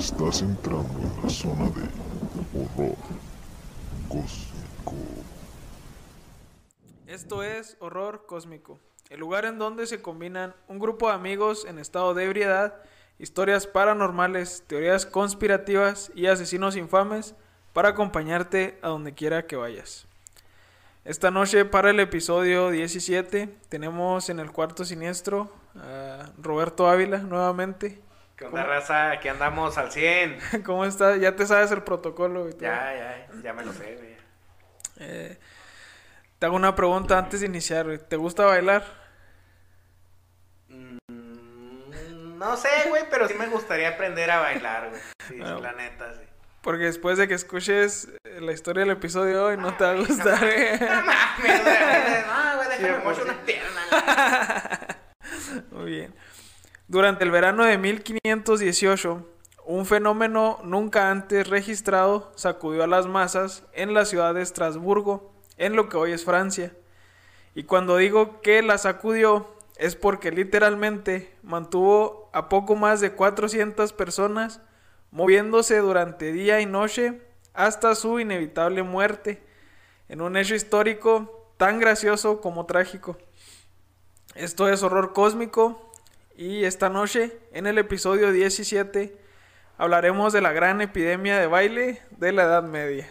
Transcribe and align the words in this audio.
Estás 0.00 0.40
entrando 0.40 0.98
en 0.98 1.22
la 1.22 1.28
zona 1.28 1.64
de 1.66 1.82
horror 2.58 2.96
cósmico. 4.08 4.94
Esto 7.06 7.42
es 7.42 7.76
Horror 7.80 8.24
Cósmico, 8.24 8.78
el 9.10 9.20
lugar 9.20 9.44
en 9.44 9.58
donde 9.58 9.86
se 9.86 10.00
combinan 10.00 10.54
un 10.68 10.78
grupo 10.78 11.08
de 11.08 11.12
amigos 11.12 11.66
en 11.66 11.78
estado 11.78 12.14
de 12.14 12.24
ebriedad, 12.24 12.76
historias 13.18 13.66
paranormales, 13.66 14.64
teorías 14.66 15.04
conspirativas 15.04 16.10
y 16.14 16.28
asesinos 16.28 16.76
infames 16.76 17.34
para 17.74 17.90
acompañarte 17.90 18.78
a 18.80 18.88
donde 18.88 19.12
quiera 19.12 19.46
que 19.46 19.56
vayas. 19.56 20.06
Esta 21.04 21.30
noche 21.30 21.66
para 21.66 21.90
el 21.90 22.00
episodio 22.00 22.70
17 22.70 23.54
tenemos 23.68 24.30
en 24.30 24.40
el 24.40 24.50
cuarto 24.50 24.82
siniestro 24.86 25.52
a 25.76 26.30
Roberto 26.38 26.88
Ávila 26.88 27.18
nuevamente. 27.18 28.00
¿Qué 28.40 28.46
onda, 28.46 28.64
raza? 28.64 29.10
Aquí 29.10 29.28
andamos 29.28 29.76
al 29.76 29.92
100. 29.92 30.38
¿Cómo 30.64 30.84
estás? 30.86 31.20
Ya 31.20 31.36
te 31.36 31.46
sabes 31.46 31.70
el 31.72 31.82
protocolo 31.82 32.48
y 32.48 32.52
todo. 32.52 32.62
Ya, 32.62 32.94
ya, 32.94 33.28
ya 33.42 33.52
me 33.52 33.64
lo 33.64 33.72
sé, 33.74 33.96
güey. 33.96 34.16
Eh, 34.98 35.38
te 36.38 36.46
hago 36.46 36.56
una 36.56 36.74
pregunta 36.74 37.18
antes 37.18 37.40
de 37.40 37.46
iniciar. 37.46 37.84
güey. 37.84 37.98
¿Te 37.98 38.16
gusta 38.16 38.46
bailar? 38.46 38.82
Mm, 40.68 40.96
No 42.38 42.56
sé, 42.56 42.68
güey, 42.88 43.04
pero 43.10 43.28
sí 43.28 43.34
me 43.34 43.46
gustaría 43.48 43.90
aprender 43.90 44.30
a 44.30 44.40
bailar, 44.40 44.88
güey. 44.88 45.02
Sí, 45.28 45.36
Bueno. 45.38 45.60
la 45.60 45.72
neta, 45.72 46.14
sí. 46.14 46.22
Porque 46.62 46.84
después 46.84 47.18
de 47.18 47.28
que 47.28 47.34
escuches 47.34 48.08
eh, 48.24 48.40
la 48.40 48.52
historia 48.52 48.80
del 48.84 48.92
episodio 48.92 49.34
de 49.36 49.40
hoy 49.42 49.56
no 49.58 49.76
te 49.76 49.84
va 49.84 49.90
a 49.90 49.94
gustar. 49.96 50.44
eh. 50.44 50.78
No 50.80 51.02
mames, 51.02 51.62
güey. 51.62 52.22
No, 52.26 52.56
güey, 52.56 52.68
déjame 52.78 53.04
mocho 53.04 53.22
una 53.22 53.38
pierna. 53.44 53.80
Muy 55.72 55.90
bien. 55.90 56.14
Durante 56.90 57.22
el 57.22 57.30
verano 57.30 57.62
de 57.62 57.78
1518, 57.78 59.24
un 59.64 59.86
fenómeno 59.86 60.58
nunca 60.64 61.12
antes 61.12 61.48
registrado 61.48 62.32
sacudió 62.34 62.82
a 62.82 62.88
las 62.88 63.06
masas 63.06 63.62
en 63.74 63.94
la 63.94 64.04
ciudad 64.04 64.34
de 64.34 64.42
Estrasburgo, 64.42 65.30
en 65.56 65.76
lo 65.76 65.88
que 65.88 65.96
hoy 65.96 66.10
es 66.10 66.24
Francia. 66.24 66.74
Y 67.54 67.62
cuando 67.62 67.96
digo 67.96 68.40
que 68.40 68.60
la 68.62 68.76
sacudió, 68.76 69.54
es 69.76 69.94
porque 69.94 70.32
literalmente 70.32 71.32
mantuvo 71.44 72.28
a 72.32 72.48
poco 72.48 72.74
más 72.74 73.00
de 73.00 73.12
400 73.12 73.92
personas 73.92 74.60
moviéndose 75.12 75.78
durante 75.78 76.32
día 76.32 76.60
y 76.60 76.66
noche 76.66 77.22
hasta 77.54 77.94
su 77.94 78.18
inevitable 78.18 78.82
muerte, 78.82 79.40
en 80.08 80.20
un 80.20 80.36
hecho 80.36 80.56
histórico 80.56 81.52
tan 81.56 81.78
gracioso 81.78 82.40
como 82.40 82.66
trágico. 82.66 83.16
Esto 84.34 84.68
es 84.68 84.82
Horror 84.82 85.12
Cósmico 85.12 85.89
y 86.42 86.64
esta 86.64 86.88
noche, 86.88 87.38
en 87.52 87.66
el 87.66 87.78
episodio 87.78 88.32
17, 88.32 89.14
hablaremos 89.78 90.32
de 90.32 90.40
la 90.40 90.52
gran 90.52 90.80
epidemia 90.80 91.38
de 91.38 91.46
baile 91.46 92.00
de 92.10 92.32
la 92.32 92.44
Edad 92.44 92.62
Media. 92.62 93.08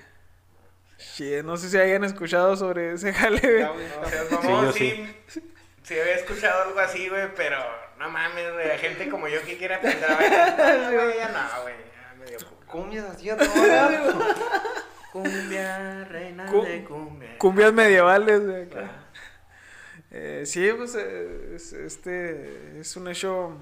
Shit, 0.98 1.44
no 1.44 1.56
sé 1.58 1.70
si 1.70 1.78
hayan 1.78 2.04
escuchado 2.04 2.56
sobre 2.58 2.94
ese 2.94 3.14
jale. 3.14 3.40
güey. 3.40 3.64
No 4.02 4.10
seas 4.10 4.32
mamón, 4.32 4.74
Sí, 4.74 4.90
yo 4.98 5.06
sí, 5.28 5.42
sí. 5.84 6.00
había 6.00 6.16
escuchado 6.16 6.64
algo 6.64 6.80
así, 6.80 7.08
güey, 7.08 7.34
pero 7.36 7.58
no 8.00 8.10
mames, 8.10 8.52
güey. 8.54 8.70
Hay 8.72 8.80
gente 8.80 9.08
como 9.10 9.28
yo 9.28 9.42
que 9.44 9.58
quiere 9.58 9.76
aprender 9.76 10.12
a 10.12 10.16
bailar. 10.16 10.58
No, 10.92 10.92
güey, 11.04 11.18
ya 11.18 11.30
no, 11.30 11.62
güey. 11.62 11.76
Cumbias 12.68 13.06
así 13.06 13.30
a 13.30 13.38
Cumbia, 15.12 16.04
reina 16.06 16.46
Cu- 16.46 16.64
de 16.64 16.84
cumbia. 16.84 17.38
Cumbias 17.38 17.74
medievales. 17.74 18.46
güey, 18.46 18.64
acá. 18.64 18.99
Eh, 20.12 20.44
sí, 20.46 20.68
pues 20.76 20.96
eh, 20.96 21.54
es- 21.56 21.74
este 21.74 22.80
es 22.80 22.96
un 22.96 23.08
hecho 23.08 23.54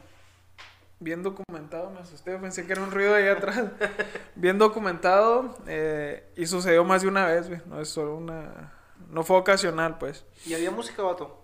bien 1.00 1.24
documentado. 1.24 1.90
Me 1.92 2.00
asusté, 2.00 2.38
pensé 2.38 2.66
que 2.66 2.72
era 2.74 2.82
un 2.82 2.92
ruido 2.92 3.16
ahí 3.16 3.28
atrás. 3.28 3.64
bien 4.36 4.58
documentado 4.58 5.58
eh, 5.68 6.24
y 6.36 6.46
sucedió 6.48 6.84
más 6.84 7.02
de 7.02 7.08
una 7.10 7.26
vez, 7.26 7.48
güey. 7.48 7.62
No 7.66 7.82
es 7.82 7.90
solo 7.90 8.16
una. 8.16 8.74
No 9.10 9.24
fue 9.24 9.38
ocasional, 9.38 9.98
pues. 9.98 10.26
¿Y 10.46 10.54
había 10.54 10.72
música, 10.72 11.02
vato? 11.04 11.44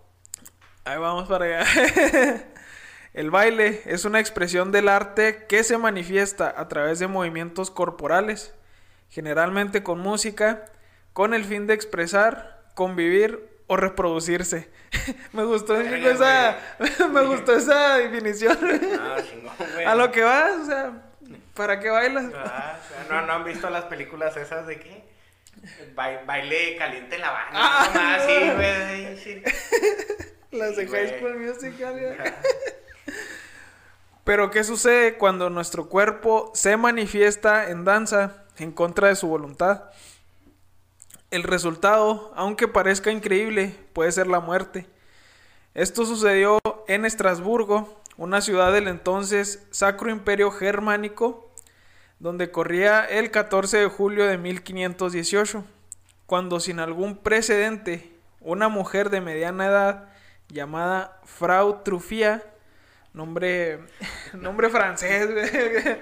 Ahí 0.84 0.98
vamos 0.98 1.28
para 1.28 1.44
allá. 1.60 1.64
El 3.14 3.30
baile 3.30 3.82
es 3.86 4.04
una 4.04 4.18
expresión 4.18 4.72
del 4.72 4.88
arte 4.88 5.46
que 5.48 5.62
se 5.62 5.78
manifiesta 5.78 6.52
a 6.56 6.66
través 6.68 6.98
de 6.98 7.06
movimientos 7.06 7.70
corporales, 7.70 8.52
generalmente 9.08 9.84
con 9.84 10.00
música, 10.00 10.64
con 11.12 11.32
el 11.32 11.44
fin 11.44 11.68
de 11.68 11.74
expresar, 11.74 12.64
convivir 12.74 13.53
o 13.66 13.76
reproducirse. 13.76 14.70
me 15.32 15.44
gustó 15.44 15.80
esa, 15.80 16.58
me 17.12 17.22
gustó 17.22 17.56
esa 17.56 17.98
definición. 17.98 18.58
No, 18.60 19.66
güey. 19.74 19.84
a 19.86 19.94
lo 19.94 20.10
que 20.10 20.22
vas, 20.22 20.52
o 20.62 20.66
sea, 20.66 20.92
¿para 21.54 21.80
qué 21.80 21.90
bailas? 21.90 22.26
Ah, 22.34 22.78
o 22.78 22.88
sea, 22.88 23.06
no, 23.20 23.26
no 23.26 23.32
han 23.32 23.44
visto 23.44 23.68
las 23.70 23.84
películas 23.84 24.36
esas 24.36 24.66
de 24.66 24.78
qué? 24.78 25.04
Ba- 25.94 26.22
baile 26.26 26.76
caliente 26.76 27.14
en 27.16 27.20
la 27.22 27.30
banda. 27.30 27.50
Ah, 27.54 27.90
no 27.94 28.00
más, 28.00 28.22
sí, 28.26 28.50
güey. 28.54 29.18
Sí. 29.18 29.42
Las 30.50 30.76
de 30.76 30.86
High. 30.86 31.18
School 31.18 31.36
Musical. 31.38 32.34
Pero 34.24 34.50
¿qué 34.50 34.64
sucede 34.64 35.14
cuando 35.16 35.50
nuestro 35.50 35.88
cuerpo 35.88 36.50
se 36.54 36.76
manifiesta 36.76 37.68
en 37.70 37.84
danza 37.84 38.44
en 38.58 38.72
contra 38.72 39.08
de 39.08 39.16
su 39.16 39.28
voluntad? 39.28 39.84
El 41.34 41.42
resultado, 41.42 42.32
aunque 42.36 42.68
parezca 42.68 43.10
increíble, 43.10 43.74
puede 43.92 44.12
ser 44.12 44.28
la 44.28 44.38
muerte. 44.38 44.86
Esto 45.74 46.06
sucedió 46.06 46.60
en 46.86 47.04
Estrasburgo, 47.04 48.00
una 48.16 48.40
ciudad 48.40 48.72
del 48.72 48.86
entonces 48.86 49.66
Sacro 49.72 50.12
Imperio 50.12 50.52
Germánico, 50.52 51.52
donde 52.20 52.52
corría 52.52 53.04
el 53.04 53.32
14 53.32 53.78
de 53.78 53.88
julio 53.88 54.26
de 54.26 54.38
1518, 54.38 55.64
cuando 56.26 56.60
sin 56.60 56.78
algún 56.78 57.16
precedente, 57.16 58.12
una 58.38 58.68
mujer 58.68 59.10
de 59.10 59.20
mediana 59.20 59.66
edad 59.66 60.08
llamada 60.46 61.20
Frau 61.24 61.82
Truffia, 61.82 62.44
nombre, 63.12 63.80
nombre 64.34 64.70
francés, 64.70 65.28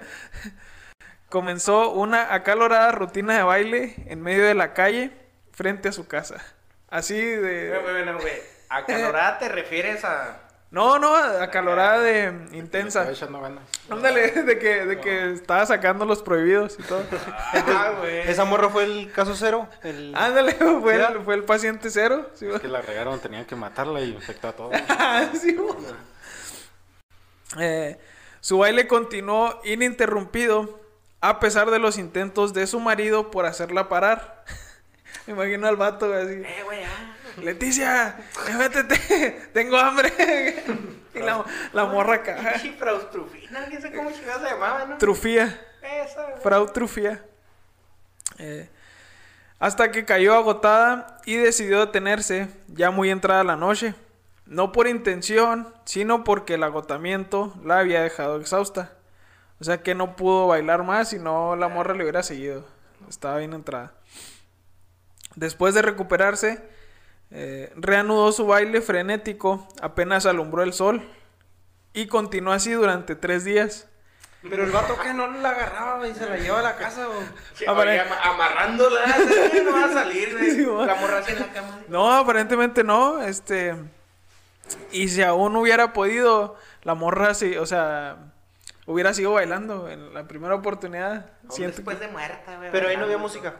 comenzó 1.30 1.90
una 1.92 2.34
acalorada 2.34 2.92
rutina 2.92 3.34
de 3.34 3.44
baile 3.44 3.94
en 4.08 4.20
medio 4.20 4.44
de 4.44 4.52
la 4.52 4.74
calle 4.74 5.21
frente 5.52 5.88
a 5.88 5.92
su 5.92 6.06
casa. 6.06 6.42
Así 6.88 7.18
de... 7.18 7.78
güey, 7.80 7.92
bueno, 7.92 8.18
güey. 8.18 8.34
¿Acalorada 8.68 9.38
te 9.38 9.48
refieres 9.48 10.04
a.? 10.04 10.38
No, 10.72 10.98
no, 10.98 11.14
acalorada 11.14 12.00
de 12.00 12.48
intensa. 12.52 13.06
Ándale, 13.90 14.30
de 14.42 14.58
que, 14.58 14.86
de 14.86 15.00
que 15.02 15.32
estaba 15.32 15.66
sacando 15.66 16.06
los 16.06 16.22
prohibidos 16.22 16.78
y 16.78 16.82
todo. 16.82 17.04
Ah, 17.52 17.92
güey. 18.00 18.20
¿Esa 18.20 18.46
morra 18.46 18.70
fue 18.70 18.84
el 18.84 19.12
caso 19.12 19.36
cero? 19.36 19.68
El... 19.82 20.14
Ándale, 20.16 20.52
fue 20.80 20.94
el, 20.94 21.20
fue 21.20 21.34
el 21.34 21.44
paciente 21.44 21.90
cero. 21.90 22.30
Sí, 22.32 22.46
Es 22.46 22.58
que 22.58 22.68
la 22.68 22.80
regaron, 22.80 23.20
tenían 23.20 23.44
que 23.44 23.54
matarla 23.54 24.00
y 24.00 24.12
infectó 24.12 24.48
a 24.48 24.52
todos. 24.52 24.72
Ah, 24.88 25.28
sí. 25.38 25.54
Eh, 27.58 27.98
su 28.40 28.56
baile 28.56 28.86
continuó 28.86 29.60
ininterrumpido 29.64 30.80
a 31.20 31.38
pesar 31.38 31.70
de 31.70 31.78
los 31.78 31.98
intentos 31.98 32.54
de 32.54 32.66
su 32.66 32.80
marido 32.80 33.30
por 33.30 33.44
hacerla 33.44 33.90
parar. 33.90 34.44
Me 35.26 35.32
imagino 35.32 35.66
al 35.68 35.76
vato 35.76 36.08
güey, 36.08 36.22
así. 36.22 36.34
Eh, 36.34 36.62
güey, 36.64 36.84
ah. 36.84 37.16
Leticia, 37.42 38.16
métete, 38.58 39.48
tengo 39.52 39.78
hambre. 39.78 40.12
y 41.14 41.18
la, 41.18 41.44
la 41.72 41.84
morra 41.86 42.16
acá. 42.16 42.36
Pinche 42.36 42.76
Fraustrufina, 42.78 43.66
sé 43.80 43.92
cómo 43.92 44.10
chingados 44.10 44.42
se 44.42 44.48
llamaba, 44.48 44.84
¿no? 44.86 44.98
Trufía. 44.98 45.60
Esa, 45.82 46.36
güey. 46.42 47.18
Eh, 48.38 48.68
hasta 49.58 49.92
que 49.92 50.04
cayó 50.04 50.34
agotada 50.34 51.18
y 51.24 51.36
decidió 51.36 51.80
detenerse 51.80 52.48
ya 52.68 52.90
muy 52.90 53.10
entrada 53.10 53.44
la 53.44 53.56
noche. 53.56 53.94
No 54.44 54.72
por 54.72 54.88
intención, 54.88 55.72
sino 55.84 56.24
porque 56.24 56.54
el 56.54 56.64
agotamiento 56.64 57.54
la 57.64 57.78
había 57.78 58.02
dejado 58.02 58.40
exhausta. 58.40 58.92
O 59.60 59.64
sea 59.64 59.80
que 59.82 59.94
no 59.94 60.16
pudo 60.16 60.48
bailar 60.48 60.82
más 60.82 61.12
y 61.12 61.20
no 61.20 61.54
la 61.54 61.68
morra 61.68 61.94
le 61.94 62.02
hubiera 62.02 62.24
seguido. 62.24 62.66
Estaba 63.08 63.36
bien 63.38 63.52
entrada. 63.52 63.92
Después 65.36 65.74
de 65.74 65.82
recuperarse, 65.82 66.62
eh, 67.30 67.72
reanudó 67.76 68.32
su 68.32 68.46
baile 68.46 68.80
frenético 68.82 69.66
apenas 69.80 70.26
alumbró 70.26 70.62
el 70.62 70.72
sol. 70.72 71.02
Y 71.94 72.06
continuó 72.06 72.52
así 72.54 72.72
durante 72.72 73.14
tres 73.16 73.44
días. 73.44 73.88
Pero 74.48 74.64
el 74.64 74.70
vato 74.72 74.98
que 74.98 75.12
no 75.14 75.30
la 75.30 75.50
agarraba 75.50 76.08
y 76.08 76.14
se 76.14 76.26
la 76.28 76.36
llevaba 76.36 76.60
a 76.60 76.72
la 76.72 76.76
casa, 76.76 77.06
amarrándola, 78.24 79.00
no 79.64 79.72
va 79.72 79.84
a 79.84 79.92
salir. 79.92 80.36
Sí, 80.40 80.64
la 80.64 80.94
morra 80.96 81.22
en 81.26 81.38
la 81.38 81.52
cama. 81.52 81.80
No, 81.88 82.12
aparentemente 82.12 82.82
no, 82.84 83.22
este... 83.22 83.74
Y 84.90 85.08
si 85.08 85.22
aún 85.22 85.54
hubiera 85.56 85.92
podido, 85.92 86.56
la 86.82 86.94
morra 86.94 87.34
sí, 87.34 87.56
o 87.56 87.66
sea, 87.66 88.16
hubiera 88.86 89.12
sido 89.12 89.32
bailando 89.32 89.88
en 89.88 90.14
la 90.14 90.26
primera 90.26 90.54
oportunidad. 90.54 91.26
Siento 91.50 91.76
después 91.76 91.98
que- 91.98 92.06
de 92.06 92.12
muerta, 92.12 92.56
güey. 92.56 92.70
Pero 92.72 92.88
ahí 92.88 92.96
no 92.96 93.04
había 93.04 93.18
música. 93.18 93.56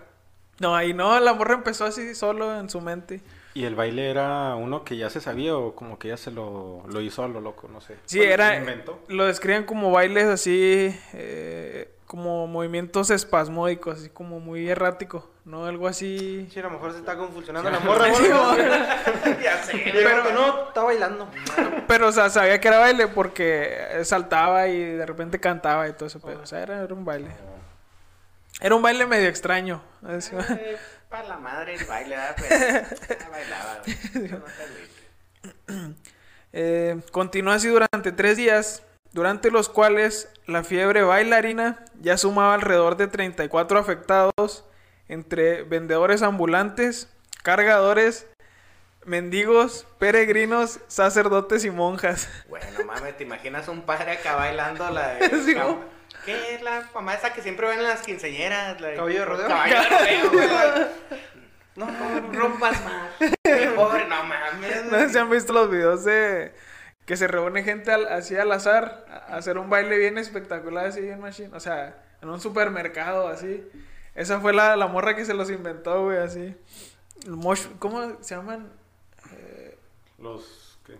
No, 0.59 0.75
ahí 0.77 0.95
no, 0.95 1.19
la 1.19 1.35
morra 1.35 1.55
empezó 1.55 1.85
así 1.85 2.15
solo 2.15 2.59
en 2.59 2.71
su 2.71 2.81
mente. 2.81 3.21
¿Y 3.55 3.65
el 3.65 3.75
baile 3.75 4.09
era 4.11 4.55
uno 4.55 4.83
que 4.85 4.97
ya 4.97 5.11
se 5.11 5.21
sabía 5.21 5.57
o 5.57 5.75
como 5.75 5.99
que 5.99 6.09
ya 6.09 6.17
se 6.17 6.31
lo, 6.31 6.85
lo 6.89 7.01
hizo 7.01 7.23
a 7.23 7.29
lo 7.29 7.41
loco? 7.41 7.69
No 7.69 7.81
sé. 7.81 7.97
Sí, 8.07 8.23
era... 8.23 8.57
inventó. 8.57 8.99
Lo 9.09 9.27
describen 9.27 9.65
como 9.65 9.91
bailes 9.91 10.25
así, 10.25 10.99
eh, 11.13 11.91
como 12.07 12.47
movimientos 12.47 13.11
espasmódicos, 13.11 13.99
así 13.99 14.09
como 14.09 14.41
muy 14.41 14.71
errático, 14.71 15.29
¿no? 15.45 15.67
Algo 15.67 15.87
así. 15.87 16.49
Sí, 16.51 16.61
a 16.61 16.63
lo 16.63 16.71
mejor 16.71 16.93
se 16.93 16.99
está 16.99 17.17
convulsionando 17.17 17.71
la 17.71 17.81
morra, 17.81 18.09
ya 19.43 19.63
sé, 19.63 19.83
Pero 19.93 20.33
no, 20.33 20.69
está 20.69 20.83
bailando. 20.83 21.29
Pero, 21.87 22.09
o 22.09 22.13
sea, 22.13 22.31
sabía 22.31 22.59
que 22.59 22.69
era 22.69 22.79
baile 22.79 23.07
porque 23.09 24.01
saltaba 24.05 24.69
y 24.69 24.79
de 24.79 25.05
repente 25.05 25.39
cantaba 25.41 25.89
y 25.89 25.93
todo 25.93 26.07
eso. 26.07 26.21
Pero, 26.21 26.41
o 26.41 26.47
sea, 26.47 26.63
era, 26.63 26.83
era 26.83 26.95
un 26.95 27.05
baile. 27.05 27.29
Era 28.63 28.77
un 28.77 28.83
baile 28.83 29.07
medio 29.07 29.29
extraño. 29.29 29.83
Eh, 30.09 30.79
para 31.09 31.27
la 31.27 31.37
madre 31.37 31.75
el 31.75 31.85
baile, 31.85 32.17
¿verdad? 32.17 32.37
Pero 33.09 33.31
bailaba. 33.31 33.83
No. 35.67 35.95
Eh, 36.53 37.01
continuó 37.11 37.53
así 37.53 37.67
durante 37.67 38.13
tres 38.13 38.37
días, 38.37 38.85
durante 39.11 39.51
los 39.51 39.69
cuales 39.69 40.31
la 40.47 40.63
fiebre 40.63 41.03
bailarina 41.03 41.85
ya 42.01 42.17
sumaba 42.17 42.55
alrededor 42.55 42.97
de 42.97 43.09
34 43.09 43.79
afectados 43.79 44.65
entre 45.09 45.63
vendedores 45.65 46.23
ambulantes, 46.23 47.09
cargadores, 47.43 48.27
mendigos, 49.05 49.87
peregrinos, 49.99 50.79
sacerdotes 50.87 51.65
y 51.65 51.71
monjas. 51.71 52.29
Bueno, 52.49 52.67
mames, 52.87 53.17
¿te 53.17 53.25
imaginas 53.25 53.67
un 53.67 53.83
padre 53.83 54.13
acá 54.13 54.37
bailando 54.37 54.89
la 54.91 55.09
de... 55.15 55.43
Sí. 55.43 55.57
¿Qué 56.25 56.55
es 56.55 56.63
la 56.63 56.89
mamá 56.95 57.15
esa 57.15 57.33
que 57.33 57.43
siempre 57.43 57.67
ven 57.69 57.79
en 57.79 57.85
las 57.85 58.03
quinceñeras? 58.03 58.81
La 58.81 58.89
de- 58.89 58.97
¿Caballo 58.97 59.19
de 59.19 59.25
rodeo? 59.25 59.49
Caballo 59.49 59.81
de 59.81 59.89
rodeo, 59.89 60.31
güey. 60.31 60.49
No, 61.75 61.87
no 61.91 62.33
rompas 62.35 62.85
más. 62.85 63.09
Pobre, 63.75 64.05
no 64.07 64.23
mames. 64.25 64.85
No 64.91 64.99
sé 64.99 65.09
si 65.09 65.17
han 65.19 65.31
visto 65.31 65.55
los 65.55 65.71
videos 65.71 66.05
de 66.05 66.55
que 67.07 67.17
se 67.17 67.27
reúne 67.27 67.63
gente 67.65 67.91
al- 67.91 68.09
así 68.09 68.37
al 68.37 68.53
azar 68.53 69.07
a 69.09 69.37
hacer 69.37 69.57
un 69.57 69.71
baile 69.71 69.97
bien 69.97 70.19
espectacular 70.19 70.85
así 70.85 71.01
bien 71.01 71.19
machine. 71.19 71.49
O 71.57 71.61
sea, 71.61 71.97
en 72.21 72.29
un 72.29 72.43
supermercado 72.43 73.27
así. 73.29 73.67
Esa 74.15 74.39
fue 74.39 74.53
la, 74.53 74.77
la 74.77 74.87
morra 74.87 75.17
que 75.17 75.25
se 75.25 75.33
los 75.33 75.49
inventó, 75.49 76.05
güey, 76.05 76.19
así. 76.19 76.55
El 77.25 77.33
mosh- 77.37 77.71
¿Cómo 77.79 78.19
se 78.23 78.35
llaman? 78.37 78.71
Los, 80.19 80.79
¿qué? 80.87 80.99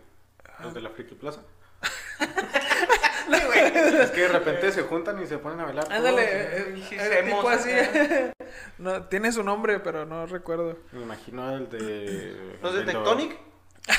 Los 0.63 0.73
de 0.73 0.81
la 0.81 0.89
Friki 0.89 1.15
Plaza. 1.17 1.41
Güey. 3.47 4.01
Es 4.01 4.11
que 4.11 4.21
de 4.23 4.29
repente 4.29 4.73
se 4.73 4.83
juntan 4.83 5.23
y 5.23 5.27
se 5.27 5.39
ponen 5.39 5.61
a 5.61 5.65
bailar. 5.65 5.85
todos, 5.85 5.97
Ándale, 5.99 6.25
eh, 6.25 6.75
eh, 6.91 7.23
tipo 7.25 7.49
así. 7.49 7.71
no, 8.79 9.05
tiene 9.05 9.33
su 9.33 9.43
nombre, 9.43 9.81
pero 9.81 10.05
no 10.05 10.27
recuerdo. 10.27 10.79
Me 10.93 11.03
imagino 11.03 11.57
el 11.57 11.69
de... 11.71 12.59
¿Los 12.63 12.75
de 12.75 12.81
el 12.81 12.87
lo- 12.87 12.93
Tectonic? 12.93 13.37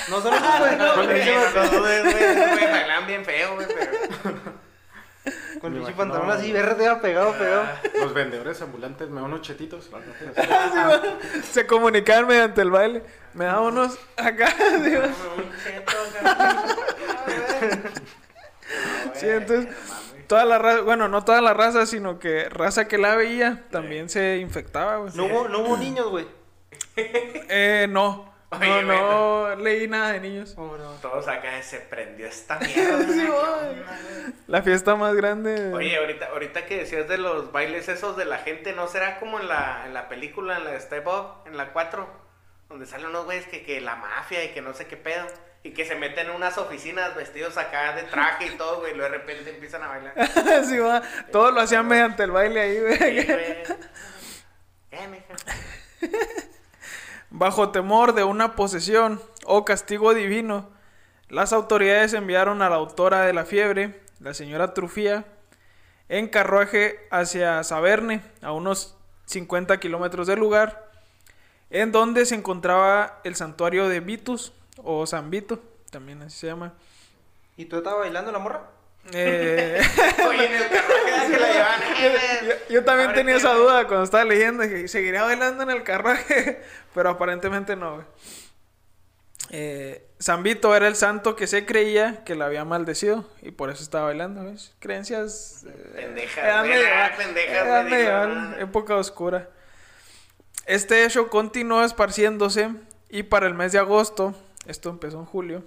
No 0.09 0.21
son 0.21 0.33
esos, 0.33 0.59
güey. 0.59 0.75
No, 0.77 0.93
Con 0.95 1.05
güey, 1.07 1.25
no 1.25 2.71
bailan 2.71 3.07
bien 3.07 3.25
feo, 3.25 3.55
güey, 3.55 3.67
pero... 3.67 4.33
Con 5.61 5.73
imagino- 5.77 5.95
pantalón 5.97 6.31
así 6.31 6.51
verde, 6.51 6.87
ah, 6.87 6.99
pegado, 6.99 7.31
pegado. 7.37 7.63
Los 7.97 8.13
vendedores 8.13 8.61
ambulantes 8.61 9.09
me 9.09 9.15
dan 9.21 9.25
unos 9.31 9.41
chetitos. 9.41 9.89
así. 9.93 11.43
Se 11.51 11.65
comunicaban 11.65 12.27
mediante 12.27 12.61
el 12.61 12.69
baile. 12.71 13.03
Me 13.33 13.45
da 13.45 13.61
unos 13.61 13.97
acá. 14.17 14.53
digo. 14.83 15.01
Un 15.37 15.49
cheto, 15.63 15.93
Sí, 19.13 19.27
entonces, 19.29 19.73
toda 20.27 20.45
la 20.45 20.57
raza, 20.57 20.81
bueno, 20.81 21.07
no 21.07 21.23
toda 21.23 21.41
la 21.41 21.53
raza, 21.53 21.85
sino 21.85 22.19
que 22.19 22.49
raza 22.49 22.87
que 22.87 22.97
la 22.97 23.15
veía 23.15 23.63
también 23.69 24.09
se 24.09 24.37
infectaba, 24.37 24.97
güey. 24.97 25.11
No 25.15 25.25
hubo, 25.25 25.47
no 25.47 25.59
hubo 25.59 25.77
niños, 25.77 26.07
güey. 26.09 26.27
Eh, 26.95 27.87
no. 27.89 28.33
Oye, 28.59 28.83
no, 28.83 29.55
no 29.55 29.55
leí 29.55 29.87
nada 29.87 30.13
de 30.13 30.19
niños. 30.19 30.53
Oh, 30.57 30.77
no. 30.77 30.91
Todos 31.01 31.27
acá 31.27 31.61
se 31.63 31.79
prendió 31.79 32.27
esta 32.27 32.59
mierda. 32.59 33.07
Sí. 33.07 33.27
La 34.47 34.61
fiesta 34.61 34.95
más 34.95 35.15
grande. 35.15 35.73
Oye, 35.73 35.97
ahorita, 35.97 36.27
ahorita 36.27 36.65
que 36.65 36.77
decías 36.77 37.07
de 37.07 37.17
los 37.17 37.51
bailes 37.51 37.89
esos 37.89 38.15
de 38.15 38.25
la 38.25 38.37
gente, 38.37 38.73
¿no 38.73 38.87
será 38.87 39.19
como 39.19 39.39
en 39.39 39.47
la, 39.47 39.83
en 39.85 39.93
la 39.93 40.07
película, 40.07 40.57
en 40.57 40.65
la 40.65 40.71
de 40.71 40.79
Step 40.79 41.07
Up, 41.07 41.47
en 41.47 41.57
la 41.57 41.73
4? 41.73 42.07
Donde 42.69 42.85
salen 42.85 43.07
unos 43.07 43.25
güeyes 43.25 43.47
que, 43.47 43.63
que 43.63 43.81
la 43.81 43.95
mafia 43.95 44.43
y 44.43 44.49
que 44.49 44.61
no 44.61 44.73
sé 44.73 44.85
qué 44.85 44.97
pedo. 44.97 45.25
Y 45.63 45.71
que 45.71 45.85
se 45.85 45.95
meten 45.95 46.27
en 46.29 46.35
unas 46.35 46.57
oficinas 46.57 47.15
vestidos 47.15 47.57
acá 47.57 47.95
de 47.95 48.03
traje 48.03 48.47
y 48.47 48.57
todo, 48.57 48.79
güey. 48.81 48.91
Y 48.91 48.95
luego 48.95 49.11
de 49.13 49.17
repente 49.19 49.49
empiezan 49.49 49.83
a 49.83 49.87
bailar. 49.87 50.13
Sí, 50.65 50.77
va. 50.77 51.01
Todo 51.31 51.51
lo 51.51 51.61
hacían 51.61 51.87
mediante 51.87 52.23
el 52.23 52.31
baile 52.31 52.59
ahí, 52.61 52.75
Sí, 52.75 52.81
güey. 52.81 53.25
güey. 53.25 53.63
¿Qué, 54.89 55.07
mija? 55.07 56.17
Bajo 57.29 57.71
temor 57.71 58.13
de 58.13 58.23
una 58.23 58.55
posesión 58.55 59.21
o 59.45 59.65
castigo 59.65 60.13
divino, 60.13 60.69
las 61.29 61.51
autoridades 61.53 62.13
enviaron 62.13 62.61
a 62.61 62.69
la 62.69 62.75
autora 62.75 63.21
de 63.21 63.33
la 63.33 63.45
fiebre, 63.45 64.01
la 64.19 64.33
señora 64.35 64.73
Trufía, 64.73 65.25
en 66.09 66.27
carruaje 66.27 66.99
hacia 67.09 67.63
Saverne, 67.63 68.21
a 68.41 68.51
unos 68.51 68.95
50 69.25 69.79
kilómetros 69.79 70.27
del 70.27 70.39
lugar, 70.39 70.91
en 71.71 71.91
donde 71.91 72.25
se 72.27 72.35
encontraba 72.35 73.19
el 73.23 73.35
santuario 73.35 73.87
de 73.89 73.99
Vitus, 73.99 74.53
o 74.77 75.05
San 75.05 75.29
Vito, 75.29 75.59
también 75.91 76.21
así 76.21 76.39
se 76.39 76.47
llama. 76.47 76.73
¿Y 77.57 77.65
tú 77.65 77.77
estabas 77.77 77.99
bailando 77.99 78.31
la 78.31 78.39
morra? 78.39 78.61
Eh, 79.11 79.81
Oye, 80.27 80.45
en 80.45 80.53
el 80.53 80.69
carruaje 80.69 81.27
se 81.27 81.39
la 81.39 81.51
llevan. 81.53 81.81
eh, 81.99 82.59
yo, 82.69 82.83
también 82.85 83.13
tenía 83.13 83.35
esa 83.35 83.53
duda 83.53 83.85
cuando 83.87 84.05
estaba 84.05 84.23
leyendo, 84.23 84.63
que 84.63 84.87
seguiría 84.87 85.23
bailando 85.23 85.63
en 85.63 85.69
el 85.71 85.83
carruaje, 85.83 86.61
pero 86.93 87.09
aparentemente 87.09 87.75
no. 87.75 88.03
Eh, 89.49 90.07
San 90.19 90.41
Vito 90.41 90.73
era 90.75 90.87
el 90.87 90.95
santo 90.95 91.35
que 91.35 91.47
se 91.47 91.65
creía 91.65 92.23
que 92.23 92.33
la 92.35 92.45
había 92.45 92.63
maldecido 92.63 93.29
y 93.41 93.51
por 93.51 93.69
eso 93.69 93.83
estaba 93.83 94.05
bailando, 94.05 94.45
¿ves? 94.45 94.73
Creencias... 94.79 95.65
eh, 95.67 95.93
Pendejas, 97.17 98.29
no. 98.29 98.57
época 98.57 98.95
oscura. 98.95 99.49
Este 100.65 101.03
hecho 101.03 101.29
continuó 101.29 101.83
esparciéndose 101.83 102.69
y 103.09 103.23
para 103.23 103.47
el 103.47 103.53
mes 103.53 103.73
de 103.73 103.79
agosto, 103.79 104.33
esto 104.65 104.89
empezó 104.89 105.19
en 105.19 105.25
julio, 105.25 105.63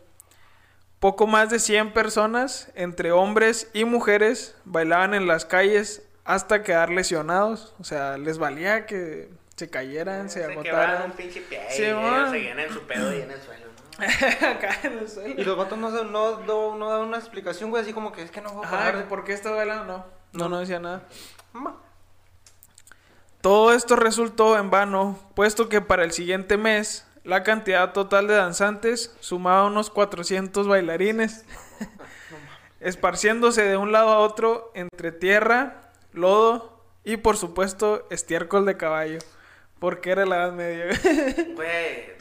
poco 1.01 1.27
más 1.27 1.51
de 1.51 1.59
100 1.59 1.93
personas, 1.93 2.71
entre 2.75 3.13
hombres 3.13 3.69
y 3.75 3.85
mujeres, 3.85 4.57
bailaban 4.65 5.15
en 5.15 5.27
las 5.27 5.45
calles 5.45 6.03
hasta 6.25 6.63
quedar 6.63 6.91
lesionados. 6.91 7.75
O 7.79 7.85
sea, 7.85 8.17
les 8.19 8.39
valía 8.39 8.87
que 8.87 9.29
se 9.57 9.71
cayeran, 9.71 10.29
se 10.31 10.41
Se 10.43 10.49
quebraron 10.49 10.67
agotaran. 10.67 11.11
un 11.11 11.17
pinche 11.17 11.41
pie 11.43 11.61
Sí, 11.71 11.83
y 11.83 11.85
ellos 11.87 12.31
seguían 12.31 12.59
en 12.59 12.73
su 12.73 12.81
pedo 12.83 13.15
y 13.15 13.21
en 13.23 13.31
el 13.31 13.41
suelo, 13.41 13.67
¿no? 13.67 14.47
Acá 14.49 14.79
en 14.83 14.99
el 14.99 15.09
suelo. 15.09 15.35
Y 15.41 15.45
los 15.45 15.57
vatos 15.57 15.79
no, 15.79 15.91
se- 15.97 16.05
no, 16.05 16.41
no, 16.41 16.77
no 16.77 16.91
dan 16.91 17.03
una 17.03 17.19
explicación, 17.19 17.71
güey, 17.71 17.83
así 17.83 17.93
como 17.93 18.13
que 18.13 18.23
es 18.23 18.31
que 18.31 18.41
no 18.41 18.53
voy 18.53 18.67
a 18.67 19.07
¿por 19.09 19.25
qué 19.25 19.33
estaba 19.33 19.57
bailando? 19.57 20.05
No, 20.33 20.45
no, 20.45 20.49
no 20.49 20.59
decía 20.61 20.81
nada. 20.81 21.03
Ma. 21.53 21.77
Todo 23.41 23.73
esto 23.73 23.97
resultó 23.97 24.59
en 24.59 24.71
vano, 24.71 25.19
puesto 25.35 25.69
que 25.69 25.81
para 25.81 26.05
el 26.05 26.13
siguiente 26.13 26.57
mes 26.57 27.06
la 27.27 27.43
cantidad 27.43 27.93
total 27.93 28.29
de 28.29 28.35
danzantes 28.35 29.15
sumaba 29.21 29.65
unos 29.67 29.91
400 29.91 30.69
bailarines, 30.69 31.45
esparciéndose 32.81 33.63
de 33.65 33.77
un 33.77 33.93
lado 33.93 34.11
a 34.11 34.19
otro 34.19 34.71
entre 34.75 35.13
tierra, 35.13 35.91
lodo 36.13 36.83
y 37.05 37.17
por 37.19 37.37
supuesto 37.37 38.07
estiércol 38.11 38.65
de 38.65 38.77
caballo, 38.77 39.19
porque 39.79 40.11
era 40.13 40.25
la 40.25 40.37
Edad 40.37 40.53
Media. 40.53 40.87
Güey, 41.55 42.13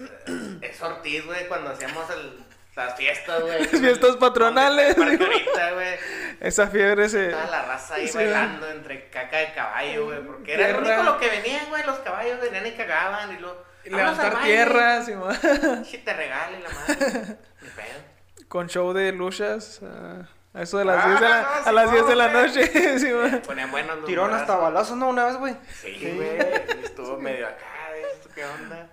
es 0.61 0.81
Ortiz, 0.81 1.25
güey, 1.25 1.47
cuando 1.47 1.69
hacíamos 1.71 2.09
el, 2.09 2.43
las 2.75 2.95
fiestas, 2.95 3.41
güey. 3.41 3.59
Las 3.61 3.69
fiestas 3.81 4.15
patronales, 4.17 4.97
ahorita, 4.97 5.71
güey. 5.73 5.95
Esa 6.39 6.67
fiebre 6.67 7.09
se... 7.09 7.29
Toda 7.29 7.45
la 7.47 7.65
raza 7.65 7.95
ahí 7.95 8.07
Sí. 8.07 8.17
bailando 8.17 8.67
entre 8.69 9.09
caca 9.09 9.37
de 9.37 9.53
caballo, 9.53 10.05
güey. 10.05 10.19
Porque 10.25 10.53
era 10.53 10.71
lo 10.71 10.79
único 10.79 11.03
lo 11.03 11.17
que 11.19 11.29
venían, 11.29 11.69
güey. 11.69 11.85
Los 11.85 11.99
caballos 11.99 12.41
venían 12.41 12.65
y 12.67 12.71
cagaban 12.71 13.33
y 13.33 13.39
luego. 13.39 13.63
Y 13.85 13.89
"Vámonos 13.89 14.19
al 14.19 14.25
levantar 14.25 14.33
baile". 14.33 14.53
tierras 14.55 15.09
y 15.09 15.13
más. 15.15 15.87
Sí, 15.87 15.97
te 15.99 16.13
regale 16.13 16.59
la 16.59 16.69
madre. 16.69 17.37
Ni 17.61 17.69
pedo. 17.69 18.47
con 18.47 18.67
show 18.69 18.93
de 18.93 19.11
luchas 19.11 19.81
a, 19.83 20.27
a 20.57 20.61
eso 20.61 20.77
de 20.77 20.85
las 20.85 21.03
Ah, 21.03 21.07
10 21.07 21.19
de 21.21 21.27
la, 21.29 21.41
no, 21.41 21.47
a 21.65 21.71
las 21.71 21.91
10 21.91 22.07
de 22.07 22.15
la 22.15 22.27
noche. 22.29 22.99
sí. 22.99 23.39
Ponían 23.47 23.71
buenos 23.71 23.97
los 23.97 24.05
Tiraron 24.05 24.33
hasta 24.33 24.55
balazos, 24.55 24.97
¿no? 24.97 25.09
Una 25.09 25.25
vez, 25.25 25.35
güey. 25.37 25.55
Sí, 25.81 26.13
güey. 26.15 26.37
Estuvo 26.83 27.17
medio 27.17 27.47
acá, 27.47 27.65
güey, 27.89 28.03
¿esto 28.13 28.29
¿qué 28.33 28.45
onda? 28.45 28.87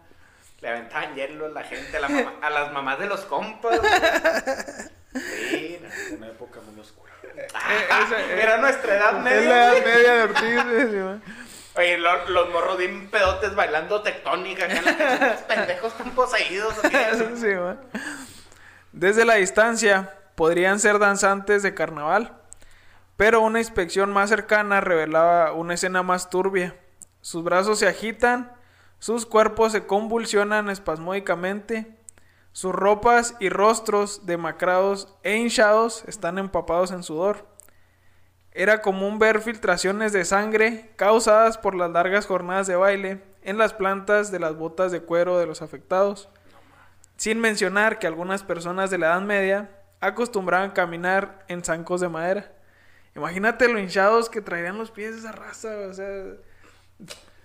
Le 0.61 0.69
aventaban 0.69 1.15
hielo 1.15 1.47
a 1.47 1.49
la 1.49 1.63
gente, 1.65 1.97
a, 1.97 2.01
la 2.01 2.09
mamá- 2.09 2.35
a 2.41 2.51
las 2.51 2.73
mamás 2.73 2.99
de 3.01 3.07
los 3.07 3.21
compas. 3.23 3.79
güey. 3.81 3.93
Sí, 5.51 5.79
no. 6.11 6.17
Una 6.17 6.27
época 6.29 6.61
muy 6.61 6.81
oscura. 6.81 7.13
Ah, 7.55 8.05
esa- 8.07 8.21
era 8.35 8.59
nuestra 8.59 8.97
edad 8.97 9.17
es 9.17 9.23
media. 9.23 9.49
la 9.49 9.57
edad 9.57 9.73
güey. 9.83 9.95
media 9.95 10.13
de 10.15 10.23
Ortiz. 10.23 11.23
Oye, 11.75 11.97
lo- 11.99 12.29
los 12.29 12.51
morros 12.51 12.77
pedotes 13.11 13.55
bailando 13.55 14.03
tectónica. 14.03 14.67
Estos 14.67 15.43
pendejos 15.49 15.93
están 15.93 16.11
poseídos. 16.11 16.75
Desde 18.93 19.25
la 19.25 19.35
distancia 19.35 20.15
podrían 20.35 20.79
ser 20.79 20.99
danzantes 20.99 21.63
de 21.63 21.75
carnaval, 21.75 22.37
pero 23.17 23.41
una 23.41 23.59
inspección 23.59 24.13
más 24.13 24.29
cercana 24.29 24.81
revelaba 24.81 25.53
una 25.53 25.75
escena 25.75 26.03
más 26.03 26.29
turbia. 26.29 26.77
Sus 27.23 27.43
brazos 27.43 27.79
se 27.79 27.89
agitan, 27.89 28.53
sus 28.99 29.25
cuerpos 29.25 29.73
se 29.73 29.87
convulsionan 29.87 30.69
espasmódicamente, 30.69 31.97
sus 32.53 32.75
ropas 32.75 33.35
y 33.41 33.49
rostros 33.49 34.27
demacrados 34.27 35.09
e 35.23 35.37
hinchados 35.37 36.05
están 36.07 36.39
empapados 36.39 36.91
en 36.91 37.03
sudor. 37.03 37.47
Era 38.55 38.83
común 38.83 39.19
ver 39.19 39.41
filtraciones 39.41 40.13
de 40.13 40.25
sangre 40.25 40.91
causadas 40.97 41.57
por 41.57 41.75
las 41.75 41.91
largas 41.91 42.27
jornadas 42.27 42.67
de 42.67 42.77
baile 42.77 43.23
en 43.43 43.59
las 43.59 43.73
plantas 43.73 44.31
de 44.31 44.39
las 44.39 44.57
botas 44.57 44.93
de 44.93 45.01
cuero 45.01 45.39
de 45.39 45.47
los 45.47 45.63
afectados. 45.63 46.29
Sin 47.17 47.41
mencionar 47.41 47.99
que 47.99 48.07
algunas 48.07 48.43
personas 48.43 48.91
de 48.91 48.99
la 48.99 49.07
Edad 49.07 49.23
Media 49.23 49.71
acostumbraban 50.01 50.73
caminar 50.73 51.45
en 51.49 51.65
zancos 51.65 52.01
de 52.01 52.09
madera. 52.09 52.53
Imagínate 53.15 53.69
lo 53.69 53.79
hinchados 53.79 54.29
que 54.29 54.41
traerían 54.41 54.79
los 54.79 54.91
pies 54.91 55.13
de 55.13 55.19
esa 55.21 55.33
raza, 55.33 55.71
o 55.89 55.93
sea, 55.93 56.25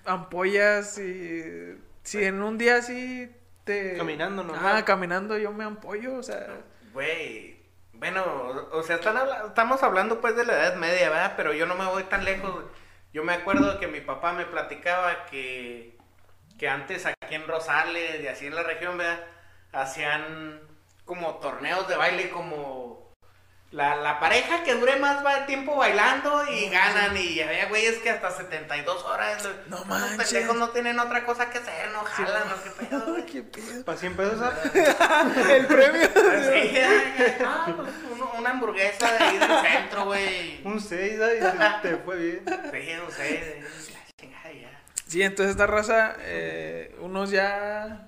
ampollas 0.05 0.97
y 0.97 1.77
si 2.03 2.23
en 2.23 2.41
un 2.41 2.57
día 2.57 2.77
así 2.77 3.29
te 3.65 3.97
Caminando, 3.97 4.43
¿no? 4.43 4.53
Ah, 4.55 4.83
caminando 4.85 5.37
yo 5.37 5.51
me 5.51 5.65
ampollo, 5.65 6.15
o 6.15 6.23
sea, 6.23 6.47
Güey, 6.93 7.56
bueno, 7.99 8.23
o 8.71 8.83
sea, 8.83 8.97
están 8.97 9.17
habla- 9.17 9.45
estamos 9.47 9.81
hablando 9.83 10.21
pues 10.21 10.35
de 10.35 10.45
la 10.45 10.53
Edad 10.53 10.75
Media, 10.75 11.09
¿verdad? 11.09 11.33
Pero 11.37 11.53
yo 11.53 11.65
no 11.65 11.75
me 11.75 11.85
voy 11.85 12.03
tan 12.03 12.25
lejos. 12.25 12.65
Yo 13.13 13.23
me 13.23 13.33
acuerdo 13.33 13.79
que 13.79 13.87
mi 13.87 14.01
papá 14.01 14.33
me 14.33 14.45
platicaba 14.45 15.25
que, 15.25 15.97
que 16.59 16.69
antes 16.69 17.05
aquí 17.05 17.35
en 17.35 17.47
Rosales 17.47 18.21
y 18.21 18.27
así 18.27 18.47
en 18.47 18.55
la 18.55 18.63
región, 18.63 18.97
¿verdad? 18.97 19.25
Hacían 19.73 20.61
como 21.05 21.35
torneos 21.39 21.87
de 21.87 21.95
baile 21.97 22.29
como 22.29 23.06
la, 23.71 23.97
la 23.97 24.19
pareja 24.19 24.63
que 24.63 24.75
dure 24.75 24.95
más 24.95 25.23
tiempo 25.45 25.75
bailando 25.75 26.45
y 26.49 26.69
ganan 26.69 27.15
y 27.17 27.39
había 27.41 27.67
güeyes 27.67 27.97
que 27.97 28.09
hasta 28.09 28.31
72 28.31 29.03
horas. 29.03 29.43
No 29.67 29.75
Esos 29.75 29.87
manches. 29.87 30.31
pendejos 30.31 30.55
no 30.57 30.69
tienen 30.69 30.99
otra 30.99 31.25
cosa 31.25 31.49
que 31.49 31.57
hacer, 31.57 31.91
no 31.91 31.99
jalan, 31.99 32.43
no 32.49 32.55
qué 32.63 32.69
pedo, 32.85 33.05
güey. 33.07 33.25
qué 33.25 33.43
pedo. 33.43 33.83
Para 33.85 33.97
100 33.97 34.15
pesos, 34.15 34.39
¿sabes? 34.39 34.73
El 35.49 35.65
premio. 35.67 36.07
Sí, 36.47 36.79
ah, 37.45 37.73
pues, 37.75 37.89
uno- 38.11 38.31
una 38.37 38.49
hamburguesa 38.51 39.11
de 39.11 39.17
ahí 39.23 39.37
del 39.37 39.49
centro, 39.61 40.05
güey. 40.05 40.61
Un 40.65 40.79
6, 40.79 41.19
¿sabes? 41.19 41.43
Y 41.43 41.81
te, 41.81 41.97
fue 41.97 42.15
bien. 42.17 42.45
Sí, 42.71 43.99
chingada 44.19 44.51
ya. 44.51 44.81
Sí, 45.07 45.21
entonces 45.23 45.51
esta 45.51 45.67
raza, 45.67 46.15
eh, 46.19 46.95
unos 47.01 47.31
ya 47.31 48.07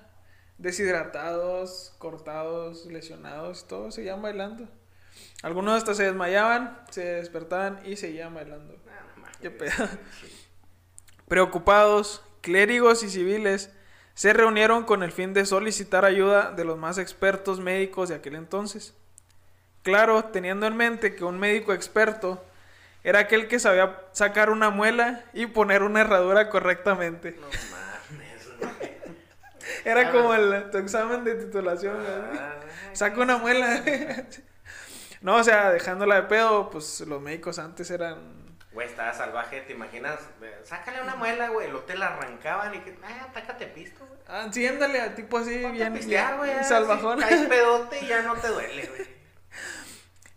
deshidratados, 0.58 1.94
cortados, 1.98 2.86
lesionados 2.86 3.62
y 3.64 3.68
todo, 3.68 3.90
seguían 3.90 4.22
bailando. 4.22 4.68
Algunos 5.42 5.76
hasta 5.76 5.94
se 5.94 6.04
desmayaban, 6.04 6.78
se 6.90 7.04
despertaban 7.04 7.80
y 7.84 7.96
seguían 7.96 8.34
bailando. 8.34 8.76
Qué 9.40 9.50
pedo. 9.50 9.88
Preocupados, 11.28 12.22
clérigos 12.40 13.02
y 13.02 13.10
civiles 13.10 13.70
se 14.14 14.32
reunieron 14.32 14.84
con 14.84 15.02
el 15.02 15.12
fin 15.12 15.32
de 15.32 15.46
solicitar 15.46 16.04
ayuda 16.04 16.50
de 16.52 16.64
los 16.64 16.76
más 16.76 16.98
expertos 16.98 17.60
médicos 17.60 18.08
de 18.08 18.16
aquel 18.16 18.34
entonces. 18.34 18.94
Claro, 19.82 20.24
teniendo 20.24 20.66
en 20.66 20.76
mente 20.76 21.14
que 21.14 21.24
un 21.24 21.38
médico 21.38 21.72
experto 21.72 22.44
era 23.02 23.20
aquel 23.20 23.48
que 23.48 23.58
sabía 23.58 23.98
sacar 24.12 24.50
una 24.50 24.68
muela 24.68 25.24
y 25.32 25.46
poner 25.46 25.82
una 25.82 26.02
herradura 26.02 26.50
correctamente. 26.50 27.38
No 27.40 27.46
mames, 27.46 28.58
güey. 28.58 28.90
Era 29.84 30.12
como 30.12 30.34
el, 30.34 30.70
tu 30.70 30.78
examen 30.78 31.24
de 31.24 31.36
titulación. 31.36 31.96
Ah, 32.06 32.56
Saca 32.92 33.20
una 33.20 33.38
muela. 33.38 33.82
No, 35.20 35.36
o 35.36 35.44
sea, 35.44 35.70
dejándola 35.70 36.16
de 36.16 36.22
pedo, 36.22 36.70
pues 36.70 37.00
los 37.00 37.20
médicos 37.20 37.58
antes 37.58 37.90
eran... 37.90 38.40
Güey, 38.72 38.86
estaba 38.86 39.12
salvaje, 39.12 39.60
¿te 39.62 39.72
imaginas? 39.72 40.20
Sácale 40.64 41.02
una 41.02 41.16
muela, 41.16 41.48
güey, 41.48 41.70
lo 41.70 41.80
te 41.80 41.96
la 41.96 42.06
arrancaban 42.06 42.74
y 42.74 42.78
que, 42.78 42.96
ah, 43.02 43.28
tácate 43.34 43.66
pisto, 43.66 44.06
güey. 44.06 44.20
Ah, 44.28 44.48
sí, 44.50 44.66
ándale, 44.66 45.00
al 45.00 45.14
tipo 45.14 45.38
así, 45.38 45.58
Ponte 45.58 45.76
bien, 45.76 45.92
pistear, 45.92 46.36
güey. 46.36 46.62
salvajón. 46.62 47.18
Caes 47.18 47.46
pedote 47.48 47.98
y 48.00 48.06
ya 48.06 48.22
no 48.22 48.36
te 48.36 48.48
duele, 48.48 48.86
güey. 48.86 49.08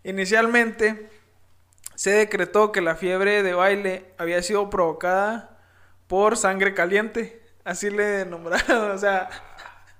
Inicialmente 0.02 1.08
se 1.94 2.10
decretó 2.10 2.72
que 2.72 2.80
la 2.80 2.96
fiebre 2.96 3.42
de 3.42 3.54
baile 3.54 4.12
había 4.18 4.42
sido 4.42 4.68
provocada 4.68 5.58
por 6.08 6.36
sangre 6.36 6.74
caliente. 6.74 7.42
Así 7.64 7.88
le 7.88 8.26
nombraron, 8.26 8.90
o 8.90 8.98
sea, 8.98 9.30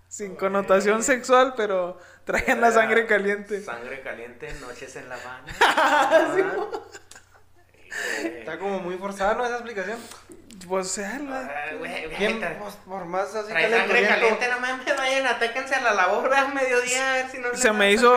sin 0.09 0.37
connotación 0.37 1.03
sexual, 1.03 1.55
pero 1.57 1.99
traían 2.25 2.61
la 2.61 2.73
sangre 2.73 3.07
caliente. 3.07 3.63
Sangre 3.63 4.01
caliente, 4.03 4.53
noches 4.61 4.95
en 4.97 5.09
La 5.09 5.17
Habana. 5.17 6.71
Eh, 8.23 8.39
Está 8.41 8.59
como 8.59 8.81
muy 8.81 8.97
forzada, 8.97 9.35
¿no? 9.35 9.45
Esa 9.45 9.55
explicación. 9.55 9.99
Pues, 10.67 10.87
o 10.87 10.89
sea, 10.89 11.17
la- 11.21 11.41
ah, 11.43 11.75
güey, 11.79 12.09
¿Quién, 12.17 12.39
güey, 12.41 12.59
pues, 12.59 12.75
por 12.77 13.05
más 13.05 13.33
así 13.37 13.49
Trae 13.53 13.71
sangre 13.71 14.07
caliente, 14.09 14.49
no 14.49 14.59
mames, 14.61 14.97
vayan, 14.97 15.27
atáquense 15.27 15.75
a 15.77 15.81
la 15.81 15.95
labor 15.95 16.33
a 16.35 16.49
mediodía 16.49 17.11
a 17.11 17.13
ver 17.17 17.31
si 17.31 17.39
no 17.39 17.55
se 17.55 17.73
me 17.73 17.93
hizo 17.93 18.11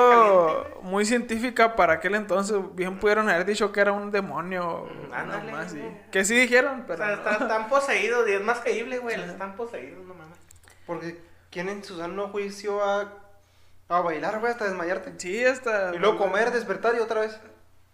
caliente. 0.63 0.79
muy 0.81 1.05
científica 1.05 1.75
para 1.75 1.93
aquel 1.93 2.15
entonces. 2.15 2.57
Bien 2.73 2.97
pudieron 2.99 3.29
haber 3.29 3.45
dicho 3.45 3.71
que 3.71 3.81
era 3.81 3.91
un 3.91 4.09
demonio. 4.11 4.87
Mm, 5.09 5.13
ándale, 5.13 5.51
nomás, 5.51 5.71
sí. 5.71 5.77
güey. 5.79 5.91
Que 6.09 6.25
sí 6.25 6.35
dijeron, 6.35 6.81
O 6.81 6.87
pero. 6.87 6.97
sea, 6.97 7.07
no. 7.07 7.13
están, 7.17 7.41
están 7.43 7.69
poseídos 7.69 8.27
y 8.29 8.33
es 8.33 8.41
más 8.41 8.59
creíble, 8.61 8.97
güey, 8.97 9.19
están 9.19 9.55
poseídos, 9.55 10.05
no 10.07 10.13
mames. 10.15 10.37
Porque 10.87 11.19
¿quién 11.51 11.69
en 11.69 11.83
su 11.83 11.97
sano 11.99 12.29
juicio 12.29 12.77
va 12.77 13.13
a 13.89 14.01
bailar, 14.01 14.39
güey, 14.39 14.51
hasta 14.51 14.65
desmayarte? 14.65 15.13
Sí, 15.17 15.45
hasta. 15.45 15.93
Y 15.95 15.97
luego 15.99 16.17
comer, 16.17 16.51
despertar 16.51 16.95
y 16.95 16.99
otra 16.99 17.21
vez. 17.21 17.39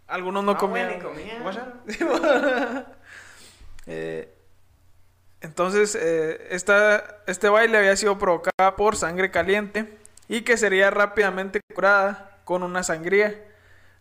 Algunos 0.08 0.44
no 0.44 0.54
Ah, 0.54 0.58
comían. 0.58 0.90
ni 0.90 1.00
comían. 1.00 1.44
Eh, 3.86 4.34
entonces, 5.42 5.96
eh, 6.00 6.48
esta, 6.52 7.18
este 7.28 7.50
baile 7.50 7.78
había 7.78 7.96
sido 7.98 8.18
provocada 8.18 8.76
por 8.78 8.96
sangre 8.96 9.30
caliente 9.30 9.98
y 10.30 10.42
que 10.44 10.56
sería 10.56 10.90
rápidamente 10.90 11.60
curada 11.76 12.38
con 12.46 12.64
una 12.64 12.82
sangría. 12.84 13.44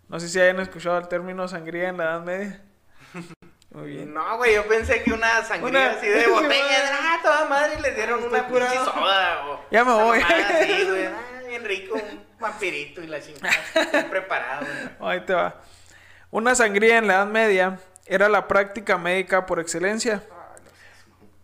No 0.08 0.20
sé 0.20 0.28
si 0.28 0.38
hayan 0.40 0.60
escuchado 0.60 0.98
el 0.98 1.08
término 1.08 1.48
sangría 1.48 1.88
en 1.88 1.96
la 1.96 2.04
Edad 2.04 2.20
Media. 2.20 2.60
Muy 3.70 3.88
bien. 3.88 4.14
No, 4.14 4.36
güey, 4.36 4.54
yo 4.54 4.68
pensé 4.68 5.02
que 5.02 5.12
una 5.12 5.42
sangría 5.44 5.68
Una- 5.70 5.90
así 5.98 6.06
de 6.06 6.26
botella, 6.28 6.90
ah, 7.00 7.18
toda 7.22 7.46
madre, 7.48 7.80
le 7.80 7.90
dieron 7.92 8.22
una 8.22 8.38
Estoy 8.38 8.60
pinche 8.60 8.74
soda 8.84 9.48
o... 9.48 9.64
Ya 9.70 9.82
me 9.84 9.92
voy. 9.94 10.20
así, 10.20 10.84
güey, 10.86 11.08
bien 11.52 11.64
rico, 11.64 11.96
un 11.96 12.24
vampirito 12.40 13.02
y 13.02 13.06
la 13.06 13.20
chingada, 13.20 13.54
preparado. 14.10 14.66
Ahí 15.00 15.20
te 15.26 15.34
va. 15.34 15.60
Una 16.30 16.54
sangría 16.54 16.96
en 16.96 17.06
la 17.06 17.14
Edad 17.14 17.26
Media 17.26 17.78
era 18.06 18.30
la 18.30 18.48
práctica 18.48 18.96
médica 18.96 19.44
por 19.44 19.60
excelencia. 19.60 20.22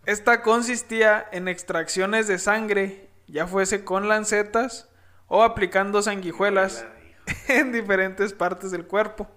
Esta 0.07 0.41
consistía 0.41 1.27
en 1.31 1.47
extracciones 1.47 2.27
de 2.27 2.39
sangre, 2.39 3.07
ya 3.27 3.45
fuese 3.45 3.83
con 3.83 4.07
lancetas 4.07 4.89
o 5.27 5.43
aplicando 5.43 6.01
sanguijuelas 6.01 6.85
en 7.47 7.71
diferentes 7.71 8.33
partes 8.33 8.71
del 8.71 8.87
cuerpo, 8.87 9.29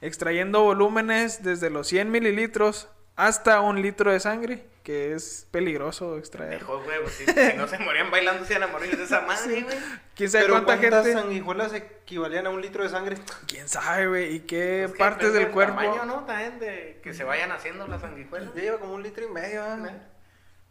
extrayendo 0.00 0.64
volúmenes 0.64 1.44
desde 1.44 1.70
los 1.70 1.86
100 1.86 2.10
mililitros 2.10 2.88
hasta 3.16 3.60
un 3.60 3.80
litro 3.82 4.12
de 4.12 4.20
sangre, 4.20 4.66
que 4.82 5.14
es 5.14 5.46
peligroso 5.50 6.18
extraer. 6.18 6.58
Dejó, 6.58 6.82
güey, 6.82 7.00
pues, 7.02 7.14
si, 7.14 7.26
si 7.26 7.56
no 7.56 7.66
se 7.68 7.78
morían 7.78 8.10
bailando, 8.10 8.44
se 8.44 8.54
iban 8.54 8.64
a 8.68 8.72
morir 8.72 8.96
de 8.96 9.04
esa 9.04 9.20
madre, 9.22 9.62
güey. 9.62 9.76
¿Quién 10.14 10.30
sabe 10.30 10.44
Pero 10.44 10.54
cuánta 10.54 10.78
¿cuántas 10.78 11.04
gente? 11.06 11.20
sanguijuelas 11.20 11.72
equivalían 11.74 12.46
a 12.46 12.50
un 12.50 12.60
litro 12.60 12.82
de 12.82 12.88
sangre? 12.90 13.16
¿Quién 13.46 13.68
sabe, 13.68 14.06
güey? 14.08 14.34
¿Y 14.36 14.40
qué 14.40 14.84
Pues 14.88 14.98
partes 14.98 15.32
del 15.32 15.50
cuerpo? 15.50 15.76
tamaño, 15.76 16.04
¿no? 16.04 16.24
También 16.24 16.58
de 16.58 17.00
que 17.02 17.14
se 17.14 17.24
vayan 17.24 17.52
haciendo 17.52 17.86
las 17.86 18.00
sanguijuelas. 18.02 18.54
Ya 18.54 18.62
lleva 18.62 18.78
como 18.78 18.94
un 18.94 19.02
litro 19.02 19.24
y 19.24 19.30
medio, 19.30 19.62
¿ah? 19.62 19.78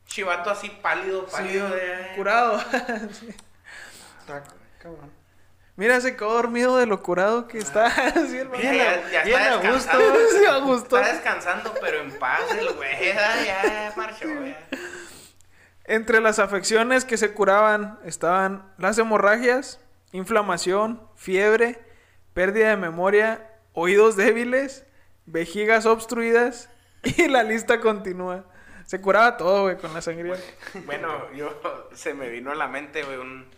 Chivato 0.05 0.50
así 0.50 0.69
pálido, 0.69 1.25
Sí, 1.27 1.31
pálido 1.35 1.69
de... 1.69 2.12
curado. 2.15 2.59
Está 4.19 4.43
cabrón. 4.79 5.12
Mira, 5.75 5.99
se 6.01 6.15
quedó 6.15 6.33
dormido 6.33 6.77
de 6.77 6.85
lo 6.85 7.01
curado 7.01 7.47
que 7.47 7.57
está. 7.57 7.89
Sí, 8.27 8.37
el 8.37 8.49
Mira, 8.49 9.09
ya, 9.11 9.11
ya 9.11 9.23
bien 9.23 9.39
está 9.39 9.53
a 9.53 9.73
gusto. 9.73 9.97
Sí, 10.37 10.45
a 10.45 10.57
gusto. 10.57 10.99
Está 10.99 11.13
descansando, 11.13 11.73
pero 11.81 12.01
en 12.01 12.11
paz 12.19 12.41
el 12.51 12.73
güey, 12.73 13.05
ya, 13.05 13.43
ya 13.43 13.93
marchó, 13.95 14.27
ya. 14.27 14.67
Entre 15.85 16.21
las 16.21 16.39
afecciones 16.39 17.05
que 17.05 17.17
se 17.17 17.33
curaban 17.33 17.99
estaban 18.05 18.71
las 18.77 18.97
hemorragias, 18.97 19.81
inflamación, 20.11 21.01
fiebre, 21.15 21.81
pérdida 22.33 22.69
de 22.69 22.77
memoria, 22.77 23.49
oídos 23.73 24.15
débiles, 24.15 24.85
vejigas 25.25 25.85
obstruidas 25.85 26.69
y 27.03 27.27
la 27.27 27.43
lista 27.43 27.81
continúa. 27.81 28.45
Se 28.85 29.01
curaba 29.01 29.37
todo, 29.37 29.63
güey, 29.63 29.77
con 29.77 29.93
la 29.93 30.01
sangría. 30.01 30.35
Bueno, 30.85 31.31
yo 31.33 31.59
se 31.93 32.13
me 32.13 32.29
vino 32.29 32.51
a 32.51 32.55
la 32.55 32.67
mente, 32.67 33.03
güey, 33.03 33.17
un... 33.17 33.49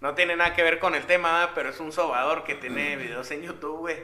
No 0.00 0.14
tiene 0.14 0.34
nada 0.36 0.54
que 0.54 0.62
ver 0.62 0.78
con 0.78 0.94
el 0.94 1.04
tema, 1.06 1.50
pero 1.54 1.68
es 1.70 1.80
un 1.80 1.92
sobador 1.92 2.44
que 2.44 2.54
tiene 2.54 2.96
videos 2.96 3.30
en 3.30 3.42
YouTube, 3.42 3.78
güey. 3.80 3.98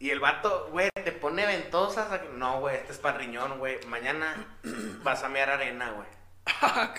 Y 0.00 0.10
el 0.10 0.18
vato, 0.18 0.68
güey, 0.72 0.90
te 1.04 1.12
pone 1.12 1.46
ventosas. 1.46 2.10
a- 2.10 2.22
No, 2.34 2.58
güey, 2.60 2.76
este 2.76 2.92
es 2.92 2.98
para 2.98 3.18
riñón, 3.18 3.58
güey. 3.58 3.78
Mañana 3.86 4.34
vas 5.04 5.22
a 5.22 5.28
mear 5.28 5.50
arena, 5.50 5.90
güey. 5.92 6.08
Ah, 6.60 6.92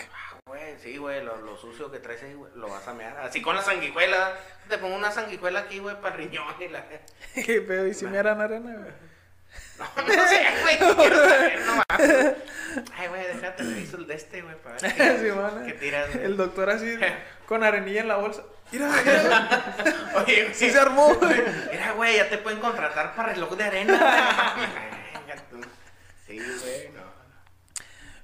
Güey, 0.45 0.77
sí, 0.79 0.97
güey, 0.97 1.23
lo, 1.23 1.37
lo 1.41 1.55
sucio 1.57 1.89
que 1.89 1.99
traes 1.99 2.21
ahí, 2.23 2.33
güey, 2.33 2.51
lo 2.55 2.67
vas 2.69 2.85
a 2.87 2.93
mear. 2.93 3.17
Así 3.19 3.41
con 3.41 3.55
la 3.55 3.61
sanguijuela. 3.61 4.33
Te 4.69 4.77
pongo 4.77 4.95
una 4.95 5.09
sanguijuela 5.11 5.61
aquí, 5.61 5.79
güey, 5.79 5.99
para 6.01 6.15
riñón 6.17 6.45
y 6.59 6.67
la... 6.67 6.85
Qué 7.45 7.61
pedo, 7.61 7.87
y 7.87 7.93
si 7.93 8.05
me 8.05 8.17
eran 8.17 8.39
arena, 8.41 8.73
güey. 8.77 8.91
No, 9.95 10.03
no 10.15 10.27
sé, 10.27 10.45
güey. 10.61 10.77
quiero 10.95 11.15
saber, 11.17 11.59
no 11.65 11.73
mames. 11.75 12.33
Ay, 12.97 13.07
güey, 13.07 13.27
déjate 13.27 13.63
reviso 13.63 13.97
el 13.97 14.07
de 14.07 14.15
este, 14.15 14.41
güey, 14.41 14.55
para 14.55 14.75
ver 14.77 14.95
qué, 14.95 15.19
Sí, 15.19 15.65
qué 15.67 15.73
tiras, 15.73 16.13
güey. 16.13 16.25
El 16.25 16.37
doctor 16.37 16.69
así, 16.69 16.97
con 17.47 17.63
arenilla 17.63 18.01
en 18.01 18.07
la 18.07 18.17
bolsa. 18.17 18.43
Mira, 18.71 18.89
mira, 19.05 19.75
Oye, 20.25 20.43
güey. 20.43 20.53
sí 20.55 20.71
se 20.71 20.79
armó. 20.79 21.15
Mira, 21.21 21.91
güey, 21.95 22.15
ya 22.17 22.29
te 22.29 22.39
pueden 22.39 22.59
contratar 22.59 23.15
para 23.15 23.33
reloj 23.33 23.55
de 23.55 23.63
arena. 23.63 24.53
güey. 25.51 25.63
Sí, 26.25 26.37
güey, 26.39 26.89
no. 26.95 27.03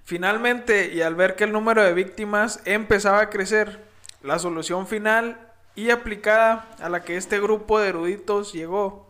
Finalmente, 0.03 0.87
y 0.91 1.01
al 1.03 1.13
ver 1.13 1.35
que 1.35 1.43
el 1.43 1.51
número 1.51 1.83
de 1.83 1.93
víctimas 1.93 2.61
empezaba 2.65 3.19
a 3.21 3.29
crecer, 3.29 3.79
la 4.23 4.39
solución 4.39 4.87
final 4.87 5.39
y 5.75 5.91
aplicada 5.91 6.65
a 6.81 6.89
la 6.89 7.03
que 7.03 7.15
este 7.15 7.39
grupo 7.39 7.79
de 7.79 7.89
eruditos 7.89 8.51
llegó 8.51 9.07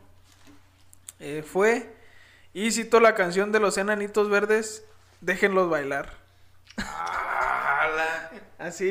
eh, 1.21 1.43
fue, 1.49 1.89
y 2.53 2.71
cito 2.71 2.99
la 2.99 3.15
canción 3.15 3.51
de 3.51 3.59
los 3.59 3.77
enanitos 3.77 4.29
verdes, 4.29 4.85
déjenlos 5.21 5.69
bailar. 5.69 6.13
Así 8.57 8.89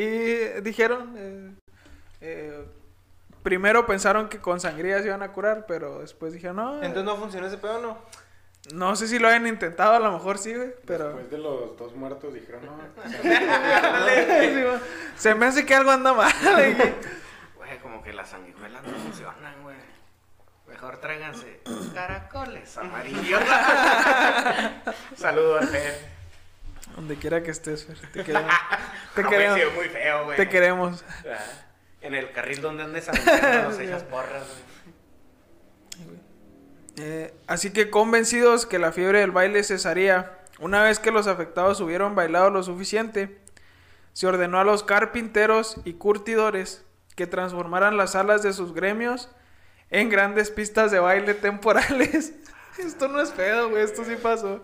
dijeron. 0.62 1.14
eh, 1.16 1.54
eh, 2.20 2.64
primero 3.42 3.86
pensaron 3.86 4.28
que 4.28 4.40
con 4.40 4.60
sangría 4.60 5.00
se 5.00 5.08
iban 5.08 5.22
a 5.22 5.32
curar, 5.32 5.66
pero 5.66 6.00
después 6.00 6.32
dijeron, 6.32 6.56
no, 6.56 6.74
Entonces 6.82 7.04
no 7.04 7.16
funcionó 7.16 7.46
ese 7.46 7.58
pedo, 7.58 7.80
¿no? 7.80 7.98
no 8.74 8.96
sé 8.96 9.08
si 9.08 9.18
lo 9.18 9.28
hayan 9.28 9.46
intentado, 9.46 9.94
a 9.94 10.00
lo 10.00 10.12
mejor 10.12 10.36
sí, 10.38 10.54
güey, 10.54 10.74
pero... 10.84 11.06
Después 11.06 11.30
de 11.30 11.38
los 11.38 11.76
dos 11.76 11.94
muertos 11.94 12.34
dijeron, 12.34 12.66
no. 12.66 12.76
Se 15.16 15.34
me 15.34 15.46
hace 15.46 15.64
que 15.64 15.74
algo 15.74 15.90
anda 15.90 16.12
mal. 16.12 16.32
güey. 16.42 16.74
Güey, 17.56 17.78
como 17.82 18.02
que 18.02 18.12
las 18.12 18.28
sanguijuelas 18.28 18.82
no 18.82 18.92
funcionan, 18.98 19.62
güey. 19.62 19.76
Mejor 20.80 20.98
tráiganse 20.98 21.60
caracoles 21.94 22.78
amarillos. 22.78 23.42
Saludos 25.16 25.62
al 25.62 25.68
Fer. 25.68 25.98
Donde 26.94 27.16
quiera 27.16 27.42
que 27.42 27.50
estés, 27.50 27.84
Fer, 27.84 27.98
te 28.12 28.22
queremos. 28.24 28.54
Te 29.16 29.24
queremos. 29.24 29.58
sí, 29.58 29.66
muy 29.74 29.88
feo, 29.88 30.24
güey. 30.24 30.36
Te 30.36 30.48
queremos. 30.48 31.04
En 32.00 32.14
el 32.14 32.30
carril 32.30 32.60
donde 32.60 32.84
andes 32.84 33.08
anunciando 33.08 33.70
nos 33.70 33.80
echas 33.80 34.04
porras, 34.04 34.44
güey. 36.06 36.18
Eh, 36.98 37.34
así 37.48 37.72
que 37.72 37.90
convencidos 37.90 38.64
que 38.64 38.78
la 38.78 38.92
fiebre 38.92 39.18
del 39.18 39.32
baile 39.32 39.64
cesaría, 39.64 40.38
una 40.60 40.84
vez 40.84 41.00
que 41.00 41.10
los 41.10 41.26
afectados 41.26 41.80
hubieron 41.80 42.14
bailado 42.14 42.50
lo 42.50 42.62
suficiente, 42.62 43.40
se 44.12 44.28
ordenó 44.28 44.60
a 44.60 44.64
los 44.64 44.84
carpinteros 44.84 45.78
y 45.84 45.94
curtidores 45.94 46.84
que 47.16 47.26
transformaran 47.26 47.96
las 47.96 48.12
salas 48.12 48.44
de 48.44 48.52
sus 48.52 48.74
gremios 48.74 49.28
en 49.90 50.08
grandes 50.08 50.50
pistas 50.50 50.90
de 50.90 50.98
baile 50.98 51.34
temporales. 51.34 52.32
esto 52.78 53.08
no 53.08 53.20
es 53.20 53.30
pedo, 53.30 53.70
güey, 53.70 53.82
esto 53.82 54.04
sí 54.04 54.16
pasó. 54.16 54.62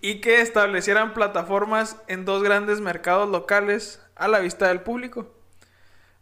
Y 0.00 0.20
que 0.20 0.40
establecieran 0.40 1.14
plataformas 1.14 1.96
en 2.06 2.24
dos 2.24 2.42
grandes 2.42 2.80
mercados 2.80 3.28
locales 3.28 4.00
a 4.14 4.28
la 4.28 4.38
vista 4.38 4.68
del 4.68 4.80
público. 4.80 5.34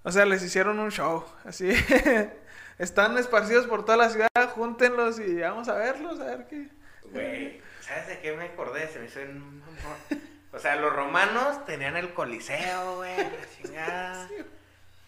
O 0.02 0.11
sea, 0.11 0.25
les 0.25 0.42
hicieron 0.42 0.78
un 0.78 0.90
show, 0.90 1.25
así. 1.45 1.71
Están 2.78 3.16
esparcidos 3.19 3.66
por 3.66 3.85
toda 3.85 3.99
la 3.99 4.11
ciudad, 4.11 4.50
júntenlos 4.54 5.21
y 5.21 5.37
vamos 5.37 5.69
a 5.69 5.75
verlos, 5.75 6.19
a 6.19 6.25
ver 6.25 6.47
qué. 6.49 6.69
Güey, 7.12 7.61
¿sabes 7.81 8.09
de 8.09 8.21
qué 8.21 8.33
me 8.33 8.45
acordé? 8.45 8.88
Se 8.88 8.99
me 8.99 9.07
hizo 9.07 9.21
un... 9.21 9.62
O 10.52 10.59
sea, 10.59 10.76
los 10.76 10.92
romanos 10.92 11.64
tenían 11.64 11.97
el 11.97 12.12
coliseo, 12.12 12.97
güey, 12.97 13.16
la 13.16 13.49
chingada. 13.57 14.28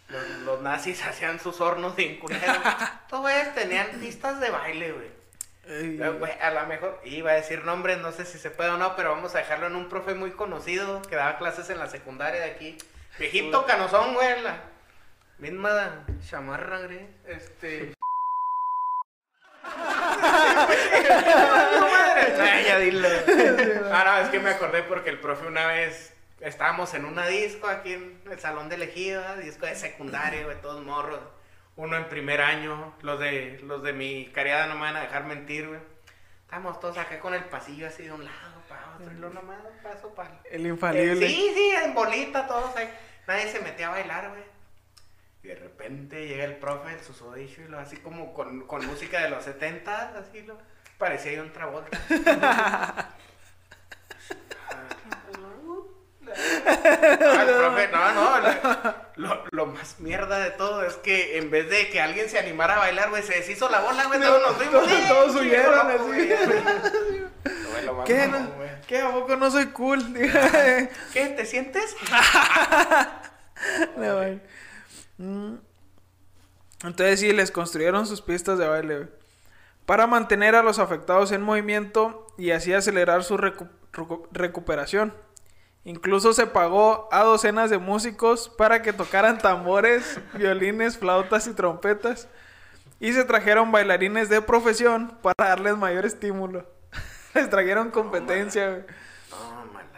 Los, 0.09 0.29
los 0.45 0.63
nazis 0.63 1.03
hacían 1.07 1.41
sus 1.41 1.61
hornos 1.61 1.97
de 1.97 2.05
incuneros. 2.05 2.57
Estos 3.05 3.21
güeyes 3.21 3.55
tenían 3.55 3.89
pistas 4.01 4.41
de 4.41 4.51
baile, 4.51 4.93
güey. 4.93 5.25
Ey, 5.67 5.97
güey, 5.97 6.33
a 6.43 6.51
lo 6.51 6.67
mejor 6.67 7.01
iba 7.05 7.31
a 7.31 7.35
decir 7.35 7.65
nombres, 7.65 7.99
no 7.99 8.13
sé 8.13 8.27
si 8.27 8.39
se 8.39 8.51
puede 8.51 8.71
o 8.71 8.77
no, 8.77 8.95
pero 8.97 9.11
vamos 9.11 9.35
a 9.35 9.39
dejarlo 9.39 9.67
en 9.67 9.77
un 9.77 9.89
profe 9.89 10.15
muy 10.15 10.33
conocido 10.33 11.01
que 11.03 11.17
daba 11.17 11.39
clases 11.39 11.71
en 11.71 11.79
la 11.79 11.89
secundaria 11.89 12.41
de 12.41 12.51
aquí. 12.51 12.77
Viejito 13.19 13.65
canosón, 13.65 14.13
güey, 14.13 14.43
la 14.43 14.61
misma 15.39 16.05
chamarra, 16.29 16.81
güey. 16.81 17.07
Este. 17.27 17.95
no, 19.65 20.69
madre. 21.91 22.43
Ay, 22.43 22.65
ya 22.67 22.79
dilo. 22.79 23.09
Ah, 23.91 24.05
no, 24.05 24.19
es 24.25 24.29
que 24.29 24.41
me 24.41 24.51
acordé 24.51 24.83
porque 24.83 25.11
el 25.11 25.19
profe 25.19 25.47
una 25.47 25.67
vez 25.69 26.14
estábamos 26.41 26.95
en 26.95 27.05
una 27.05 27.27
disco 27.27 27.67
aquí 27.69 27.93
en 27.93 28.21
el 28.31 28.39
salón 28.39 28.69
de 28.69 28.77
elegido, 28.77 29.21
¿verdad? 29.21 29.39
disco 29.39 29.67
de 29.67 29.75
secundaria, 29.75 30.45
güey, 30.45 30.61
todos 30.61 30.85
morros. 30.85 31.21
Uno 31.77 31.97
en 31.97 32.09
primer 32.09 32.41
año, 32.41 32.95
los 33.03 33.19
de 33.19 33.61
los 33.65 33.83
de 33.83 33.93
mi 33.93 34.27
cariada 34.27 34.67
no 34.67 34.75
me 34.75 34.83
van 34.83 34.97
a 34.97 35.01
dejar 35.03 35.25
mentir, 35.25 35.67
güey. 35.67 35.81
Estábamos 36.43 36.79
todos 36.79 36.99
acá 36.99 37.19
con 37.19 37.35
el 37.35 37.45
pasillo 37.45 37.89
así 37.89 38.05
de 38.05 38.13
un 38.13 38.25
lado 38.25 38.63
para 38.69 38.95
otro, 38.95 39.11
y 39.11 39.17
lo 39.17 39.31
nomás 39.31 39.59
un 39.65 39.83
paso 39.83 40.15
para 40.15 40.41
El 40.49 40.67
infalible. 40.67 41.27
Eh, 41.27 41.29
sí, 41.29 41.53
sí, 41.55 41.75
en 41.83 41.95
bolita 41.95 42.47
todos 42.47 42.77
ahí. 42.77 42.89
Nadie 43.27 43.49
se 43.49 43.61
metía 43.61 43.89
a 43.89 43.91
bailar, 43.91 44.29
güey. 44.31 44.45
Y 45.43 45.49
de 45.49 45.57
repente 45.57 46.29
llega 46.29 46.45
el 46.45 46.57
profe, 46.57 46.93
el 46.93 47.01
susodicho, 47.01 47.63
y 47.63 47.69
lo 47.69 47.79
así 47.79 47.97
como 47.97 48.33
con, 48.33 48.67
con 48.67 48.87
música 48.87 49.21
de 49.23 49.31
los 49.31 49.45
70, 49.45 50.17
así 50.17 50.43
lo. 50.43 50.57
Parecía 50.97 51.33
ahí 51.33 51.39
un 51.41 51.53
travolta. 51.53 51.99
Ah, 56.67 57.45
profe, 57.59 57.89
no, 57.89 58.13
no, 58.13 58.95
lo, 59.17 59.45
lo 59.51 59.67
más 59.67 59.99
mierda 60.01 60.39
de 60.41 60.51
todo 60.51 60.83
es 60.85 60.95
que 60.95 61.39
en 61.39 61.51
vez 61.51 61.69
de 61.71 61.89
que 61.91 62.01
alguien 62.01 62.29
se 62.29 62.39
animara 62.39 62.75
a 62.77 62.79
bailar, 62.81 63.11
güey, 63.11 63.23
se 63.23 63.35
deshizo 63.35 63.69
la 63.71 63.81
bola, 63.81 64.05
güey, 64.07 64.21
todos 64.21 64.43
nos 64.43 64.53
fuimos. 64.57 64.73
todos- 64.75 64.91
¡eh, 64.93 65.05
todos 65.09 65.27
chingo, 65.29 65.41
huyeron 65.41 65.91
así. 65.91 65.99
güey! 65.99 66.29
Güey, 66.29 67.85
lo 67.87 67.95
más 67.95 68.07
¿Qué? 68.07 68.27
mamón, 68.29 68.51
no? 68.91 69.09
¿A 69.09 69.13
poco 69.13 69.37
no 69.37 69.51
soy 69.51 69.67
cool? 69.67 70.03
¿Qué? 71.13 71.27
¿Te 71.37 71.47
sientes? 71.47 71.97
No, 73.97 74.17
güey. 74.17 74.41
Mm. 75.19 75.55
Entonces 76.85 77.21
sí, 77.21 77.33
les 77.33 77.51
construyeron 77.51 78.07
sus 78.07 78.21
pistas 78.21 78.59
de 78.59 78.67
baile, 78.69 78.97
güey. 78.97 79.09
Para 79.87 80.07
mantener 80.07 80.55
a 80.57 80.63
los 80.63 80.79
afectados 80.79 81.31
en 81.33 81.41
movimiento 81.41 82.27
y 82.37 82.51
así 82.51 82.73
acelerar 82.75 83.23
su 83.23 83.37
recu- 83.39 83.71
recu- 83.93 84.27
recuperación. 84.33 85.15
Incluso 85.85 86.33
se 86.33 86.47
pagó 86.47 87.09
a 87.13 87.23
docenas 87.25 87.69
de 87.69 87.77
músicos 87.79 88.49
para 88.49 88.81
que 88.83 88.93
tocaran 88.95 89.39
tambores, 89.39 90.19
violines, 90.35 90.97
flautas 90.99 91.47
y 91.47 91.53
trompetas. 91.53 92.29
Y 93.01 93.13
se 93.13 93.25
trajeron 93.25 93.71
bailarines 93.71 94.29
de 94.31 94.41
profesión 94.41 95.19
para 95.21 95.35
darles 95.51 95.77
mayor 95.77 96.07
estímulo. 96.07 96.65
Les 97.35 97.51
trajeron 97.51 97.91
competencia, 97.91 98.71
güey. 98.71 98.83
No, 99.31 99.67
mala, 99.73 99.89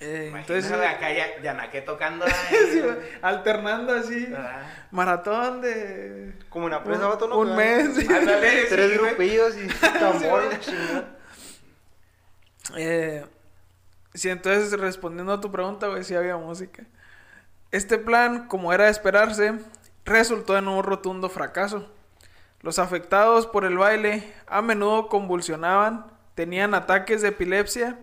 Eh, 0.00 0.28
güey. 0.30 0.40
entonces, 0.40 0.72
acá 0.72 1.12
ya, 1.12 1.42
Yanaque 1.42 1.82
tocando. 1.82 2.24
sí, 2.70 2.80
güey, 2.80 2.96
alternando 3.20 3.92
así. 3.92 4.32
Ah. 4.34 4.62
Maratón 4.92 5.60
de 5.60 6.32
Como 6.48 6.64
una 6.66 6.82
presa, 6.82 7.08
un, 7.08 7.32
un 7.32 7.48
Que 7.48 7.54
mes. 7.54 7.96
sí. 7.96 8.06
Ándale, 8.10 8.64
Tres 8.70 8.92
sí, 8.92 8.96
grupillos 8.98 9.56
y 9.58 9.66
tambor 9.98 10.44
y 10.46 10.52
la 10.54 10.60
chingada. 10.60 11.04
Eh, 12.76 13.26
sí, 14.14 14.30
entonces 14.30 14.78
respondiendo 14.78 15.32
a 15.32 15.40
tu 15.40 15.50
pregunta, 15.50 15.88
güey, 15.88 16.04
sí 16.04 16.14
había 16.14 16.36
música. 16.36 16.84
Este 17.70 17.98
plan, 17.98 18.46
como 18.48 18.72
era 18.72 18.84
de 18.84 18.90
esperarse, 18.90 19.58
resultó 20.04 20.56
en 20.56 20.68
un 20.68 20.82
rotundo 20.82 21.28
fracaso. 21.28 21.90
Los 22.60 22.78
afectados 22.78 23.46
por 23.46 23.64
el 23.64 23.76
baile 23.76 24.32
a 24.46 24.62
menudo 24.62 25.08
convulsionaban, 25.08 26.06
tenían 26.34 26.74
ataques 26.74 27.20
de 27.22 27.28
epilepsia 27.28 27.98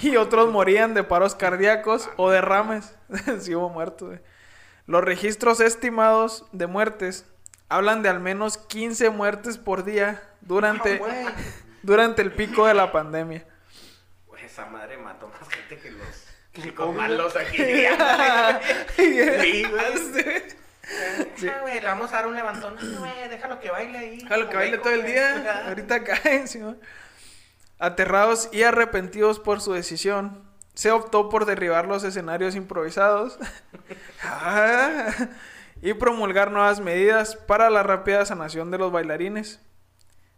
y 0.00 0.16
otros 0.16 0.50
morían 0.52 0.94
de 0.94 1.02
paros 1.02 1.34
cardíacos 1.34 2.08
o 2.16 2.30
derrames. 2.30 2.94
sí 3.40 3.54
hubo 3.54 3.68
muertos. 3.70 4.08
güey. 4.08 4.20
Los 4.86 5.02
registros 5.02 5.60
estimados 5.60 6.44
de 6.52 6.66
muertes 6.66 7.24
hablan 7.68 8.02
de 8.02 8.10
al 8.10 8.20
menos 8.20 8.58
15 8.58 9.10
muertes 9.10 9.58
por 9.58 9.82
día 9.84 10.22
durante, 10.42 11.02
Ah, 11.04 11.32
durante 11.82 12.22
el 12.22 12.32
pico 12.32 12.66
de 12.66 12.74
la 12.74 12.92
pandemia. 12.92 13.44
Esa 14.44 14.66
madre 14.66 14.96
mató 14.96 15.26
más 15.28 15.48
gente 15.48 15.76
que 15.78 15.90
los 15.90 16.24
Que 16.62 16.74
COVID, 16.74 16.96
malos 16.96 17.36
aquí. 17.40 17.56
sí, 18.96 19.12
güey. 19.22 19.64
Ah, 21.48 21.58
güey, 21.62 21.80
le 21.80 21.86
vamos 21.86 22.12
a 22.12 22.16
dar 22.16 22.26
un 22.26 22.34
levantón. 22.34 22.76
No, 22.80 23.00
güey, 23.00 23.28
déjalo 23.28 23.58
que 23.60 23.70
baile 23.70 23.98
ahí. 23.98 24.18
Déjalo 24.18 24.48
que 24.48 24.56
baile 24.56 24.78
todo 24.78 24.92
el 24.92 25.04
día. 25.04 25.66
Ahorita 25.68 26.04
caen, 26.04 26.48
sí. 26.48 26.60
Aterrados 27.78 28.48
y 28.52 28.62
arrepentidos 28.62 29.38
por 29.38 29.60
su 29.60 29.72
decisión, 29.72 30.42
se 30.74 30.90
optó 30.92 31.28
por 31.28 31.44
derribar 31.44 31.86
los 31.86 32.04
escenarios 32.04 32.54
improvisados 32.54 33.38
Ah, 34.22 35.08
y 35.82 35.92
promulgar 35.94 36.50
nuevas 36.50 36.80
medidas 36.80 37.36
para 37.36 37.68
la 37.68 37.82
rápida 37.82 38.24
sanación 38.24 38.70
de 38.70 38.78
los 38.78 38.92
bailarines. 38.92 39.60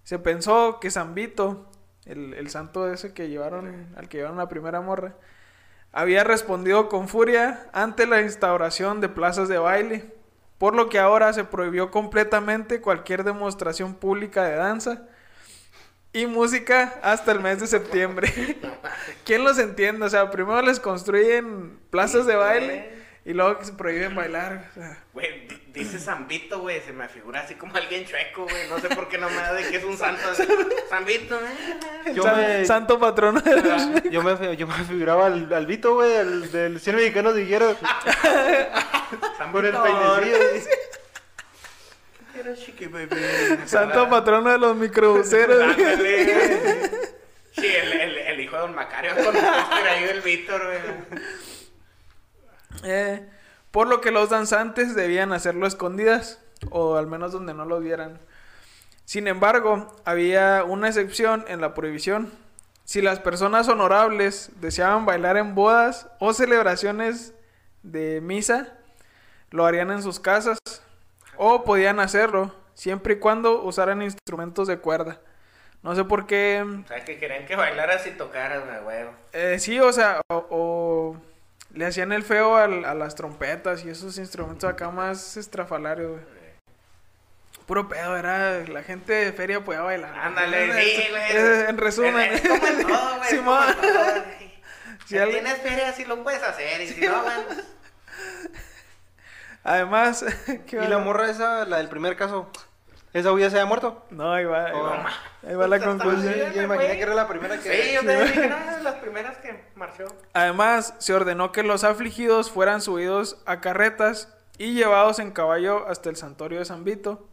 Se 0.03 0.19
pensó 0.19 0.81
que 0.81 0.91
San 0.91 1.15
Vito, 1.15 1.71
el, 2.07 2.35
el 2.35 2.51
santo 2.51 2.93
ese 2.93 3.13
que 3.15 3.29
llevaron, 3.29 3.95
al 3.97 4.09
que 4.09 4.19
llevaron 4.19 4.39
la 4.39 4.49
primera 4.49 4.81
morra, 4.81 5.15
había 5.93 6.25
respondido 6.25 6.89
con 6.89 7.09
furia 7.09 7.67
ante 7.73 8.07
la 8.07 8.21
instauración 8.21 9.01
de 9.01 9.09
plazas 9.09 9.49
de 9.49 9.59
baile, 9.59 10.13
por 10.59 10.75
lo 10.75 10.89
que 10.89 10.99
ahora 10.99 11.33
se 11.33 11.45
prohibió 11.45 11.91
completamente 11.91 12.81
cualquier 12.81 13.25
demostración 13.25 13.95
pública 13.95 14.45
de 14.45 14.57
danza 14.57 15.03
y 16.13 16.27
música 16.27 16.99
hasta 17.03 17.33
el 17.33 17.41
mes 17.41 17.61
de 17.61 17.67
septiembre. 17.67 18.33
¿Quién 19.25 19.45
los 19.45 19.59
entiende? 19.59 20.07
O 20.07 20.11
sea, 20.11 20.31
primero 20.31 20.63
les 20.63 20.81
construyen 20.81 21.79
plazas 21.91 22.27
de 22.27 22.37
baile 22.37 22.98
y 23.29 23.35
luego 23.35 23.59
que 23.59 23.67
se 23.67 23.73
prohíben 23.75 24.15
bailar. 24.15 24.65
o 24.71 24.75
sea. 24.75 24.99
Güey, 25.13 25.47
di- 25.47 25.63
dice 25.75 25.99
Zambito, 25.99 26.61
güey, 26.61 26.81
se 26.81 26.93
me 26.93 27.09
figura 27.09 27.41
así 27.41 27.55
como 27.57 27.77
alguien 27.77 28.07
chueco, 28.07 28.45
güey. 28.45 28.69
No 28.69 28.79
sé 28.81 28.89
por 28.89 29.09
qué 29.09 29.19
no 29.19 29.29
me 29.29 29.37
da 29.37 29.53
de 29.53 29.69
que 29.69 29.77
es 29.77 29.85
un 29.85 29.97
santo. 29.99 30.23
Zambito, 30.89 31.39
eh. 31.39 32.13
Yo 32.15 32.23
San- 32.23 32.37
me- 32.41 32.65
Santo 32.65 32.99
patrono 32.99 33.41
de 33.41 33.61
los- 33.61 34.03
Yo 34.11 34.23
me, 34.23 34.57
yo 34.57 34.67
me 34.67 34.85
figuraba 34.85 35.27
al, 35.27 35.53
al 35.53 35.67
Vito, 35.67 35.95
güey, 35.95 36.17
al 36.17 36.51
del 36.51 36.81
100 36.81 36.97
mexicanos 36.97 37.35
dijeron. 37.35 37.77
Por 39.53 39.65
el 39.67 39.75
peinecillo. 39.77 40.39
chiqui, 42.65 42.87
baby. 42.87 43.09
Santo 43.67 44.09
patrono 44.09 44.51
de 44.51 44.59
los 44.59 44.75
microbuseros. 44.77 45.77
Sí, 45.77 47.67
el, 47.67 47.93
el, 47.93 48.17
el 48.19 48.41
hijo 48.41 48.55
de 48.55 48.63
Don 48.63 48.75
Macario 48.75 49.13
con 49.17 49.37
el 49.37 49.45
ahí 49.45 50.05
del 50.05 50.21
Víctor, 50.21 50.63
güey. 50.65 50.79
Eh, 52.85 53.27
por 53.71 53.87
lo 53.87 54.01
que 54.01 54.11
los 54.11 54.31
danzantes 54.31 54.95
debían 54.95 55.33
hacerlo 55.33 55.67
escondidas, 55.67 56.41
o 56.71 56.97
al 56.97 57.07
menos 57.07 57.33
donde 57.33 57.55
no 57.55 57.65
lo 57.65 57.81
vieran. 57.81 58.19
Sin 59.05 59.27
embargo, 59.27 59.95
había 60.05 60.65
una 60.65 60.89
excepción 60.89 61.45
en 61.49 61.61
la 61.61 61.75
prohibición. 61.75 62.33
Si 62.85 63.03
las 63.03 63.21
personas 63.21 63.69
honorables 63.69 64.51
deseaban 64.61 65.07
bailar 65.07 65.37
en 65.37 65.55
bodas 65.55 66.09
o 66.19 66.33
celebraciones 66.33 67.35
de 67.83 68.21
misa, 68.21 68.69
lo 69.51 69.67
harían 69.67 69.91
en 69.91 70.03
sus 70.03 70.21
casas 70.21 70.59
o 71.37 71.65
podían 71.65 72.01
hacerlo 72.01 72.55
siempre 72.75 73.15
y 73.15 73.19
cuando 73.19 73.63
usaran 73.63 74.03
instrumentos 74.03 74.69
de 74.69 74.79
cuerda. 74.79 75.21
No 75.83 75.95
sé 75.95 76.05
por 76.05 76.27
qué 76.27 76.65
O 76.85 76.89
sea, 76.89 77.05
que 77.05 77.19
querían 77.19 77.47
que 77.47 77.57
bailaras 77.57 78.07
y 78.07 78.11
tocaras, 78.11 78.65
güey, 78.65 78.83
güey. 79.05 79.15
eh, 79.33 79.59
sí, 79.59 79.79
o 79.79 79.93
sea, 79.93 80.21
o, 80.29 80.47
o 80.51 81.17
le 81.79 81.87
hacían 81.87 82.13
el 82.13 82.25
feo 82.25 82.57
al- 82.57 82.85
a 82.85 82.95
las 82.95 83.15
trompetas 83.15 83.85
y 83.85 83.91
esos 83.91 84.19
instrumentos 84.19 84.69
acá 84.69 84.91
más 84.91 85.37
estrafalarios, 85.37 86.11
güey. 86.11 86.39
Puro 87.67 87.87
pedo, 87.89 88.17
era 88.17 88.65
la 88.67 88.83
gente 88.83 89.13
de 89.13 89.33
feria 89.33 89.63
podía 89.63 89.83
bailar. 89.83 90.13
Ándale, 90.19 90.67
sí, 90.83 91.07
güey. 91.11 91.23
es- 91.37 91.69
En 91.69 91.77
resumen. 91.79 92.33
Es, 92.33 92.45
es 92.45 92.49
como 92.51 92.67
en 92.67 92.83
todo, 92.87 93.17
güey. 93.19 93.45
todo. 93.45 94.25
Si 95.07 95.15
Si 95.15 95.19
alguien- 95.19 95.45
tienes 95.45 95.63
feria, 95.63 95.93
sí 95.93 96.05
lo 96.05 96.23
puedes 96.23 96.43
hacer. 96.43 96.81
Y 96.83 96.89
si 96.89 97.01
no, 97.01 97.23
bueno. 97.23 97.43
Además, 99.65 100.25
¿qué 100.67 100.77
Y 100.83 100.87
la 100.87 100.99
morra 100.99 101.31
esa, 101.31 101.65
la 101.65 101.79
del 101.79 101.89
primer 101.89 102.17
caso. 102.17 102.51
¿Esa 103.13 103.31
ya 103.39 103.49
se 103.51 103.57
había 103.57 103.67
muerto? 103.67 104.05
No, 104.11 104.33
ahí 104.33 104.45
va, 104.45 104.67
ahí 104.67 104.73
Oh, 104.75 104.83
va. 104.83 104.97
ma. 104.99 105.13
Ahí 105.47 105.55
va 105.55 105.67
la 105.67 105.81
conclusión. 105.81 106.35
Yo 106.55 106.63
imaginé 106.63 106.97
que 106.97 107.03
era 107.03 107.15
la 107.15 107.27
primera 107.27 107.57
que. 107.59 107.63
Sí, 107.63 107.95
yo 107.95 108.01
te 108.03 108.23
dije, 108.23 108.49
no, 108.49 108.57
es 108.59 108.77
de 108.77 108.83
las 108.83 108.95
primeras 108.97 109.39
que 109.39 109.65
marchó. 109.77 110.05
Además, 110.35 110.95
se 110.99 111.15
ordenó 111.15 111.51
que 111.53 111.63
los 111.63 111.85
afligidos 111.85 112.51
fueran 112.51 112.83
subidos 112.83 113.41
a 113.47 113.61
carretas 113.61 114.35
y 114.59 114.75
llevados 114.75 115.19
en 115.21 115.31
caballo 115.31 115.87
hasta 115.89 116.11
el 116.11 116.17
santuario 116.17 116.59
de 116.59 116.65
San 116.67 116.85
Vito, 116.85 117.27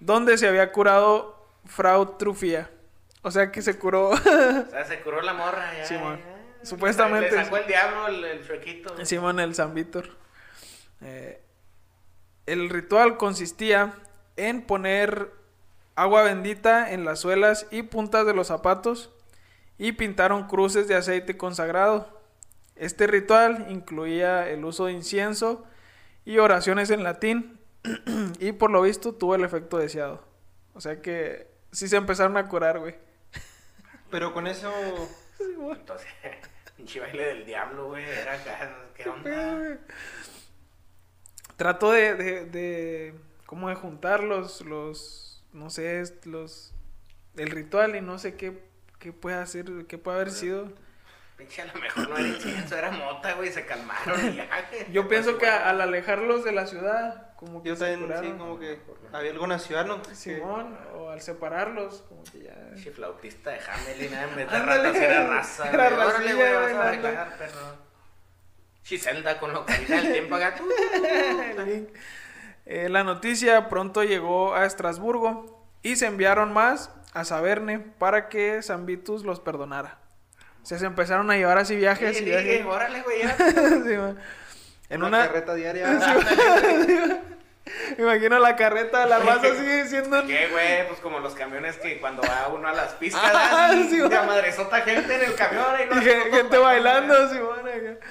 donde 0.00 0.38
se 0.38 0.48
había 0.48 0.72
curado 0.72 1.48
Frau 1.66 2.16
Trufía. 2.16 2.70
O 3.22 3.30
sea 3.30 3.52
que 3.52 3.60
se 3.62 3.78
curó. 3.78 4.08
O 4.10 4.16
sea, 4.16 4.84
se 4.88 5.00
curó 5.02 5.20
la 5.20 5.34
morra 5.34 5.70
ya. 5.76 5.84
Simón. 5.84 6.18
ya. 6.18 6.64
Supuestamente. 6.66 7.30
Le 7.36 7.44
sacó 7.44 7.58
el 7.58 7.66
diablo 7.66 8.06
el, 8.08 8.24
el 8.24 8.46
chuequito. 8.46 9.04
Simón 9.04 9.38
el 9.38 9.54
San 9.54 9.74
Víctor. 9.74 10.08
Eh, 11.02 11.42
el 12.46 12.70
ritual 12.70 13.16
consistía 13.18 13.94
en 14.36 14.62
poner 14.62 15.32
agua 15.96 16.22
bendita 16.22 16.92
en 16.92 17.04
las 17.04 17.20
suelas 17.20 17.66
y 17.70 17.82
puntas 17.82 18.26
de 18.26 18.34
los 18.34 18.48
zapatos 18.48 19.10
y 19.78 19.92
pintaron 19.92 20.46
cruces 20.48 20.88
de 20.88 20.96
aceite 20.96 21.36
consagrado. 21.36 22.20
Este 22.76 23.06
ritual 23.06 23.66
incluía 23.70 24.48
el 24.48 24.64
uso 24.64 24.86
de 24.86 24.92
incienso 24.92 25.64
y 26.24 26.38
oraciones 26.38 26.90
en 26.90 27.02
latín 27.02 27.60
y 28.40 28.52
por 28.52 28.70
lo 28.70 28.82
visto 28.82 29.14
tuvo 29.14 29.34
el 29.34 29.44
efecto 29.44 29.78
deseado. 29.78 30.24
O 30.74 30.80
sea 30.80 31.00
que 31.00 31.48
sí 31.70 31.88
se 31.88 31.96
empezaron 31.96 32.36
a 32.36 32.48
curar, 32.48 32.78
güey. 32.80 32.96
Pero 34.10 34.32
con 34.32 34.46
eso. 34.46 34.72
Entonces, 35.40 36.08
pinche 36.76 37.00
baile 37.00 37.26
del 37.26 37.46
diablo, 37.46 37.88
güey. 37.88 38.04
Era 38.04 38.34
acá. 38.34 38.76
¿Qué 38.94 39.08
onda? 39.08 39.78
Trato 41.56 41.92
de, 41.92 42.14
de, 42.14 42.44
de 42.46 43.14
como 43.54 43.68
de 43.68 43.76
juntar 43.76 44.24
los, 44.24 44.62
los, 44.62 45.44
no 45.52 45.70
sé, 45.70 46.02
los, 46.24 46.74
el 47.36 47.50
ritual 47.52 47.94
y 47.94 48.00
no 48.00 48.18
sé 48.18 48.34
qué, 48.34 48.64
qué 48.98 49.12
puede 49.12 49.36
hacer, 49.36 49.66
qué 49.86 49.96
puede 49.96 50.16
haber 50.16 50.32
sido. 50.32 50.72
Pinche, 51.36 51.62
a 51.62 51.66
lo 51.66 51.74
mejor 51.80 52.08
no 52.08 52.16
era 52.18 52.26
incienso, 52.26 52.76
era 52.76 52.90
mota, 52.90 53.34
güey. 53.34 53.52
Se 53.52 53.64
calmaron 53.64 54.32
y 54.32 54.34
ya. 54.34 54.48
Yo 54.90 55.06
pienso 55.06 55.38
que 55.38 55.46
Pues, 55.46 55.52
al 55.52 55.80
alejarlos 55.80 56.42
de 56.42 56.50
la 56.50 56.66
ciudad, 56.66 57.32
como 57.36 57.62
que 57.62 57.68
Yo 57.68 57.76
se 57.76 57.82
también, 57.92 58.00
sí, 58.00 58.06
curaron. 58.06 58.38
como 58.38 58.58
que 58.58 58.80
había 59.12 59.30
alguna 59.30 59.60
ciudad, 59.60 59.86
¿no? 59.86 60.02
Que- 60.02 60.16
Simón, 60.16 60.76
o 60.96 61.10
al 61.10 61.20
separarlos, 61.22 62.02
como 62.08 62.24
que 62.24 62.42
ya... 62.42 62.54
Pinche 62.74 62.90
flautista 62.90 63.50
de 63.50 63.60
Hamelin, 63.60 64.10
nada, 64.10 64.24
en 64.30 64.34
vez 64.36 64.50
de 64.50 64.58
ratas 64.58 64.96
era 64.96 65.26
raza. 65.28 65.68
Era. 65.70 65.86
Órale, 65.86 66.04
racilla 66.12 66.34
güey, 66.34 66.54
vas 66.54 66.72
a 66.72 66.78
bailar, 66.78 67.38
perro. 67.38 67.84
Chiselda 68.82 69.38
con 69.38 69.52
lo 69.52 69.64
que 69.64 69.74
el 69.76 70.12
tiempo 70.12 70.34
acá. 70.34 70.56
Eh, 72.66 72.88
la 72.88 73.04
noticia 73.04 73.68
pronto 73.68 74.02
llegó 74.04 74.54
a 74.54 74.64
Estrasburgo 74.64 75.62
y 75.82 75.96
se 75.96 76.06
enviaron 76.06 76.52
más 76.52 76.90
a 77.12 77.24
Saberne 77.24 77.78
para 77.78 78.28
que 78.28 78.62
San 78.62 78.86
Vitus 78.86 79.22
los 79.24 79.40
perdonara. 79.40 79.98
O 80.62 80.66
sea, 80.66 80.78
se 80.78 80.86
empezaron 80.86 81.30
a 81.30 81.36
llevar 81.36 81.58
así 81.58 81.76
viajes 81.76 82.16
Sí, 82.16 82.22
y 82.22 82.26
dije, 82.26 82.42
viajes. 82.42 82.66
órale, 82.72 83.02
güey, 83.02 83.22
ya. 83.22 83.36
Sí, 83.36 84.16
en 84.90 85.02
una, 85.02 85.08
una, 85.08 85.26
carreta 85.26 85.54
diaria. 85.54 85.86
Me 87.96 88.02
imagino 88.04 88.38
la 88.38 88.56
carreta 88.56 89.00
de 89.00 89.06
la 89.08 89.18
raza 89.18 89.54
sigue 89.56 89.86
siendo 89.86 90.20
un- 90.20 90.26
¿Qué, 90.26 90.48
güey? 90.48 90.86
Pues 90.88 91.00
como 91.00 91.18
los 91.20 91.34
camiones 91.34 91.76
que 91.78 91.98
cuando 91.98 92.22
va 92.22 92.48
uno 92.48 92.68
a 92.68 92.72
las 92.74 92.92
pistas, 92.92 93.22
Ah, 93.24 93.72
sí, 93.88 93.96
de 93.98 94.08
madresota 94.08 94.80
gente 94.82 95.14
en 95.14 95.22
el 95.22 95.34
camión. 95.34 95.64
Y 95.82 95.94
no 95.94 96.00
y 96.00 96.04
gen- 96.04 96.30
gente 96.32 96.58
bailando, 96.58 97.28
Simón, 97.30 97.60
acá. 97.60 98.06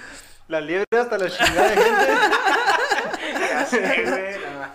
La 0.48 0.60
liebre 0.60 0.86
hasta 1.00 1.18
la 1.20 1.30
chingada 1.30 1.70
de 1.70 1.76
gente. 1.78 2.12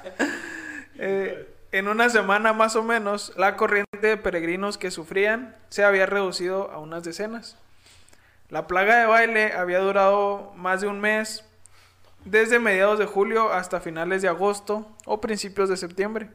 Eh, 1.01 1.47
en 1.71 1.87
una 1.87 2.11
semana 2.11 2.53
más 2.53 2.75
o 2.75 2.83
menos, 2.83 3.33
la 3.37 3.57
corriente 3.57 3.99
de 4.01 4.17
peregrinos 4.17 4.79
que 4.79 4.91
sufrían 4.91 5.55
se 5.69 5.85
había 5.85 6.07
reducido 6.07 6.73
a 6.73 6.79
unas 6.79 7.05
decenas. 7.05 7.57
La 8.49 8.67
plaga 8.67 8.99
de 8.99 9.07
baile 9.07 9.53
había 9.53 9.79
durado 9.79 10.53
más 10.57 10.81
de 10.81 10.89
un 10.89 10.99
mes, 11.01 11.45
desde 12.25 12.59
mediados 12.59 12.99
de 12.99 13.07
julio 13.07 13.53
hasta 13.53 13.81
finales 13.81 14.23
de 14.23 14.29
agosto 14.29 14.91
o 15.05 15.21
principios 15.21 15.69
de 15.69 15.77
septiembre. 15.77 16.31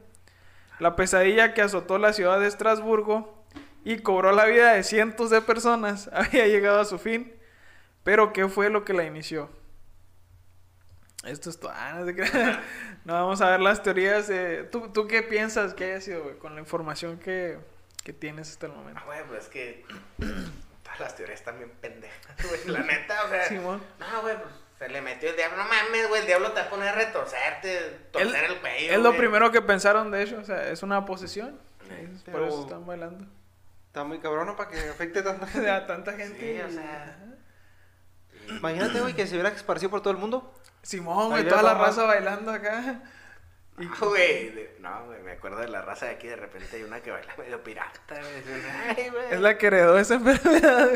La 0.78 0.96
pesadilla 0.96 1.54
que 1.54 1.62
azotó 1.62 1.98
la 1.98 2.12
ciudad 2.12 2.40
de 2.40 2.46
Estrasburgo 2.46 3.44
y 3.84 3.98
cobró 3.98 4.32
la 4.32 4.46
vida 4.46 4.72
de 4.72 4.82
cientos 4.82 5.30
de 5.30 5.42
personas 5.42 6.08
había 6.12 6.46
llegado 6.46 6.80
a 6.80 6.84
su 6.84 6.98
fin, 6.98 7.32
pero 8.02 8.32
¿qué 8.32 8.48
fue 8.48 8.70
lo 8.70 8.84
que 8.84 8.94
la 8.94 9.04
inició? 9.04 9.50
Esto 11.26 11.50
es 11.50 11.58
todo. 11.58 11.72
ah, 11.74 11.94
no, 11.98 12.06
te. 12.06 12.12
No, 13.04 13.12
vamos 13.14 13.40
a 13.40 13.50
ver 13.50 13.60
las 13.60 13.82
teorías. 13.82 14.28
de- 14.28 14.64
¿Tú, 14.64 14.90
¿Tú 14.92 15.06
qué 15.06 15.22
piensas 15.22 15.74
que 15.74 15.84
haya 15.84 16.00
sido, 16.00 16.22
güey, 16.22 16.36
con 16.38 16.54
la 16.54 16.60
información 16.60 17.18
que, 17.18 17.58
que 18.02 18.12
tienes 18.12 18.50
hasta 18.50 18.66
el 18.66 18.72
momento? 18.72 19.00
Ah, 19.02 19.06
güey, 19.06 19.24
pues 19.26 19.44
es 19.44 19.48
que 19.48 19.84
todas 20.82 21.00
las 21.00 21.16
teorías 21.16 21.38
están 21.40 21.58
bien 21.58 21.70
pendejas, 21.80 22.36
güey. 22.48 22.60
La 22.66 22.80
neta, 22.80 23.24
o 23.24 23.28
sea. 23.28 23.44
Simón. 23.48 23.82
No, 23.98 24.22
güey, 24.22 24.36
pues 24.36 24.54
se 24.78 24.88
le 24.88 25.00
metió 25.02 25.30
el 25.30 25.36
diablo. 25.36 25.56
No 25.58 25.64
mames, 25.68 26.08
güey, 26.08 26.20
el 26.22 26.26
diablo 26.26 26.52
te 26.52 26.60
va 26.60 26.66
a 26.66 26.70
poner 26.70 26.88
a 26.88 26.92
retorcerte, 26.92 27.78
torcer 28.12 28.44
el 28.44 28.60
cuello. 28.60 28.92
es 28.92 28.98
lo 28.98 29.08
güey. 29.10 29.18
primero 29.18 29.50
que 29.52 29.62
pensaron, 29.62 30.10
de 30.10 30.22
hecho. 30.22 30.38
O 30.38 30.44
sea, 30.44 30.68
es 30.70 30.82
una 30.82 31.04
posesión. 31.06 31.58
Sí, 31.88 32.22
Por 32.24 32.34
pero- 32.34 32.48
eso 32.48 32.62
están 32.62 32.86
bailando. 32.86 33.26
Está 33.86 34.02
muy 34.02 34.18
cabrón 34.18 34.56
para 34.56 34.70
que 34.70 34.78
afecte 34.88 35.22
tanta 35.22 35.46
gente. 35.48 35.70
A 35.70 35.86
tanta 35.86 36.12
gente. 36.14 36.38
Sí, 36.40 36.60
o 36.60 36.70
sea. 36.70 37.16
Imagínate, 38.48 39.00
güey, 39.00 39.14
que 39.14 39.26
se 39.26 39.34
hubiera 39.34 39.50
esparcido 39.50 39.90
por 39.90 40.00
todo 40.02 40.12
el 40.12 40.18
mundo. 40.18 40.54
Simón, 40.84 41.30
güey, 41.30 41.48
toda 41.48 41.62
la 41.62 41.74
raza 41.74 42.04
bailando 42.04 42.52
acá. 42.52 43.00
Y- 43.76 43.86
Ah, 43.86 43.96
güey, 43.98 44.50
de- 44.50 44.76
no, 44.78 45.06
güey, 45.06 45.20
me 45.22 45.32
acuerdo 45.32 45.58
de 45.58 45.66
la 45.66 45.82
raza 45.82 46.06
de 46.06 46.12
aquí, 46.12 46.28
de 46.28 46.36
repente 46.36 46.76
hay 46.76 46.84
una 46.84 47.00
que 47.00 47.10
baila 47.10 47.34
medio 47.36 47.60
pirata, 47.64 47.98
güey. 48.08 48.62
Ay, 48.96 49.10
güey. 49.10 49.24
Es 49.32 49.40
la 49.40 49.58
que 49.58 49.66
heredó 49.66 49.98
esa 49.98 50.14
enfermedad. 50.14 50.92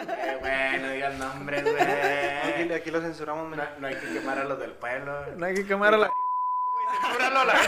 Eh, 0.00 0.36
güey, 0.40 0.78
no 0.82 0.90
digas 0.90 1.14
nombres, 1.14 1.62
güey. 1.62 2.72
aquí 2.72 2.90
lo 2.90 3.00
censuramos, 3.00 3.56
No, 3.56 3.64
no 3.78 3.86
hay 3.86 3.94
que 3.94 4.12
quemar 4.14 4.36
a 4.38 4.44
los 4.44 4.58
del 4.58 4.72
pueblo. 4.72 5.26
No 5.36 5.46
hay 5.46 5.54
que 5.54 5.64
quemar 5.64 5.94
a 5.94 5.98
la. 5.98 6.10
Censúralo, 7.02 7.44
la 7.44 7.54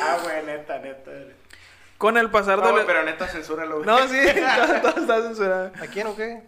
Ah, 0.00 0.18
güey, 0.22 0.44
neta, 0.46 0.78
neta. 0.78 1.10
Con 2.00 2.16
el 2.16 2.30
pasar 2.30 2.60
No, 2.60 2.74
de 2.74 2.84
pero 2.84 3.02
neta, 3.02 3.28
censúralo, 3.28 3.82
güey. 3.82 3.86
No, 3.86 3.98
sí, 4.08 4.16
todo, 4.80 4.80
todo 4.80 5.02
está 5.02 5.20
censurado. 5.20 5.70
¿A 5.78 5.86
quién 5.86 6.06
o 6.06 6.16
qué? 6.16 6.42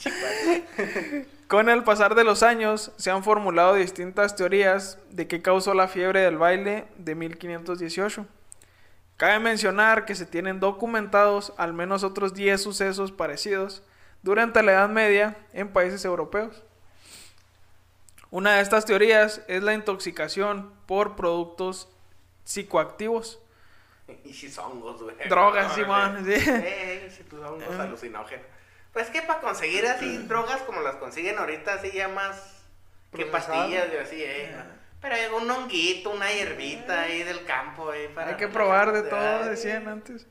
Con 1.46 1.68
el 1.68 1.84
pasar 1.84 2.14
de 2.14 2.24
los 2.24 2.42
años, 2.42 2.92
se 2.96 3.10
han 3.10 3.22
formulado 3.22 3.74
distintas 3.74 4.34
teorías 4.34 4.96
de 5.10 5.28
qué 5.28 5.42
causó 5.42 5.74
la 5.74 5.88
fiebre 5.88 6.20
del 6.20 6.38
baile 6.38 6.86
de 6.96 7.14
1518. 7.14 8.24
Cabe 9.18 9.38
mencionar 9.40 10.06
que 10.06 10.14
se 10.14 10.24
tienen 10.24 10.58
documentados 10.58 11.52
al 11.58 11.74
menos 11.74 12.02
otros 12.02 12.32
10 12.32 12.62
sucesos 12.62 13.12
parecidos 13.12 13.82
durante 14.22 14.62
la 14.62 14.72
Edad 14.72 14.88
Media 14.88 15.36
en 15.52 15.68
países 15.68 16.02
europeos. 16.06 16.62
Una 18.30 18.54
de 18.54 18.62
estas 18.62 18.86
teorías 18.86 19.42
es 19.48 19.62
la 19.62 19.74
intoxicación 19.74 20.72
por 20.86 21.14
productos 21.14 21.90
psicoactivos. 22.44 23.40
Y 24.24 24.34
si 24.34 24.50
son 24.50 24.72
hongos, 24.72 25.02
güey. 25.02 25.16
Drogas. 25.30 25.74
Simón, 25.74 26.24
sí. 26.26 26.34
Eh, 26.36 27.10
si 27.14 27.24
tus 27.24 27.40
hongos 27.40 27.74
alucinógenos. 27.78 28.44
Pues 28.92 29.08
que 29.08 29.22
para 29.22 29.40
conseguir 29.40 29.86
así 29.86 30.18
drogas 30.18 30.60
como 30.62 30.80
las 30.80 30.96
consiguen 30.96 31.38
ahorita, 31.38 31.74
así 31.74 31.90
ya 31.90 32.08
más 32.08 32.62
que 33.12 33.24
Procesado. 33.24 33.60
pastillas 33.60 33.88
y 33.92 33.96
así, 33.96 34.22
eh. 34.22 34.54
Pero 35.00 35.36
un 35.36 35.50
honguito, 35.50 36.10
una 36.10 36.32
hierbita 36.32 37.02
ahí 37.02 37.22
del 37.22 37.44
campo, 37.44 37.92
eh. 37.92 38.08
para 38.14 38.30
Hay 38.30 38.36
que 38.36 38.46
probar 38.48 38.92
de 38.92 39.02
todo, 39.02 39.46
decían 39.46 39.88
antes. 39.88 40.26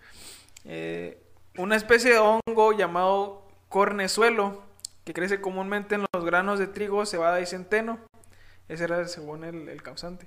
Eh, 0.66 1.22
una 1.58 1.76
especie 1.76 2.12
de 2.12 2.20
hongo 2.20 2.74
llamado 2.74 3.48
cornezuelo, 3.70 4.64
que 5.04 5.14
crece 5.14 5.42
comúnmente 5.42 5.96
en 5.96 6.06
los 6.14 6.24
granos 6.24 6.58
de 6.58 6.68
trigo, 6.68 7.06
cebada 7.06 7.42
y 7.42 7.46
centeno. 7.46 8.00
Ese 8.70 8.86
era 8.86 9.06
según 9.08 9.44
el, 9.44 9.68
el 9.68 9.84
causante. 9.84 10.26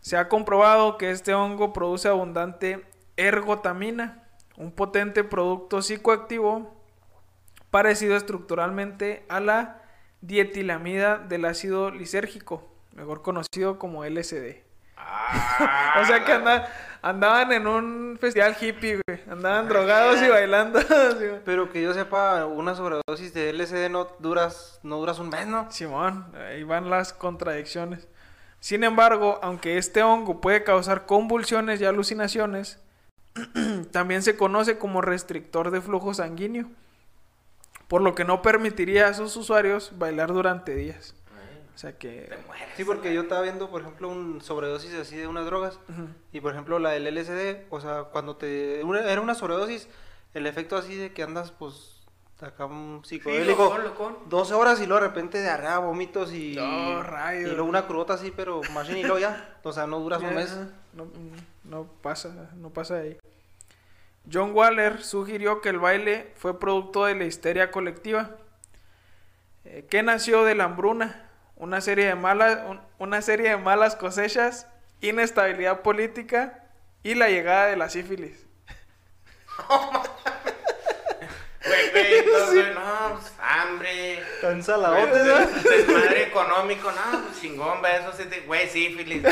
Se 0.00 0.16
ha 0.16 0.28
comprobado 0.28 0.96
que 0.98 1.10
este 1.10 1.34
hongo 1.34 1.72
produce 1.72 2.08
abundante 2.08 2.84
ergotamina, 3.16 4.24
un 4.56 4.72
potente 4.72 5.24
producto 5.24 5.82
psicoactivo 5.82 6.74
parecido 7.70 8.16
estructuralmente 8.16 9.24
a 9.28 9.40
la 9.40 9.82
dietilamida 10.22 11.18
del 11.18 11.44
ácido 11.44 11.90
lisérgico, 11.90 12.66
mejor 12.94 13.22
conocido 13.22 13.78
como 13.78 14.04
LSD. 14.04 14.56
Ah, 14.96 15.96
O 16.02 16.04
sea 16.04 16.24
que 16.24 16.32
anda- 16.32 16.68
andaban 17.02 17.52
en 17.52 17.66
un 17.66 18.18
festival 18.20 18.54
hippie, 18.60 19.00
güey. 19.06 19.20
Andaban 19.30 19.68
drogados 19.68 20.20
y 20.22 20.28
bailando. 20.28 20.78
así, 20.80 21.26
güey. 21.26 21.40
Pero 21.44 21.70
que 21.70 21.82
yo 21.82 21.94
sepa, 21.94 22.44
una 22.46 22.74
sobredosis 22.74 23.32
de 23.32 23.52
LSD 23.52 23.88
no 23.90 24.08
duras, 24.18 24.78
no 24.82 24.96
duras 24.98 25.18
un 25.18 25.28
mes, 25.30 25.46
¿no? 25.46 25.70
Simón, 25.70 26.30
ahí 26.36 26.64
van 26.64 26.90
las 26.90 27.12
contradicciones. 27.12 28.06
Sin 28.60 28.84
embargo, 28.84 29.38
aunque 29.42 29.78
este 29.78 30.02
hongo 30.02 30.40
puede 30.40 30.62
causar 30.64 31.06
convulsiones 31.06 31.80
y 31.80 31.84
alucinaciones, 31.86 32.78
también 33.92 34.22
se 34.22 34.36
conoce 34.36 34.78
como 34.78 35.00
restrictor 35.00 35.70
de 35.70 35.80
flujo 35.80 36.12
sanguíneo, 36.14 36.68
por 37.88 38.02
lo 38.02 38.14
que 38.14 38.24
no 38.24 38.42
permitiría 38.42 39.08
a 39.08 39.14
sus 39.14 39.36
usuarios 39.36 39.92
bailar 39.98 40.32
durante 40.32 40.74
días. 40.74 41.14
O 41.74 41.78
sea 41.80 41.96
que... 41.96 42.26
Te 42.28 42.36
mueres. 42.46 42.68
Sí, 42.76 42.84
porque 42.84 43.14
yo 43.14 43.22
estaba 43.22 43.40
viendo, 43.40 43.70
por 43.70 43.80
ejemplo, 43.80 44.08
un 44.10 44.42
sobredosis 44.42 44.92
así 44.94 45.16
de 45.16 45.26
unas 45.26 45.46
drogas. 45.46 45.78
Y 46.30 46.40
por 46.40 46.52
ejemplo, 46.52 46.78
la 46.78 46.90
del 46.90 47.06
LSD, 47.06 47.64
o 47.70 47.80
sea, 47.80 48.04
cuando 48.04 48.36
te. 48.36 48.84
una- 48.84 49.00
era 49.10 49.20
una 49.22 49.34
sobredosis, 49.34 49.88
el 50.34 50.46
efecto 50.46 50.76
así 50.76 50.94
de 50.94 51.14
que 51.14 51.22
andas, 51.22 51.52
pues. 51.52 51.99
Acá 52.42 52.64
un 52.64 53.02
Sí, 53.04 53.16
psicodélico. 53.16 53.64
locón, 53.64 53.84
locón. 53.84 54.18
12 54.26 54.54
horas 54.54 54.80
y 54.80 54.86
luego 54.86 55.02
de 55.02 55.08
repente 55.08 55.40
diarrea, 55.42 55.78
vómitos 55.78 56.32
y. 56.32 56.54
No, 56.56 57.02
rayos. 57.02 57.50
Y 57.50 57.54
luego 57.54 57.68
una 57.68 57.86
crudota 57.86 58.14
así, 58.14 58.30
pero 58.34 58.62
machine 58.72 59.00
y 59.00 59.02
luego 59.02 59.18
ya. 59.18 59.58
O 59.62 59.72
sea, 59.72 59.86
no 59.86 59.98
duras 60.00 60.22
un 60.22 60.34
mes. 60.34 60.56
No, 60.94 61.06
no 61.64 61.84
pasa, 62.02 62.50
no 62.56 62.70
pasa 62.70 62.96
ahí. 62.96 63.18
John 64.32 64.52
Waller 64.54 65.02
sugirió 65.02 65.60
que 65.60 65.68
el 65.70 65.78
baile 65.78 66.32
fue 66.36 66.58
producto 66.58 67.04
de 67.04 67.14
la 67.14 67.24
histeria 67.24 67.70
colectiva, 67.70 68.36
eh, 69.64 69.86
que 69.90 70.02
nació 70.02 70.44
de 70.44 70.54
la 70.54 70.64
hambruna, 70.64 71.28
una 71.56 71.80
serie 71.80 72.06
de 72.06 72.14
malas, 72.14 72.60
un- 72.68 72.80
una 72.98 73.22
serie 73.22 73.50
de 73.50 73.56
malas 73.56 73.96
cosechas, 73.96 74.66
inestabilidad 75.00 75.80
política 75.82 76.64
y 77.02 77.14
la 77.14 77.28
llegada 77.28 77.66
de 77.66 77.76
la 77.76 77.88
sífilis. 77.90 78.46
Güey, 81.92 82.74
no, 82.74 83.18
pues, 83.18 83.32
hambre. 83.40 84.22
Tan 84.40 84.50
Güey, 84.52 84.62
saladotes, 84.62 85.24
¿no? 85.26 85.38
des- 85.38 85.62
Desmadre 85.64 86.22
económico, 86.24 86.90
no, 86.92 87.20
pues, 87.22 87.40
chingón, 87.40 87.82
ve, 87.82 87.96
eso 87.96 88.12
sí, 88.16 88.24
te- 88.24 88.40
güey, 88.40 88.68
sífilis, 88.68 89.22
no. 89.22 89.30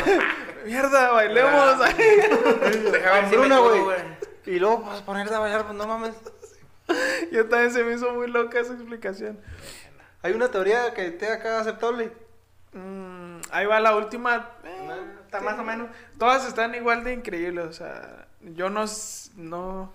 Mierda, 0.65 1.11
bailemos. 1.13 1.79
Deja 1.79 3.13
ver 3.13 3.29
si 3.31 3.37
me 3.37 3.45
Hambruna, 3.45 3.59
curo, 3.59 3.85
güey. 3.85 3.99
Y 4.47 4.59
luego, 4.59 4.85
pues, 4.85 5.01
ponerte 5.03 5.35
a 5.35 5.39
bailar, 5.39 5.65
pues 5.65 5.77
no 5.77 5.87
mames. 5.87 6.15
Yo 7.33 7.47
también 7.49 7.71
se 7.73 7.85
me 7.85 7.95
hizo 7.95 8.13
muy 8.13 8.29
loca 8.31 8.61
esa 8.61 8.73
explicación. 8.73 9.39
Hay 10.23 10.33
una 10.33 10.51
teoría 10.51 10.95
que 10.95 11.07
esté 11.07 11.31
acá 11.31 11.61
aceptable. 11.61 12.13
Mm, 12.73 13.41
ahí 13.51 13.67
va 13.67 13.79
la 13.81 13.95
última. 13.97 14.51
eh, 14.65 14.85
No, 14.87 15.19
Está 15.25 15.41
más 15.41 15.59
o 15.59 15.63
menos. 15.65 15.89
Todas 16.19 16.47
están 16.47 16.75
igual 16.75 17.05
de 17.05 17.13
increíbles, 17.13 17.67
o 17.67 17.73
sea, 17.75 18.27
yo 18.41 18.71
no, 18.71 18.87
no, 19.37 19.93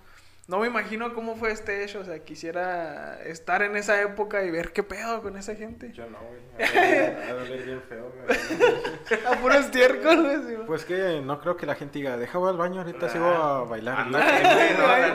no 0.48 0.60
me 0.60 0.68
imagino 0.68 1.14
cómo 1.14 1.38
fue 1.38 1.52
este 1.52 1.84
hecho, 1.84 2.02
o 2.02 2.04
sea, 2.04 2.20
quisiera 2.20 3.18
estar 3.24 3.62
en 3.62 3.78
esa 3.78 4.02
época 4.02 4.44
y 4.44 4.52
ver 4.52 4.74
qué 4.74 4.84
pedo 4.84 5.22
con 5.22 5.38
esa 5.38 5.56
gente. 5.56 5.94
Yo 5.94 6.06
no, 6.10 6.18
güey. 6.20 7.30
A 7.30 7.34
doler 7.34 7.64
bien 7.64 7.82
feo, 7.88 8.12
güey. 8.12 9.26
A 9.26 9.40
puro 9.40 9.54
estiércol, 9.54 10.22
güey. 10.22 10.66
Pues 10.66 10.84
que 10.84 11.22
no 11.24 11.40
creo 11.40 11.56
que 11.56 11.66
la 11.66 11.76
gente 11.76 12.00
diga, 12.00 12.18
deja 12.18 12.38
voy 12.40 12.50
al 12.50 12.58
baño, 12.58 12.82
ahorita 12.82 13.08
sigo 13.08 13.26
a 13.26 13.64
bailar. 13.64 14.08
No, 14.08 14.20
no, 14.20 14.26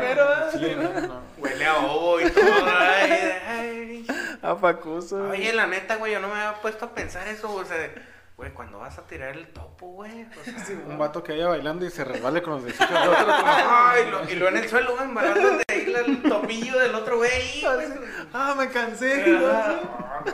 pero, 0.01 0.51
Sí, 0.53 0.77
no, 0.77 1.01
no. 1.07 1.23
Huele 1.37 1.67
a 1.67 1.77
ovo 1.77 2.21
y 2.21 2.31
todo. 2.31 2.67
ay, 2.67 3.13
ay. 3.47 4.07
a 4.43 4.57
Pacuso. 4.57 5.29
Oye, 5.29 5.53
la 5.53 5.67
neta, 5.67 5.97
güey, 5.97 6.13
yo 6.13 6.21
no 6.21 6.29
me 6.29 6.35
había 6.35 6.61
puesto 6.63 6.87
a 6.87 6.95
pensar 6.95 7.29
eso, 7.29 7.49
güey. 7.49 7.65
O 7.65 7.69
sea, 7.69 7.77
güey, 8.39 8.53
cuando 8.53 8.79
vas 8.79 8.97
a 8.99 9.03
tirar 9.03 9.37
el 9.37 9.49
topo, 9.49 9.89
güey. 9.89 10.25
O 10.25 10.45
sea, 10.45 10.55
Un 10.89 10.97
vato 10.97 11.23
que 11.25 11.33
vaya 11.33 11.49
bailando 11.49 11.85
y 11.85 11.91
se 11.91 12.05
resbale 12.05 12.41
con 12.41 12.55
los 12.55 12.65
desechos 12.65 12.89
del 12.89 13.09
otro. 13.09 13.27
Ay, 13.29 14.11
lo, 14.11 14.31
y 14.31 14.37
lo 14.37 14.49
en 14.49 14.57
el 14.59 14.69
suelo, 14.69 14.93
güey, 14.95 15.05
embarrando 15.05 15.57
de 15.59 15.65
ahí 15.69 15.93
el 15.93 16.23
topillo 16.23 16.79
del 16.79 16.95
otro 16.95 17.17
güey. 17.19 17.61
güey. 17.61 17.87
Ah, 18.33 18.55
me 18.57 18.69
cansé. 18.69 19.39
Ah, 19.45 19.81
no, 20.25 20.33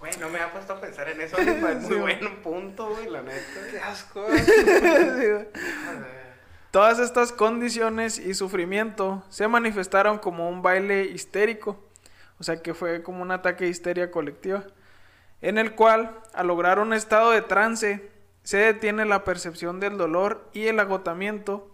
Güey, 0.00 0.16
no 0.18 0.28
me 0.28 0.38
había 0.40 0.52
puesto 0.52 0.74
a 0.74 0.80
pensar 0.80 1.08
en 1.08 1.20
eso. 1.20 1.36
Es 1.38 1.88
muy 1.88 1.96
buen 1.96 2.42
punto, 2.42 2.88
güey, 2.90 3.08
la 3.08 3.22
neta. 3.22 3.40
Qué 3.70 3.78
asco. 3.80 4.26
Sí, 4.36 5.28
güey. 5.30 5.46
Todas 6.70 6.98
estas 6.98 7.32
condiciones 7.32 8.18
y 8.18 8.34
sufrimiento 8.34 9.24
se 9.30 9.46
manifestaron 9.48 10.18
como 10.18 10.48
un 10.48 10.60
baile 10.62 11.04
histérico, 11.04 11.78
o 12.38 12.42
sea 12.42 12.62
que 12.62 12.74
fue 12.74 13.02
como 13.02 13.22
un 13.22 13.30
ataque 13.30 13.64
de 13.64 13.70
histeria 13.70 14.10
colectiva, 14.10 14.64
en 15.42 15.58
el 15.58 15.74
cual, 15.74 16.20
al 16.32 16.46
lograr 16.46 16.78
un 16.78 16.92
estado 16.92 17.32
de 17.32 17.42
trance, 17.42 18.10
se 18.42 18.58
detiene 18.58 19.04
la 19.04 19.24
percepción 19.24 19.80
del 19.80 19.98
dolor 19.98 20.48
y 20.52 20.68
el 20.68 20.80
agotamiento, 20.80 21.68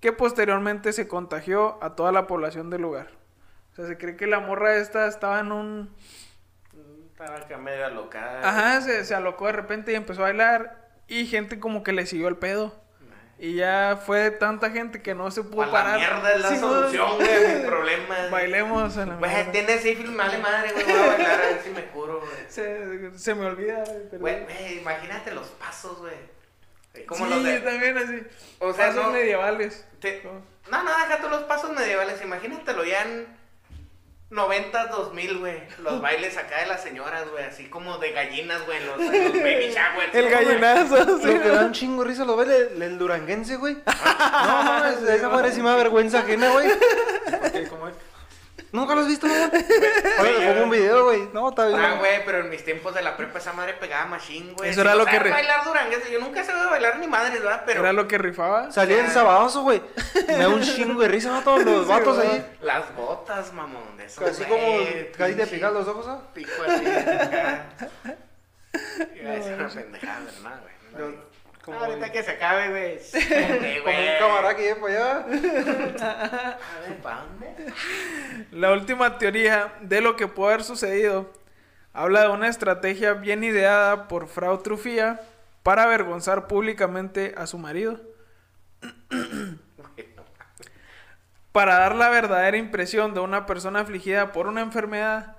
que 0.00 0.12
posteriormente 0.12 0.92
se 0.92 1.08
contagió 1.08 1.82
a 1.82 1.96
toda 1.96 2.12
la 2.12 2.26
población 2.26 2.70
del 2.70 2.82
lugar. 2.82 3.08
O 3.72 3.76
sea, 3.76 3.86
se 3.86 3.98
cree 3.98 4.16
que 4.16 4.26
la 4.26 4.40
morra 4.40 4.76
esta 4.76 5.06
estaba 5.06 5.40
en 5.40 5.52
un... 5.52 5.94
Estaba 7.10 7.36
acá 7.36 7.56
media 7.56 7.88
loca. 7.88 8.40
Ajá, 8.46 8.82
se, 8.82 9.04
se 9.04 9.14
alocó 9.14 9.46
de 9.46 9.52
repente 9.52 9.92
y 9.92 9.94
empezó 9.94 10.20
a 10.20 10.24
bailar, 10.24 10.86
y 11.08 11.26
gente 11.26 11.58
como 11.58 11.82
que 11.82 11.92
le 11.92 12.04
siguió 12.04 12.28
el 12.28 12.36
pedo. 12.36 12.74
Y 13.38 13.54
ya 13.56 14.00
fue 14.06 14.30
tanta 14.30 14.70
gente 14.70 15.02
que 15.02 15.14
no 15.14 15.30
se 15.30 15.42
pudo 15.42 15.62
A 15.62 15.66
la 15.66 15.72
parar. 15.72 15.98
mierda 15.98 16.32
es 16.34 16.40
la 16.40 16.48
Sí, 16.48 16.56
solución, 16.58 17.16
güey, 17.16 17.44
a 17.46 17.58
mi 17.58 17.66
problema. 17.66 18.14
Bailemos 18.30 18.96
a 18.96 19.04
la 19.06 19.14
Güey, 19.16 19.52
tiene 19.52 19.78
sífilis, 19.78 20.10
me 20.10 20.16
vale 20.16 20.38
madre, 20.38 20.72
güey. 20.72 20.84
Voy 20.84 20.94
a 20.94 21.06
bailar 21.06 21.30
a 21.32 21.36
ver 21.36 21.60
si 21.62 21.70
me 21.70 21.84
curo, 21.86 22.20
güey. 22.20 22.32
Se, 22.48 23.18
se 23.18 23.34
me 23.34 23.44
olvida. 23.46 23.84
Güey, 24.12 24.42
güey, 24.44 24.78
imagínate 24.78 25.32
los 25.34 25.48
pasos, 25.48 25.98
güey. 25.98 26.14
Como 27.06 27.26
sí, 27.26 27.30
los 27.34 27.44
de. 27.44 27.60
también 27.60 27.98
así. 27.98 28.22
O 28.58 28.72
sea, 28.72 28.86
Pasos 28.86 29.04
no- 29.04 29.12
medievales. 29.12 29.86
te-. 30.00 30.22
No, 30.70 30.82
no, 30.82 30.90
deja 30.96 31.20
tú 31.20 31.28
los 31.28 31.42
pasos 31.42 31.70
medievales. 31.72 32.22
Imagínatelo 32.22 32.84
ya 32.84 33.02
en 33.02 33.26
90, 34.30 34.86
2000, 34.88 35.38
güey. 35.38 35.62
Los 35.82 36.00
bailes 36.02 36.36
acá 36.36 36.60
de 36.60 36.66
las 36.66 36.82
señoras, 36.82 37.28
güey. 37.30 37.44
Así 37.44 37.66
como 37.68 37.98
de 37.98 38.10
gallinas, 38.12 38.64
güey. 38.66 38.84
Los, 38.84 38.98
los 38.98 39.10
baby 39.10 39.72
showers. 39.72 40.14
El 40.14 40.24
¿no, 40.24 40.30
güey? 40.30 40.44
gallinazo. 40.46 41.18
sí. 41.18 41.26
Lo 41.26 41.42
que 41.42 41.48
da 41.48 41.64
un 41.64 41.72
chingo 41.72 42.04
risa 42.04 42.24
lo 42.24 42.36
ve 42.36 42.68
el, 42.74 42.82
el 42.82 42.98
duranguense, 42.98 43.56
güey. 43.56 43.76
No, 43.86 44.62
mames, 44.62 45.02
esa 45.02 45.28
madre 45.28 45.52
sí 45.52 45.60
me 45.62 45.70
da 45.70 45.76
vergüenza 45.76 46.20
ajena, 46.20 46.50
güey. 46.50 46.70
Ok, 46.70 47.68
¿Cómo 47.70 47.88
es? 47.88 47.94
¿Nunca 48.72 48.94
lo 48.94 49.02
has 49.02 49.06
visto, 49.06 49.26
no? 49.26 49.34
Oye, 50.22 50.38
le 50.38 50.50
pongo 50.52 50.64
un 50.64 50.70
video, 50.70 51.04
güey. 51.04 51.28
No, 51.32 51.48
está 51.50 51.66
bien. 51.66 51.78
Ah, 51.80 51.96
güey, 51.98 52.24
pero 52.24 52.38
en 52.40 52.50
mis 52.50 52.64
tiempos 52.64 52.94
de 52.94 53.02
la 53.02 53.16
prepa 53.16 53.38
esa 53.38 53.52
madre 53.52 53.74
pegaba 53.74 54.06
machine, 54.06 54.52
güey. 54.54 54.70
Eso 54.70 54.80
era 54.80 54.94
lo 54.94 55.04
que 55.06 55.18
re- 55.18 55.30
bailar 55.30 55.64
duranguense. 55.64 56.10
Yo 56.10 56.18
nunca 56.20 56.42
sabía 56.44 56.66
bailar 56.66 56.98
ni 56.98 57.06
madres, 57.06 57.42
¿verdad? 57.42 57.62
Pero 57.66 57.80
Era 57.80 57.92
lo 57.92 58.08
que 58.08 58.18
rifaba. 58.18 58.72
Salía 58.72 59.00
en 59.04 59.10
sabadoso, 59.10 59.62
güey. 59.62 59.82
Me 60.26 60.36
da 60.38 60.48
un 60.48 60.62
chingo 60.62 61.00
de 61.00 61.08
risa, 61.08 61.40
todos 61.44 61.64
los 61.64 61.86
vatos 61.86 62.16
güey. 62.16 62.28
ahí. 62.28 62.46
las 62.62 62.94
botas, 62.96 63.52
mamón, 63.52 63.96
de 63.96 64.06
esos, 64.06 64.28
Así 64.28 64.42
como 64.44 64.62
güey, 64.66 65.12
casi 65.12 65.34
te 65.34 65.46
pican 65.46 65.72
los 65.74 65.86
ojos, 65.88 66.06
¿no? 66.06 66.22
Pico 66.32 66.50
así. 66.66 66.86
acá. 66.86 67.66
Iba 69.14 69.30
a 69.30 69.34
decir 69.34 69.52
una 69.54 69.68
pendejada, 69.68 70.20
pero 70.30 70.42
nada, 70.42 70.62
güey. 70.94 71.14
Como, 71.66 71.80
Ahorita 71.80 72.12
que 72.12 72.22
se 72.22 72.30
acabe, 72.30 72.70
güey. 72.70 72.98
Como 73.82 73.98
un 73.98 74.18
camarada 74.20 74.54
que 74.54 74.62
lleva 74.62 74.80
para 74.80 74.94
allá. 74.94 76.58
A 76.60 76.80
ver, 76.80 76.96
¿para 77.02 77.22
dónde? 77.22 77.72
La 78.52 78.70
última 78.70 79.18
teoría 79.18 79.72
de 79.80 80.00
lo 80.00 80.14
que 80.14 80.28
puede 80.28 80.54
haber 80.54 80.64
sucedido 80.64 81.32
habla 81.92 82.20
de 82.20 82.28
una 82.28 82.46
estrategia 82.46 83.14
bien 83.14 83.42
ideada 83.42 84.06
por 84.06 84.28
Frau 84.28 84.62
Trufía 84.62 85.20
para 85.64 85.82
avergonzar 85.82 86.46
públicamente 86.46 87.34
a 87.36 87.48
su 87.48 87.58
marido. 87.58 88.00
Para 91.50 91.78
dar 91.78 91.96
la 91.96 92.10
verdadera 92.10 92.58
impresión 92.58 93.12
de 93.14 93.20
una 93.20 93.46
persona 93.46 93.80
afligida 93.80 94.30
por 94.30 94.46
una 94.46 94.60
enfermedad, 94.60 95.36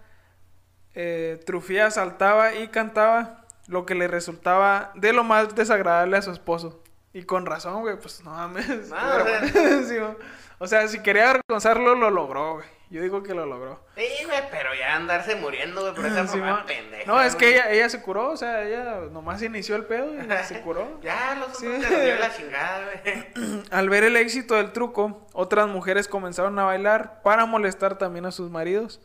eh, 0.96 1.40
Trufía 1.46 1.90
saltaba 1.92 2.56
y 2.56 2.68
cantaba 2.70 3.47
lo 3.68 3.86
que 3.86 3.96
le 3.96 4.08
resultaba 4.08 4.92
de 4.96 5.14
lo 5.14 5.24
más 5.24 5.54
desagradable 5.56 6.18
a 6.18 6.22
su 6.22 6.32
esposo. 6.32 6.82
Y 7.14 7.24
con 7.24 7.46
razón, 7.46 7.82
güey, 7.82 7.98
pues 8.00 8.24
no 8.24 8.32
mames. 8.32 8.68
No, 8.68 8.76
qué 8.76 8.82
o 8.84 8.88
sea- 8.90 9.24
vergüenza, 9.42 9.84
sí, 9.90 9.98
güey. 9.98 10.16
o 10.60 10.68
sea, 10.68 10.88
si 10.88 11.00
quería 11.02 11.30
avergonzarlo, 11.32 11.96
lo 11.96 12.10
logró, 12.10 12.56
güey. 12.56 12.66
Yo 12.90 13.02
digo 13.02 13.22
que 13.22 13.34
lo 13.34 13.46
logró. 13.46 13.82
Sí, 13.98 14.06
güey, 14.26 14.40
pero 14.50 14.70
ya 14.74 14.96
andarse 14.96 15.36
muriendo, 15.36 15.82
güey, 15.82 15.94
por 15.94 16.06
esa 16.06 16.26
Sí, 16.28 16.38
mamá 16.38 16.66
pendeja. 16.66 17.04
No, 17.06 17.22
es 17.22 17.36
que 17.36 17.50
ella, 17.50 17.70
ella 17.72 17.90
se 17.90 18.02
curó, 18.02 18.30
o 18.30 18.38
sea, 18.38 18.64
ella 18.64 19.02
nomás 19.12 19.42
inició 19.42 19.76
el 19.76 19.84
pedo 19.86 20.14
y 20.14 20.26
se 20.46 20.62
curó. 20.64 21.02
Ya, 21.02 21.36
los 21.36 21.50
otros 21.50 21.60
Sí. 21.60 21.68
los 21.68 21.90
dio 21.90 22.16
la 22.18 22.34
chingada, 22.34 22.82
güey. 23.04 23.64
Al 23.72 23.90
ver 23.90 24.06
el 24.06 24.16
éxito 24.16 24.56
del 24.56 24.72
truco, 24.72 25.28
otras 25.34 25.68
mujeres 25.68 26.08
comenzaron 26.08 26.58
a 26.60 26.64
bailar 26.64 27.22
para 27.24 27.46
molestar 27.46 27.98
también 27.98 28.26
a 28.26 28.32
sus 28.32 28.50
maridos, 28.50 29.02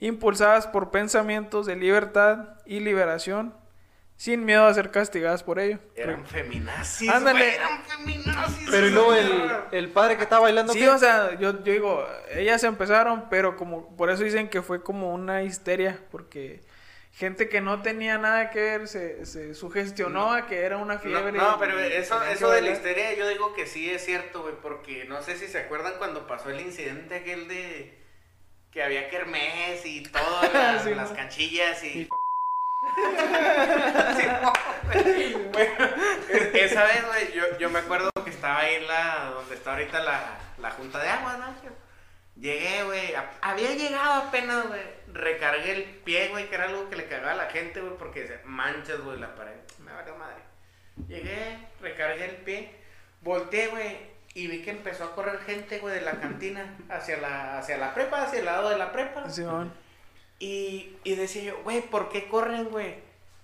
impulsadas 0.00 0.66
por 0.66 0.90
pensamientos 0.90 1.66
de 1.66 1.76
libertad 1.76 2.54
y 2.64 2.80
liberación, 2.80 3.52
sin 4.18 4.44
miedo 4.44 4.66
a 4.66 4.74
ser 4.74 4.90
castigadas 4.90 5.44
por 5.44 5.60
ello. 5.60 5.78
Eran 5.94 6.26
feminazis, 6.26 7.08
Ándale. 7.08 7.54
eran 7.54 7.82
feminazis. 7.84 8.68
Pero 8.68 8.86
y 8.88 8.90
luego 8.90 9.14
el, 9.14 9.30
el 9.70 9.88
padre 9.90 10.16
que 10.16 10.24
estaba 10.24 10.42
bailando. 10.42 10.72
Sí, 10.72 10.80
¿qué? 10.80 10.88
o 10.88 10.98
sea, 10.98 11.38
yo, 11.38 11.62
yo 11.62 11.72
digo, 11.72 12.04
ellas 12.34 12.64
empezaron, 12.64 13.28
pero 13.30 13.54
como 13.56 13.96
por 13.96 14.10
eso 14.10 14.24
dicen 14.24 14.48
que 14.50 14.60
fue 14.60 14.82
como 14.82 15.14
una 15.14 15.44
histeria, 15.44 16.00
porque 16.10 16.60
gente 17.12 17.48
que 17.48 17.60
no 17.60 17.80
tenía 17.80 18.18
nada 18.18 18.50
que 18.50 18.60
ver 18.60 18.88
se, 18.88 19.24
se 19.24 19.54
sugestionó 19.54 20.32
a 20.34 20.46
que 20.48 20.62
era 20.62 20.78
una 20.78 20.94
No, 20.94 21.00
fiebre. 21.00 21.32
no, 21.32 21.56
pero 21.60 21.78
eso, 21.78 22.20
eso 22.24 22.50
de 22.50 22.60
la 22.62 22.70
histeria 22.70 23.14
yo 23.14 23.28
digo 23.28 23.54
que 23.54 23.66
sí 23.68 23.88
es 23.88 24.04
cierto, 24.04 24.42
güey, 24.42 24.54
porque 24.60 25.04
no 25.04 25.22
sé 25.22 25.36
si 25.38 25.46
se 25.46 25.58
acuerdan 25.60 25.92
cuando 25.98 26.26
pasó 26.26 26.50
el 26.50 26.60
incidente 26.60 27.14
aquel 27.14 27.46
de 27.46 27.96
que 28.72 28.82
había 28.82 29.08
kermés 29.10 29.86
y 29.86 30.02
todo, 30.02 30.42
la- 30.52 30.82
Sí, 30.82 30.92
las 30.94 31.10
¿no? 31.10 31.16
canchillas 31.16 31.84
y... 31.84 32.08
Sí, 32.80 34.26
no. 34.42 34.52
Bueno, 35.52 35.88
esa 36.54 36.84
vez, 36.84 37.06
güey, 37.06 37.32
yo, 37.32 37.58
yo 37.58 37.70
me 37.70 37.80
acuerdo 37.80 38.10
que 38.24 38.30
estaba 38.30 38.60
ahí 38.60 38.76
en 38.76 38.86
la, 38.86 39.30
donde 39.34 39.54
está 39.54 39.72
ahorita 39.72 40.00
la, 40.00 40.38
la 40.58 40.70
junta 40.70 40.98
de 41.00 41.08
agua, 41.08 41.36
¿no? 41.38 41.54
Llegué, 42.40 42.84
güey, 42.84 43.14
a- 43.14 43.30
había 43.42 43.74
llegado 43.74 44.22
apenas, 44.28 44.68
güey, 44.68 44.80
recargué 45.12 45.72
el 45.72 45.82
pie, 45.84 46.28
güey, 46.28 46.48
que 46.48 46.54
era 46.54 46.64
algo 46.66 46.88
que 46.88 46.94
le 46.96 47.06
cagaba 47.08 47.32
a 47.32 47.36
la 47.36 47.46
gente, 47.50 47.80
güey, 47.80 47.96
porque 47.98 48.26
se 48.28 48.38
manchas, 48.44 49.00
güey, 49.00 49.18
la 49.18 49.34
pared, 49.34 49.56
me 49.84 49.92
valió 49.92 50.14
madre. 50.16 50.36
Llegué, 51.08 51.58
recargué 51.80 52.24
el 52.26 52.36
pie, 52.36 52.72
volteé, 53.22 53.66
güey, 53.68 53.96
y 54.34 54.46
vi 54.46 54.62
que 54.62 54.70
empezó 54.70 55.04
a 55.04 55.14
correr 55.16 55.40
gente, 55.40 55.80
güey, 55.80 55.94
de 55.96 56.00
la 56.02 56.12
cantina 56.20 56.76
hacia 56.88 57.16
la, 57.16 57.58
hacia 57.58 57.76
la 57.76 57.92
prepa, 57.92 58.22
hacia 58.22 58.38
el 58.38 58.44
lado 58.44 58.68
de 58.70 58.78
la 58.78 58.92
prepa. 58.92 59.28
Simón. 59.28 59.72
Y, 60.38 60.96
y 61.04 61.14
decía 61.16 61.42
yo, 61.42 61.62
güey, 61.64 61.82
¿por 61.82 62.08
qué 62.08 62.28
corren, 62.28 62.66
güey? 62.66 62.96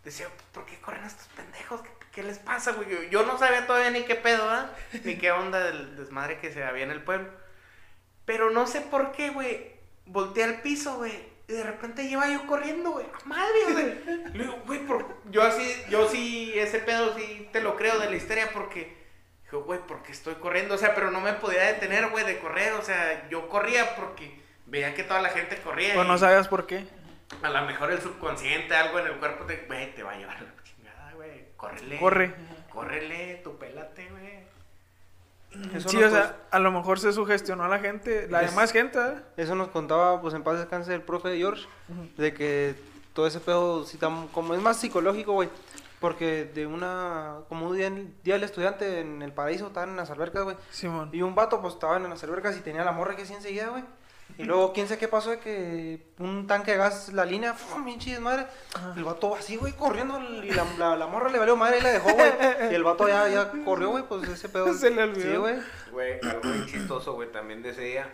Decía, 0.05 0.29
¿por 0.53 0.65
qué 0.67 0.79
corren 0.81 1.05
estos 1.05 1.27
pendejos? 1.29 1.81
¿Qué, 2.13 2.23
les 2.23 2.39
pasa, 2.39 2.73
güey? 2.73 3.11
Yo, 3.11 3.25
no 3.25 3.39
sabía 3.39 3.67
todavía 3.67 3.91
ni 3.91 4.03
qué 4.03 4.15
pedo, 4.15 4.49
¿ah? 4.49 4.71
Ni 5.03 5.17
qué 5.17 5.33
onda 5.33 5.59
del 5.61 5.97
desmadre 5.97 6.39
que 6.39 6.53
se 6.53 6.63
había 6.63 6.85
en 6.85 6.93
el 6.93 7.03
pueblo. 7.03 7.29
Pero 8.25 8.51
no 8.51 8.67
sé 8.67 8.83
por 8.83 9.13
qué, 9.13 9.31
güey. 9.31 9.73
Volteé 10.07 10.45
al 10.45 10.61
piso, 10.61 10.97
güey. 10.97 11.35
Y 11.49 11.53
de 11.53 11.65
repente 11.65 12.03
iba 12.05 12.29
yo 12.29 12.47
corriendo, 12.47 12.93
güey. 12.93 13.07
¡A 13.07 13.27
madre, 13.27 13.61
güey! 13.73 14.05
Le 14.33 14.45
digo, 14.45 14.63
güey, 14.65 14.81
yo 15.31 15.43
así, 15.43 15.75
yo 15.91 16.09
sí, 16.09 16.53
ese 16.55 16.79
pedo 16.79 17.15
sí 17.17 17.49
te 17.53 17.61
lo 17.61 17.77
creo 17.77 17.99
de 17.99 18.11
la 18.11 18.17
histeria 18.17 18.51
porque... 18.53 19.03
Dijo, 19.43 19.63
güey, 19.65 19.81
porque 19.87 20.13
estoy 20.13 20.37
corriendo. 20.37 20.77
O 20.77 20.79
sea, 20.79 20.95
pero 20.95 21.11
no 21.11 21.21
me 21.21 21.33
podía 21.33 21.65
detener, 21.65 22.09
güey, 22.11 22.25
de 22.25 22.39
correr. 22.39 22.75
O 22.75 22.83
sea, 22.83 23.29
yo 23.29 23.49
corría 23.49 23.97
porque 23.97 24.44
veía 24.67 24.95
que 24.95 25.05
toda 25.05 25.21
la 25.23 25.31
gente 25.31 25.61
corría. 25.63 25.95
Pues 25.95 26.07
y- 26.07 26.09
no 26.09 26.19
sabías 26.19 26.49
por 26.49 26.67
qué. 26.67 26.87
a 27.43 27.51
lo 27.51 27.63
mejor 27.63 27.91
el 27.93 28.01
subconsciente, 28.01 28.75
algo 28.75 28.99
en 29.01 29.07
el 29.07 29.13
cuerpo 29.19 29.45
te, 29.45 29.65
güey, 29.67 29.95
te 29.95 30.03
va 30.03 30.13
a 30.13 30.17
llevar 30.17 30.41
la 30.41 30.63
chingada, 30.63 31.13
güey. 31.15 31.47
Córrele. 31.57 31.99
Corre. 31.99 32.35
Córrele, 32.73 33.41
tu 33.43 33.57
pélate, 33.59 34.09
güey. 34.11 34.45
Eso 35.75 35.89
Sí, 35.89 36.03
o 36.03 36.11
sea, 36.11 36.23
cos- 36.33 36.35
a 36.51 36.59
lo 36.59 36.73
mejor 36.73 36.99
se 36.99 37.13
sugestionó 37.13 37.65
a 37.65 37.69
la 37.69 37.79
gente, 37.79 38.27
la 38.29 38.43
Es- 38.43 38.51
demás 38.51 38.73
gente, 38.73 38.99
¿eh? 38.99 39.15
Eso 39.37 39.55
nos 39.55 39.69
contaba, 39.69 40.21
pues 40.21 40.35
en 40.35 40.43
paz 40.43 40.59
descanse 40.59 40.93
el 40.95 41.03
profe 41.03 41.37
George, 41.37 41.67
de 42.17 42.35
que 42.35 42.75
todo 43.13 43.27
ese 43.29 43.39
pedo, 43.41 43.85
sí, 43.85 43.97
tam- 43.99 44.29
como 44.33 44.55
es 44.55 44.61
más 44.61 44.79
psicológico, 44.81 45.33
güey. 45.33 45.49
Porque 46.01 46.45
de 46.45 46.67
una, 46.67 47.37
como 47.49 47.69
un 47.69 47.77
día, 47.77 47.89
día 48.25 48.35
del 48.35 48.43
estudiante 48.43 49.01
en 49.01 49.23
el 49.23 49.33
paraíso, 49.33 49.69
estaban 49.69 49.91
en 49.91 49.97
las 49.97 50.11
albercas, 50.11 50.43
güey. 50.43 50.57
Simón. 50.71 51.09
Y 51.13 51.23
un 51.23 51.35
vato, 51.37 51.63
pues 51.63 51.75
estaban 51.75 52.03
en 52.05 52.11
las 52.11 52.23
albercas 52.25 52.57
y 52.57 52.61
tenía 52.61 52.85
la 52.85 52.93
morra 52.93 53.15
que 53.17 53.23
así 53.23 53.33
enseguida, 53.33 53.69
güey. 53.69 53.85
Y 54.37 54.43
luego, 54.45 54.73
quién 54.73 54.89
sabe 54.89 54.99
qué 54.99 55.07
pasó 55.07 55.31
de 55.31 55.39
que 55.39 56.07
un 56.19 56.49
tanque 56.49 56.73
de 56.73 56.79
gas, 56.79 57.13
la 57.13 57.25
línea, 57.25 57.55
chis, 57.99 58.19
madre. 58.19 58.47
El 58.97 59.05
vato 59.05 59.37
así, 59.37 59.57
güey, 59.57 59.73
corriendo. 59.75 60.19
Y 60.43 60.51
la, 60.51 60.65
la, 60.77 60.97
la 60.97 61.07
morra 61.07 61.31
le 61.31 61.39
valió 61.39 61.57
madre 61.57 61.79
y 61.79 61.83
la 61.83 61.91
dejó, 61.93 62.13
güey. 62.13 62.33
Y 62.73 62.75
el 62.75 62.83
vato 62.83 63.07
ya, 63.07 63.29
ya 63.29 63.53
corrió, 63.65 63.91
güey, 63.91 64.03
pues 64.09 64.29
ese 64.29 64.49
pedo. 64.49 64.75
Se 64.75 64.91
le 64.91 65.05
olvidó. 65.05 65.31
Sí, 65.31 65.37
güey. 65.37 65.57
Güey, 65.93 66.21
algo 66.29 66.43
muy 66.49 66.67
chistoso, 66.67 67.13
güey, 67.13 67.31
también 67.31 67.63
de 67.63 67.71
ese 67.71 67.83
día. 67.83 68.11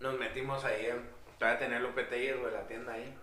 Nos 0.00 0.18
metimos 0.18 0.64
ahí, 0.64 0.86
en- 0.86 1.06
todavía 1.38 1.58
tenía 1.58 1.78
Lupe 1.78 2.04
Telles, 2.04 2.40
güey, 2.40 2.52
la 2.52 2.66
tienda 2.66 2.94
ahí. 2.94 3.14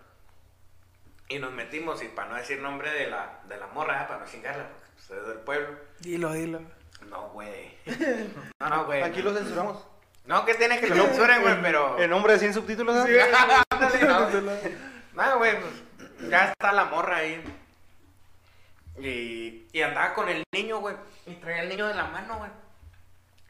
Y 1.29 1.39
nos 1.39 1.51
metimos, 1.51 2.01
y 2.03 2.07
para 2.09 2.29
no 2.29 2.35
decir 2.35 2.61
nombre 2.61 2.91
de 2.91 3.09
la, 3.09 3.39
de 3.49 3.57
la 3.57 3.67
morra, 3.67 4.07
para 4.07 4.19
no 4.23 4.29
chingarla, 4.29 4.67
porque 4.69 4.91
pues, 5.07 5.19
es 5.19 5.27
del 5.27 5.39
pueblo. 5.39 5.77
Dilo, 5.99 6.31
dilo. 6.33 6.61
No, 7.09 7.29
güey. 7.29 7.75
No, 8.59 8.69
no, 8.69 8.85
güey. 8.85 9.01
Aquí 9.01 9.21
lo 9.23 9.33
censuramos. 9.33 9.83
No, 10.27 10.45
que 10.45 10.53
tiene 10.55 10.79
que 10.79 10.87
lo 10.87 10.95
censuren, 11.05 11.41
güey, 11.41 11.61
pero... 11.61 11.97
En 11.99 12.09
nombre 12.09 12.33
de 12.33 12.39
100 12.39 12.53
subtítulos. 12.53 12.95
Ándale, 13.69 13.99
no. 14.05 14.29
Nada, 15.13 15.35
güey, 15.35 15.59
pues 15.59 16.29
ya 16.29 16.49
está 16.51 16.71
la 16.73 16.85
morra 16.85 17.17
ahí. 17.17 17.41
Y, 18.99 19.67
y 19.71 19.81
andaba 19.81 20.13
con 20.13 20.27
el 20.29 20.43
niño, 20.51 20.79
güey. 20.79 20.95
Y 21.25 21.35
traía 21.35 21.61
el 21.63 21.69
niño 21.69 21.87
de 21.87 21.93
la 21.93 22.05
mano, 22.05 22.37
güey. 22.39 22.51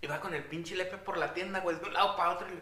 Iba 0.01 0.19
con 0.19 0.33
el 0.33 0.43
pinche 0.43 0.75
lepe 0.75 0.97
por 0.97 1.17
la 1.17 1.33
tienda, 1.33 1.59
güey, 1.61 1.77
de 1.77 1.85
un 1.85 1.93
lado 1.93 2.15
para 2.15 2.31
otro. 2.31 2.47
y- 2.49 2.61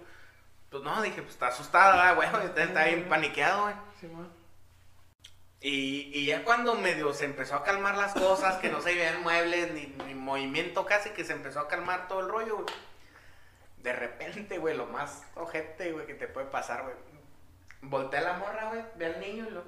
Pues 0.69 0.83
no, 0.83 1.01
dije, 1.01 1.21
pues 1.21 1.33
está 1.33 1.47
asustada, 1.47 2.13
güey, 2.13 2.27
está, 2.45 2.63
está 2.63 2.85
bien 2.85 3.09
paniqueado, 3.09 3.63
güey. 3.63 3.75
Simón. 3.99 4.29
Y, 5.61 6.11
y 6.13 6.25
ya 6.27 6.43
cuando 6.43 6.75
medio 6.75 7.11
se 7.13 7.25
empezó 7.25 7.55
a 7.55 7.63
calmar 7.63 7.97
las 7.97 8.13
cosas, 8.13 8.57
que 8.57 8.69
no 8.69 8.81
se 8.81 8.93
veían 8.93 9.23
muebles 9.23 9.71
ni, 9.73 9.87
ni 10.05 10.13
movimiento 10.13 10.85
casi, 10.85 11.09
que 11.09 11.25
se 11.25 11.33
empezó 11.33 11.59
a 11.61 11.67
calmar 11.67 12.07
todo 12.07 12.19
el 12.21 12.29
rollo, 12.29 12.55
güey. 12.57 12.67
De 13.85 13.93
repente, 13.93 14.57
güey, 14.57 14.75
lo 14.75 14.87
más 14.87 15.21
ojete, 15.35 15.91
güey, 15.91 16.07
que 16.07 16.15
te 16.15 16.27
puede 16.27 16.47
pasar, 16.47 16.81
güey. 16.81 16.95
Voltea 17.83 18.19
la 18.21 18.33
morra, 18.33 18.69
güey, 18.69 18.81
ve 18.95 19.05
al 19.05 19.19
niño 19.19 19.45
y 19.47 19.51
lo... 19.51 19.63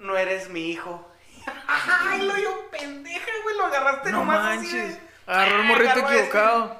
No 0.00 0.18
eres 0.18 0.50
mi 0.50 0.70
hijo. 0.70 1.10
Ay, 1.66 2.20
lo 2.20 2.36
yo 2.36 2.70
pendeja, 2.70 3.30
güey, 3.42 3.56
lo 3.56 3.64
agarraste 3.64 4.10
No 4.12 4.18
nomás 4.18 4.58
así, 4.58 4.76
manches. 4.76 4.98
Agarró 5.26 5.54
el 5.54 5.60
Ah, 5.60 5.64
morrito 5.64 5.90
agarró 5.92 6.10
equivocado. 6.10 6.76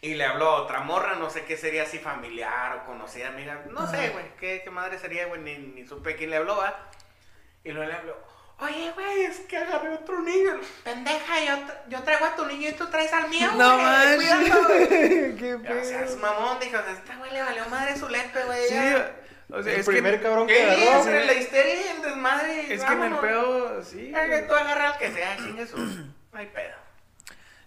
Y 0.00 0.14
le 0.14 0.24
habló 0.24 0.48
a 0.48 0.62
otra 0.62 0.80
morra, 0.80 1.16
no 1.16 1.28
sé 1.28 1.44
qué 1.44 1.58
sería 1.58 1.82
así 1.82 1.98
familiar 1.98 2.76
o 2.78 2.86
conocida, 2.86 3.28
amiga. 3.28 3.64
No 3.68 3.86
sé, 3.86 4.08
güey, 4.10 4.24
qué, 4.40 4.62
qué 4.64 4.70
madre 4.70 4.98
sería, 4.98 5.26
güey, 5.26 5.42
ni, 5.42 5.58
ni 5.58 5.86
supe 5.86 6.16
quién 6.16 6.30
le 6.30 6.36
habló, 6.38 6.56
¿va? 6.56 6.74
Y 7.64 7.70
luego 7.72 7.90
le 7.90 7.98
habló, 7.98 8.16
oye, 8.60 8.92
güey, 8.94 9.24
es 9.24 9.40
que 9.40 9.56
agarré 9.56 9.90
otro 9.94 10.20
niño. 10.22 10.52
Pendeja, 10.84 11.40
yo, 11.44 11.66
tra- 11.66 11.80
yo 11.88 12.02
traigo 12.02 12.24
a 12.26 12.36
tu 12.36 12.46
niño 12.46 12.68
y 12.70 12.72
tú 12.72 12.86
traes 12.88 13.12
al 13.12 13.28
mío, 13.28 13.50
No 13.56 13.76
manches. 13.78 14.18
Qué 15.38 15.54
O 15.54 15.84
sea, 15.84 16.02
es 16.04 16.10
pedo. 16.12 16.16
mamón, 16.18 16.58
dijo, 16.60 16.76
a 16.76 16.92
este 16.92 17.16
güey 17.16 17.32
le 17.32 17.42
valió 17.42 17.66
madre 17.68 17.96
su 17.96 18.08
lepe, 18.08 18.42
güey. 18.44 18.68
Sí, 18.68 18.74
o 19.50 19.62
sea, 19.62 19.72
El 19.74 19.80
es 19.80 19.86
primer 19.86 20.16
que, 20.16 20.22
cabrón 20.22 20.46
que 20.46 20.54
¿Qué? 20.54 20.62
agarró. 20.64 20.98
Entre 21.00 21.24
la 21.26 21.32
histeria 21.34 21.74
y 21.74 21.96
el 21.96 22.02
desmadre. 22.02 22.74
es 22.74 22.84
que 22.84 22.92
en 22.92 23.02
el 23.02 23.16
pedo, 23.16 23.82
sí. 23.84 24.12
Que 24.12 24.44
tú 24.48 24.54
agarra 24.54 24.90
al 24.92 24.98
que 24.98 25.12
sea, 25.12 25.36
chingue 25.36 25.66
su. 25.66 25.76
No 25.78 26.08
hay 26.34 26.46
pedo. 26.46 26.74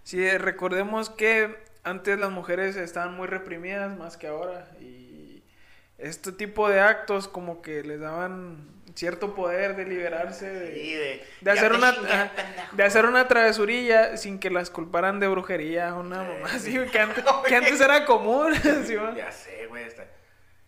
Sí, 0.03 0.25
eh, 0.25 0.37
recordemos 0.37 1.09
que 1.09 1.57
antes 1.83 2.17
las 2.19 2.31
mujeres 2.31 2.75
estaban 2.77 3.13
muy 3.13 3.27
reprimidas 3.27 3.95
más 3.97 4.17
que 4.17 4.27
ahora 4.27 4.67
y 4.79 5.43
este 5.97 6.31
tipo 6.31 6.67
de 6.69 6.79
actos 6.81 7.27
como 7.27 7.61
que 7.61 7.83
les 7.83 7.99
daban 7.99 8.67
cierto 8.97 9.35
poder 9.35 9.75
de 9.75 9.85
liberarse 9.85 10.49
de, 10.49 10.73
Sí, 10.73 10.93
de, 11.41 11.51
hacer 11.51 11.71
una 11.71 11.93
de 12.71 12.83
hacer 12.83 13.05
una 13.05 13.27
travesurilla 13.27 14.17
sin 14.17 14.39
que 14.39 14.49
las 14.49 14.69
culparan 14.69 15.19
de 15.19 15.27
brujería 15.27 15.93
una 15.93 16.23
mamá 16.23 16.47
así 16.53 16.77
que 16.91 16.99
antes, 16.99 17.23
que 17.47 17.55
antes 17.55 17.79
era 17.79 18.05
común 18.05 18.55
¿sí? 18.85 18.95
Ya 19.15 19.31
sé, 19.31 19.67
güey. 19.67 19.83
Está... 19.83 20.05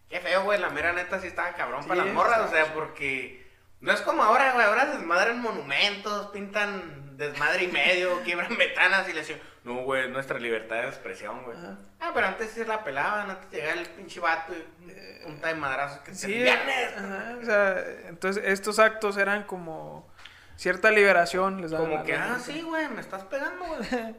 Qué 0.10 0.20
feo, 0.20 0.44
güey. 0.44 0.60
La 0.60 0.70
mera 0.70 0.92
neta 0.94 1.20
sí 1.20 1.28
estaba 1.28 1.54
cabrón 1.54 1.86
para 1.86 2.02
Sí, 2.02 2.08
las 2.08 2.16
morras. 2.16 2.40
O 2.40 2.52
sea, 2.52 2.74
porque 2.74 3.46
No 3.80 3.92
es 3.92 4.02
como 4.02 4.24
ahora, 4.24 4.54
güey. 4.54 4.66
Ahora 4.66 4.88
desmadran 4.88 5.42
monumentos, 5.42 6.28
pintan 6.28 7.18
desmadre 7.18 7.64
y 7.64 7.68
medio, 7.68 8.22
quiebran 8.24 8.58
ventanas 8.58 9.08
y 9.10 9.14
le 9.14 9.20
dicen, 9.20 9.40
no, 9.64 9.84
güey, 9.84 10.10
nuestra 10.10 10.40
libertad 10.40 10.82
de 10.82 10.88
expresión, 10.88 11.44
güey. 11.44 11.58
Ajá. 11.58 11.78
Ah, 12.10 12.12
pero 12.14 12.28
antes 12.28 12.52
sí 12.52 12.64
la 12.66 12.84
pelaban, 12.84 13.30
antes 13.30 13.50
llegaba 13.52 13.80
el 13.80 13.88
pinche 13.88 14.20
vato 14.20 14.54
y 14.54 15.24
punta 15.24 15.48
de 15.50 15.56
madrazos 15.56 16.00
que 16.00 16.14
Sí, 16.16 16.34
se 16.44 16.50
ajá, 16.50 17.38
o 17.42 17.46
sea, 17.46 17.86
entonces 18.08 18.44
estos 18.46 18.80
actos 18.80 19.18
eran 19.18 19.44
como 19.44 20.08
cierta 20.56 20.92
liberación, 20.92 21.62
les 21.62 21.72
Como 21.72 22.04
que, 22.04 22.16
ah, 22.16 22.38
sí, 22.44 22.62
güey, 22.62 22.88
me 22.90 23.00
estás 23.02 23.24
pegando, 23.26 23.66
güey. 23.66 24.16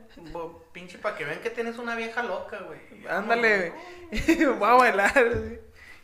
Pinche 0.72 0.99
para 0.99 1.16
que 1.16 1.24
vean 1.24 1.41
que 1.41 1.51
tienes 1.51 1.78
una 1.78 1.95
vieja 1.97 2.22
loca, 2.22 2.59
güey. 2.61 3.07
Ándale, 3.09 3.72
voy 4.59 4.68
a 4.68 4.74
bailar. 4.74 5.12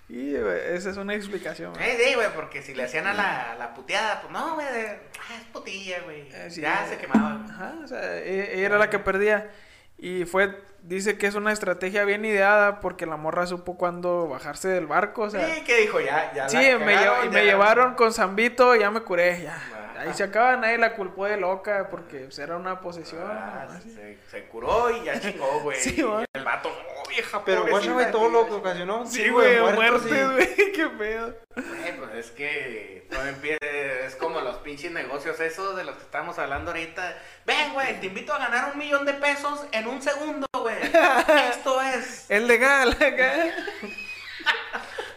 Y 0.09 0.37
güey, 0.37 0.75
esa 0.75 0.91
es 0.91 0.97
una 0.99 1.15
explicación. 1.15 1.73
güey. 1.73 1.85
Eh, 1.91 1.99
sí, 2.01 2.15
güey, 2.15 2.29
porque 2.35 2.63
si 2.63 2.75
le 2.75 2.85
hacían 2.85 3.07
a 3.07 3.15
la, 3.15 3.57
la 3.59 3.75
puteada, 3.75 4.21
pues 4.21 4.33
no, 4.33 4.55
güey, 4.55 4.67
de- 4.73 4.89
ah, 5.19 5.35
es 5.37 5.45
putilla, 5.53 6.01
güey. 6.03 6.29
Eh, 6.33 6.49
sí, 6.51 6.61
ya 6.61 6.85
eh, 6.85 6.91
se 6.91 6.99
quemaba, 6.99 7.37
güey. 7.39 7.51
Ajá, 7.51 7.75
o 7.83 7.89
sea, 7.89 8.19
ella 8.19 8.67
era 8.67 8.79
la 8.79 8.91
que 8.91 8.99
perdía. 8.99 9.51
Y 9.99 10.25
fue, 10.27 10.55
dice 10.87 11.19
que 11.19 11.27
es 11.27 11.35
una 11.35 11.53
estrategia 11.53 12.05
bien 12.05 12.25
ideada 12.25 12.81
porque 12.81 13.07
la 13.07 13.17
morra 13.17 13.47
supo 13.47 13.77
cuándo 13.77 14.29
bajarse 14.29 14.69
del 14.69 14.87
barco, 14.87 15.23
o 15.23 15.31
sea. 15.31 15.47
Sí, 15.55 15.63
que 15.63 15.77
dijo, 15.81 16.01
ya, 16.01 16.33
ya. 16.35 16.49
Sí, 16.49 16.57
la 16.57 16.79
me, 16.79 16.95
cagaron, 16.95 17.15
llev- 17.19 17.25
ya 17.25 17.31
me 17.31 17.39
la- 17.39 17.45
llevaron 17.45 17.95
con 17.95 18.13
Zambito, 18.13 18.75
ya 18.75 18.91
me 18.91 19.01
curé, 19.01 19.43
ya. 19.43 19.59
Ahí 19.99 20.15
se 20.15 20.25
acaba, 20.25 20.57
nadie 20.57 20.79
la 20.79 20.95
culpó 20.95 21.27
de 21.27 21.37
loca 21.37 21.89
porque 21.91 22.21
pues, 22.21 22.39
era 22.39 22.57
una 22.57 22.81
posesión. 22.81 23.23
Ah, 23.27 23.67
se, 23.83 24.19
se 24.31 24.45
curó 24.49 24.91
y 24.91 25.05
ya 25.05 25.21
chingó, 25.21 25.61
güey. 25.61 25.79
Sí, 25.81 26.01
el 26.33 26.45
vato, 26.45 26.69
no, 26.69 27.09
vieja, 27.09 27.43
Pero 27.45 27.67
guacha, 27.67 27.93
güey, 27.93 28.11
todo 28.11 28.29
lo 28.29 28.47
que 28.47 28.53
ocasionó. 28.55 29.07
Sí, 29.07 29.29
güey, 29.31 29.57
y- 29.57 29.59
güey, 29.61 30.73
qué 30.73 30.87
pedo. 30.99 31.35
Güey, 31.55 31.97
pues 31.99 32.11
es 32.15 32.31
que 32.33 33.07
todo 33.11 33.25
empieza, 33.27 33.65
es 34.07 34.17
como 34.17 34.41
los 34.41 34.57
pinches 34.57 34.93
negocios 34.93 35.41
esos 35.41 35.77
de 35.77 35.85
los 35.85 35.97
que 35.97 36.03
estamos 36.03 36.39
hablando 36.39 36.71
ahorita. 36.73 37.17
Ven, 37.47 37.73
güey, 37.73 37.99
te 38.01 38.07
invito 38.07 38.33
a 38.35 38.39
ganar 38.39 38.73
un 38.73 38.79
millón 38.79 39.07
de 39.07 39.15
pesos 39.15 39.65
en 39.73 39.87
un 39.87 40.03
segundo, 40.03 40.47
güey. 40.59 40.77
Esto 41.51 41.81
es. 41.81 42.27
Es 42.31 42.43
legal, 42.43 42.91
acá. 43.01 43.33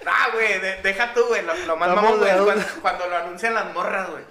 Ah, 0.06 0.30
güey, 0.34 0.60
de- 0.60 0.82
deja 0.82 1.14
tú, 1.14 1.24
güey. 1.28 1.42
Lo, 1.44 1.54
lo 1.66 1.76
más 1.78 1.90
mamón, 1.90 2.18
güey, 2.20 2.32
cuando, 2.44 2.66
cuando 2.82 3.08
lo 3.08 3.18
anuncian 3.18 3.54
las 3.54 3.74
morras, 3.74 4.10
güey. 4.10 4.24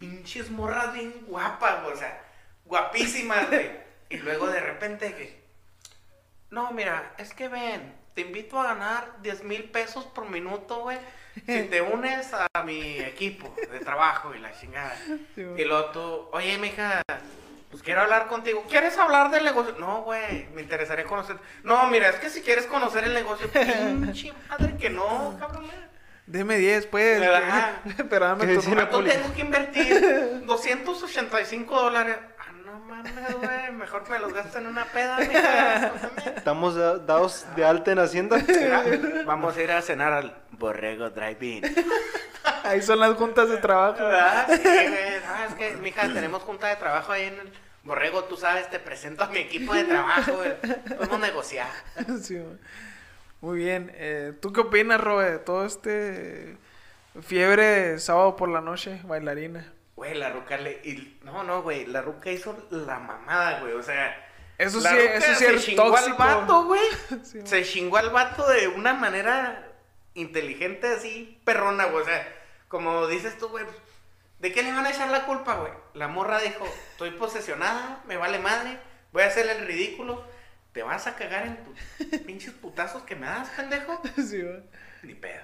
Pinches 0.00 0.50
morras 0.50 0.94
bien 0.94 1.12
guapas, 1.28 1.82
güey. 1.82 1.94
O 1.94 1.96
sea, 1.96 2.24
guapísimas, 2.64 3.48
güey. 3.48 3.70
Y 4.08 4.16
luego 4.16 4.48
de 4.48 4.60
repente 4.60 5.14
que. 5.14 5.40
No, 6.50 6.72
mira, 6.72 7.12
es 7.18 7.32
que 7.34 7.48
ven, 7.48 7.94
te 8.14 8.22
invito 8.22 8.58
a 8.58 8.64
ganar 8.74 9.20
10 9.22 9.44
mil 9.44 9.64
pesos 9.70 10.06
por 10.06 10.28
minuto, 10.28 10.80
güey. 10.80 10.98
Si 11.46 11.64
te 11.64 11.80
unes 11.82 12.30
a 12.32 12.62
mi 12.64 12.98
equipo 12.98 13.54
de 13.70 13.78
trabajo 13.80 14.34
y 14.34 14.38
la 14.40 14.58
chingada. 14.58 14.96
Sí, 15.34 15.42
Y 15.42 15.64
luego 15.64 15.84
tú, 15.90 16.28
oye, 16.32 16.56
mija, 16.56 17.02
pues 17.70 17.82
quiero 17.82 18.00
hablar 18.00 18.26
contigo. 18.26 18.64
¿Quieres 18.68 18.96
hablar 18.96 19.30
del 19.30 19.44
negocio? 19.44 19.76
No, 19.78 20.02
güey, 20.02 20.48
me 20.54 20.62
interesaría 20.62 21.04
conocer. 21.04 21.36
No, 21.62 21.86
mira, 21.88 22.08
es 22.08 22.16
que 22.16 22.30
si 22.30 22.40
quieres 22.40 22.66
conocer 22.66 23.04
el 23.04 23.12
negocio, 23.12 23.48
pinche 23.52 24.32
madre 24.48 24.76
que 24.78 24.88
no, 24.88 25.36
cabrón. 25.38 25.70
Deme 26.30 26.56
10, 26.58 26.86
pues. 26.86 27.18
¿Verdad? 27.20 27.82
que- 27.96 28.04
Pero 28.10 28.26
dame 28.26 28.40
Que 28.46 28.54
tu 28.54 28.60
decir 28.60 28.74
¿Cuánto 28.74 29.02
Napoli. 29.02 29.10
tengo 29.10 29.34
que 29.34 29.40
invertir? 29.40 30.42
285 30.46 31.80
dólares. 31.82 32.16
Ah, 32.38 32.52
no 32.64 32.78
mames, 32.80 33.12
güey, 33.36 33.72
mejor 33.72 34.08
me 34.08 34.18
los 34.20 34.32
gasto 34.32 34.58
en 34.58 34.66
una 34.68 34.84
peda, 34.84 35.18
mija. 35.18 35.92
Estamos 36.36 36.76
da- 36.76 36.98
dados 36.98 37.46
de 37.56 37.64
alta 37.64 37.90
en 37.92 37.98
Hacienda. 37.98 38.38
Vamos 39.26 39.56
a 39.56 39.62
ir 39.62 39.72
a 39.72 39.82
cenar 39.82 40.12
al 40.12 40.36
Borrego 40.52 41.10
Drive-In. 41.10 41.64
Ahí 42.62 42.80
son 42.82 43.00
las 43.00 43.14
juntas 43.16 43.48
de 43.48 43.56
trabajo. 43.56 43.98
¿Verdad? 44.04 44.46
Sí, 44.48 44.58
güey. 44.62 45.16
Ah, 45.26 45.46
es 45.48 45.54
que, 45.56 45.76
mija, 45.78 46.02
tenemos 46.12 46.42
junta 46.42 46.68
de 46.68 46.76
trabajo 46.76 47.10
ahí 47.12 47.24
en 47.24 47.40
el 47.40 47.52
Borrego, 47.82 48.24
tú 48.24 48.36
sabes, 48.36 48.68
te 48.70 48.78
presento 48.78 49.24
a 49.24 49.28
mi 49.28 49.38
equipo 49.38 49.74
de 49.74 49.84
trabajo, 49.84 50.32
güey. 50.34 50.54
Podemos 50.96 51.18
negociar. 51.20 51.68
Sí, 52.22 52.36
güey. 52.38 52.56
Muy 53.40 53.58
bien. 53.58 53.90
Eh, 53.94 54.32
¿Tú 54.40 54.52
qué 54.52 54.60
opinas, 54.60 55.00
Robe, 55.00 55.30
de 55.32 55.38
todo 55.38 55.64
este 55.64 56.56
fiebre 57.22 57.98
sábado 57.98 58.36
por 58.36 58.48
la 58.48 58.60
noche, 58.60 59.00
bailarina? 59.04 59.72
Güey, 59.96 60.14
la 60.14 60.30
ruca 60.30 60.56
le... 60.56 60.72
y- 60.84 61.18
No, 61.24 61.42
no, 61.44 61.62
güey, 61.62 61.86
la 61.86 62.02
ruca 62.02 62.30
hizo 62.30 62.56
la 62.70 62.98
mamada, 62.98 63.60
güey, 63.60 63.72
o 63.74 63.82
sea... 63.82 64.26
Eso 64.58 64.80
la 64.80 64.90
sí, 64.90 64.96
ruca 64.96 65.14
eso 65.14 65.26
sí 65.28 65.34
se 65.36 65.54
es 65.54 65.64
chingó 65.64 65.84
tóxico. 65.84 66.22
al 66.22 66.36
vato, 66.40 66.64
güey. 66.64 66.80
Sí, 67.22 67.40
se 67.44 67.62
chingó 67.64 67.96
al 67.96 68.10
vato 68.10 68.46
de 68.48 68.68
una 68.68 68.92
manera 68.94 69.66
inteligente, 70.14 70.86
así, 70.88 71.40
perrona, 71.44 71.86
güey. 71.86 72.02
O 72.02 72.06
sea, 72.06 72.28
como 72.68 73.06
dices 73.06 73.38
tú, 73.38 73.48
güey, 73.48 73.64
¿de 74.38 74.52
qué 74.52 74.62
le 74.62 74.72
van 74.72 74.84
a 74.86 74.90
echar 74.90 75.08
la 75.08 75.24
culpa, 75.24 75.54
güey? 75.56 75.72
La 75.94 76.08
morra 76.08 76.40
dijo, 76.40 76.66
estoy 76.92 77.10
posesionada, 77.12 78.02
me 78.06 78.16
vale 78.18 78.38
madre, 78.38 78.78
voy 79.12 79.22
a 79.22 79.26
hacer 79.28 79.48
el 79.48 79.66
ridículo. 79.66 80.24
¿Te 80.72 80.82
vas 80.82 81.06
a 81.06 81.16
cagar 81.16 81.46
en 81.46 81.64
tus 81.64 82.20
pinches 82.26 82.52
putazos 82.54 83.02
que 83.02 83.16
me 83.16 83.26
das, 83.26 83.48
pendejo? 83.50 84.00
Sí, 84.16 84.40
güey. 84.42 84.62
Ni 85.02 85.14
pedo. 85.14 85.42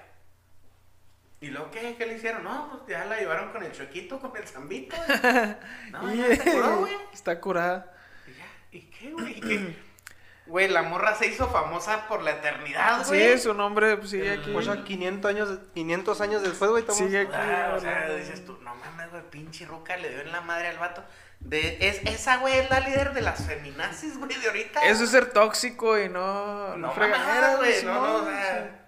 ¿Y 1.39 1.47
luego 1.49 1.69
qué? 1.69 1.95
¿Qué 1.97 2.05
le 2.05 2.15
hicieron? 2.15 2.43
No, 2.43 2.69
pues 2.69 2.83
ya 2.87 3.05
la 3.05 3.19
llevaron 3.19 3.51
con 3.51 3.63
el 3.63 3.71
chuequito, 3.71 4.19
con 4.19 4.35
el 4.35 4.47
zambito. 4.47 4.95
No, 5.91 6.13
ya 6.13 6.35
se 6.35 6.51
curó, 6.51 6.77
güey. 6.79 6.93
Está 7.13 7.39
curada. 7.39 7.93
Y 8.25 8.31
ya, 8.31 8.45
¿Y 8.71 8.81
qué, 8.89 9.11
güey? 9.11 9.37
¿Y 9.37 9.41
qué? 9.41 9.75
Güey, 10.47 10.69
la 10.69 10.81
morra 10.81 11.13
se 11.15 11.27
hizo 11.27 11.47
famosa 11.49 12.07
por 12.07 12.21
la 12.23 12.31
eternidad, 12.31 13.03
Sí, 13.03 13.09
güey. 13.09 13.37
su 13.37 13.53
nombre 13.53 13.97
pues, 13.97 14.11
sigue 14.11 14.31
aquí. 14.31 14.51
Pues 14.51 14.65
ya 14.65 14.83
500 14.83 15.29
años, 15.29 15.59
500 15.73 16.21
años 16.21 16.41
después, 16.41 16.71
güey, 16.71 16.81
estamos... 16.83 16.97
Sigue 16.99 17.21
aquí. 17.21 17.31
Ah, 17.35 17.73
o 17.75 17.79
sea, 17.79 18.09
dices 18.15 18.45
tú, 18.45 18.57
no 18.63 18.73
mames, 18.75 19.11
güey, 19.11 19.23
pinche 19.29 19.65
ruca 19.65 19.97
le 19.97 20.09
dio 20.09 20.21
en 20.21 20.31
la 20.31 20.41
madre 20.41 20.69
al 20.69 20.77
vato. 20.77 21.03
De, 21.39 21.77
es, 21.81 22.01
esa, 22.05 22.37
güey, 22.37 22.57
es 22.57 22.69
la 22.69 22.79
líder 22.79 23.13
de 23.13 23.21
las 23.21 23.45
feminazis, 23.45 24.17
güey, 24.17 24.33
de 24.39 24.47
ahorita. 24.47 24.81
Eso 24.85 25.03
es 25.03 25.11
ser 25.11 25.31
tóxico 25.33 25.99
y 25.99 26.09
no, 26.09 26.75
no, 26.77 26.93
no 26.93 26.93
güey, 27.57 27.73
sí, 27.73 27.85
no, 27.85 27.93
no, 27.93 28.15
o 28.15 28.19
sí. 28.21 28.25
sea. 28.31 28.83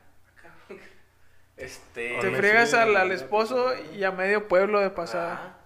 Este. 1.57 2.19
Te 2.21 2.31
friegas 2.31 2.73
al, 2.73 2.95
al 2.95 3.11
esposo 3.11 3.73
y 3.93 4.03
a 4.05 4.11
medio 4.11 4.47
pueblo 4.47 4.79
de 4.79 4.89
pasada. 4.91 5.41
ah, 5.43 5.58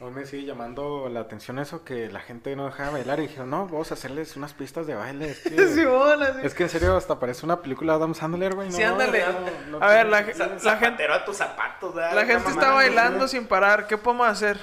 Aún 0.00 0.14
me 0.14 0.26
sigue 0.26 0.44
llamando 0.46 1.08
la 1.08 1.18
atención 1.20 1.58
eso 1.58 1.82
que 1.84 2.08
la 2.08 2.20
gente 2.20 2.54
no 2.54 2.66
dejaba 2.66 2.90
de 2.90 2.94
bailar 2.98 3.18
y 3.18 3.22
dijeron, 3.22 3.50
no, 3.50 3.66
vamos 3.66 3.90
a 3.90 3.94
hacerles 3.94 4.36
unas 4.36 4.52
pistas 4.52 4.86
de 4.86 4.94
baile. 4.94 5.30
Es 5.30 5.40
que, 5.40 5.68
Sí, 5.74 5.84
hola, 5.84 6.34
sí. 6.34 6.40
es 6.44 6.54
que 6.54 6.62
en 6.62 6.68
serio 6.68 6.96
hasta 6.96 7.18
parece 7.18 7.44
una 7.44 7.60
película 7.62 7.94
de 7.94 7.96
Adam 7.98 8.14
Sandler, 8.14 8.54
güey. 8.54 8.70
Sí, 8.70 8.82
ándale. 8.84 9.24
no, 9.70 9.78
no 9.78 9.84
A 9.84 9.88
ver, 9.88 10.06
la, 10.06 10.22
Za- 10.32 10.56
la 10.62 10.76
gente, 10.76 11.04
a 11.04 11.24
tus 11.24 11.36
zapatos, 11.36 11.94
¿verdad? 11.96 12.14
la 12.14 12.26
gente 12.26 12.48
está 12.48 12.70
bailando 12.70 13.26
sin 13.26 13.46
parar. 13.48 13.88
¿Qué 13.88 13.98
podemos 13.98 14.28
hacer? 14.28 14.60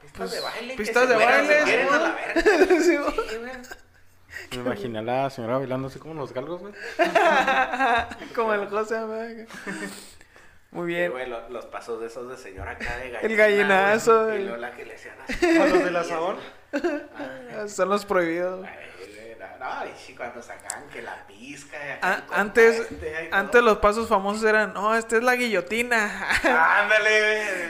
Pistas 0.00 0.30
de 0.30 0.40
baile. 0.40 0.76
que 0.76 0.82
pistas 0.82 1.08
de 1.08 1.14
baile, 1.16 1.66
sí, 2.82 2.96
la. 2.96 3.62
Me 4.50 4.56
imaginé 4.56 4.98
a 5.00 5.02
la 5.02 5.28
señora 5.28 5.58
bailando 5.58 5.88
así 5.88 5.98
como 5.98 6.14
los 6.14 6.32
galgos, 6.32 6.60
güey. 6.62 6.72
Como 8.34 8.54
el 8.54 8.66
José. 8.70 8.98
güey. 9.04 9.46
Muy 10.70 10.86
bien. 10.88 11.10
güey, 11.12 11.26
lo- 11.28 11.48
los 11.48 11.66
pasos 11.66 12.00
de 12.00 12.06
esos 12.08 12.28
de 12.28 12.36
señora 12.36 12.72
acá 12.72 12.96
de 12.98 13.10
gallina. 13.10 13.20
El 13.22 13.36
gallinazo, 13.36 14.24
güey, 14.26 14.36
el- 14.36 14.40
Y 14.42 14.44
luego 14.44 14.60
la 14.60 14.72
que 14.72 14.84
le 14.84 14.94
hacían 14.94 15.14
así. 15.26 15.58
A 15.58 15.66
los 15.66 15.84
del 15.84 15.96
asadón. 15.96 16.36
Son 17.68 17.88
los 17.88 18.04
prohibidos. 18.04 18.66
Ay, 18.66 18.76
güey, 18.98 19.36
No, 19.58 19.86
y 19.86 19.90
sí, 19.98 20.14
cuando 20.14 20.40
sacaban 20.42 20.86
que 20.90 21.00
la 21.02 21.26
pizca. 21.26 21.76
y 21.76 21.90
acá 21.92 22.08
A- 22.08 22.14
el 22.16 22.20
compa 22.20 22.40
antes, 22.40 22.80
este, 22.80 23.28
antes 23.32 23.62
los 23.62 23.78
pasos 23.78 24.08
famosos 24.08 24.44
eran, 24.44 24.72
no, 24.74 24.94
esta 24.94 25.16
es 25.16 25.22
la 25.22 25.34
guillotina. 25.36 26.26
Ándale, 26.82 27.20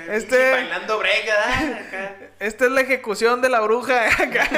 güey. 0.04 0.16
Este-. 0.16 0.50
Bailando 0.52 0.98
brega, 0.98 1.34
¿verdad? 1.46 1.72
Acá. 1.86 2.16
Esta 2.40 2.64
es 2.66 2.70
la 2.72 2.80
ejecución 2.82 3.40
de 3.40 3.48
la 3.48 3.60
bruja. 3.60 4.06
Acá. 4.22 4.48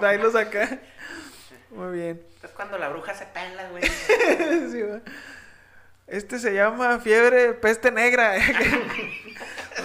Bailos 0.00 0.34
acá. 0.34 0.78
Muy 1.70 1.96
bien. 1.98 2.22
Es 2.42 2.50
cuando 2.50 2.78
la 2.78 2.88
bruja 2.88 3.14
se 3.14 3.26
pela, 3.26 3.68
güey. 3.68 3.82
Sí, 3.84 4.82
güey. 4.82 5.00
Este 6.10 6.40
se 6.40 6.52
llama 6.52 6.98
fiebre 6.98 7.54
peste 7.54 7.92
negra. 7.92 8.34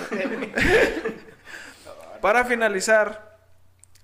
Para 2.21 2.45
finalizar, 2.45 3.38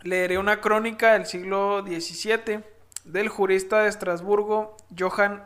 leeré 0.04 0.38
una 0.38 0.62
crónica 0.62 1.14
del 1.14 1.26
siglo 1.26 1.82
XVII 1.82 2.64
del 3.06 3.28
jurista 3.28 3.82
de 3.82 3.90
Estrasburgo, 3.90 4.78
Johann 4.98 5.44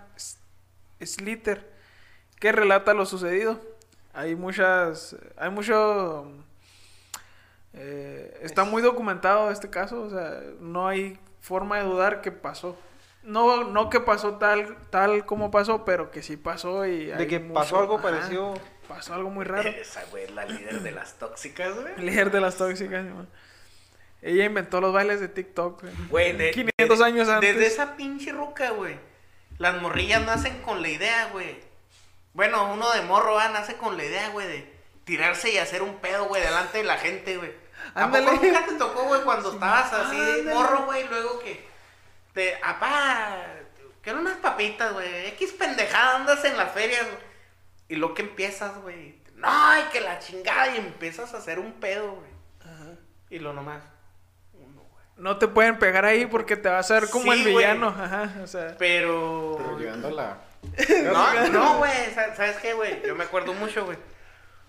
Schlitter, 1.01 1.71
que 2.41 2.51
relata 2.51 2.93
lo 2.93 3.05
sucedido. 3.05 3.61
Hay 4.13 4.35
muchas, 4.35 5.15
hay 5.37 5.51
mucho, 5.51 6.29
eh, 7.73 8.37
está 8.41 8.65
muy 8.65 8.81
documentado 8.81 9.49
este 9.49 9.69
caso, 9.69 10.01
o 10.01 10.09
sea, 10.09 10.41
no 10.59 10.89
hay 10.89 11.17
forma 11.39 11.77
de 11.77 11.85
dudar 11.85 12.19
que 12.19 12.33
pasó. 12.33 12.77
No, 13.25 13.63
no 13.63 13.89
que 13.89 13.99
pasó 13.99 14.35
tal, 14.35 14.77
tal 14.89 15.25
como 15.25 15.49
pasó, 15.51 15.83
pero 15.83 16.11
que 16.11 16.21
sí 16.21 16.37
pasó 16.37 16.85
y 16.85 17.05
De 17.07 17.27
que 17.27 17.39
mucho- 17.39 17.53
pasó 17.53 17.79
algo 17.79 17.95
ajá, 17.95 18.03
parecido. 18.03 18.53
Pasó 18.87 19.15
algo 19.15 19.31
muy 19.31 19.45
raro. 19.45 19.67
Esa, 19.67 20.03
güey, 20.11 20.25
es 20.25 20.31
la 20.31 20.45
líder 20.45 20.81
de 20.81 20.91
las 20.91 21.15
tóxicas, 21.17 21.73
güey. 21.73 21.93
Líder 21.97 22.29
de 22.31 22.39
las 22.39 22.55
tóxicas. 22.55 23.03
¿no? 23.03 23.25
Ella 24.21 24.45
inventó 24.45 24.79
los 24.79 24.93
bailes 24.93 25.19
de 25.19 25.27
TikTok. 25.27 25.81
güey. 25.81 25.93
Güey, 26.09 26.37
de, 26.37 26.51
500 26.51 26.99
de- 26.99 27.05
años 27.05 27.27
antes. 27.29 27.55
Desde 27.55 27.67
esa 27.67 27.95
pinche 27.95 28.31
ruca, 28.31 28.69
güey. 28.71 28.97
Las 29.57 29.81
morrillas 29.81 30.23
nacen 30.25 30.61
con 30.61 30.81
la 30.83 30.89
idea, 30.89 31.29
güey. 31.31 31.59
Bueno, 32.33 32.71
uno 32.73 32.91
de 32.91 33.01
morro, 33.01 33.39
ah, 33.39 33.49
nace 33.49 33.75
con 33.77 33.97
la 33.97 34.03
idea, 34.03 34.29
güey, 34.29 34.45
de 34.47 34.73
tirarse 35.05 35.51
y 35.51 35.57
hacer 35.57 35.81
un 35.81 35.95
pedo, 35.95 36.25
güey, 36.25 36.41
delante 36.43 36.79
de 36.79 36.83
la 36.83 36.97
gente, 36.97 37.37
güey. 37.37 37.53
¿A 37.93 38.03
Ándale. 38.03 38.25
poco 38.27 38.45
nunca 38.45 38.65
te 38.65 38.73
tocó, 38.73 39.03
güey, 39.05 39.21
cuando 39.21 39.53
estabas 39.53 39.93
así 39.93 40.17
de 40.19 40.31
Ándale. 40.41 40.53
morro, 40.53 40.85
güey, 40.85 41.07
luego 41.07 41.39
que 41.39 41.65
te, 42.35 42.55
apá, 42.63 43.37
quiero 44.03 44.19
unas 44.19 44.37
papitas, 44.37 44.93
güey, 44.93 45.25
X 45.29 45.53
pendejada, 45.53 46.17
andas 46.17 46.45
en 46.45 46.55
las 46.57 46.71
ferias, 46.71 47.01
güey. 47.03 47.23
Y 47.87 47.95
lo 47.95 48.13
que 48.13 48.21
empiezas, 48.21 48.77
güey, 48.83 49.19
no, 49.35 49.47
ay, 49.49 49.85
que 49.91 50.01
la 50.01 50.19
chingada, 50.19 50.75
y 50.75 50.77
empiezas 50.77 51.33
a 51.33 51.37
hacer 51.37 51.57
un 51.59 51.73
pedo, 51.73 52.11
güey. 52.13 52.35
Y 53.31 53.39
lo 53.39 53.53
nomás, 53.53 53.81
uno, 54.53 54.81
güey. 54.91 55.03
No 55.17 55.37
te 55.39 55.47
pueden 55.47 55.79
pegar 55.79 56.05
ahí 56.05 56.25
porque 56.27 56.55
te 56.55 56.69
vas 56.69 56.89
a 56.91 56.99
ver 56.99 57.09
como 57.09 57.31
Sí, 57.33 57.39
el 57.39 57.41
güey. 57.51 57.55
villano. 57.55 57.87
Ajá, 57.87 58.31
o 58.43 58.47
sea. 58.47 58.75
Pero... 58.77 59.55
Pero 59.57 59.79
llegando 59.79 60.07
a 60.09 60.11
la... 60.11 60.37
No, 61.11 61.49
no, 61.49 61.77
güey. 61.79 62.13
sa- 62.13 62.35
¿Sabes 62.35 62.57
qué, 62.57 62.73
güey? 62.73 63.01
Yo 63.05 63.15
me 63.15 63.23
acuerdo 63.23 63.53
mucho, 63.53 63.85
güey. 63.85 63.97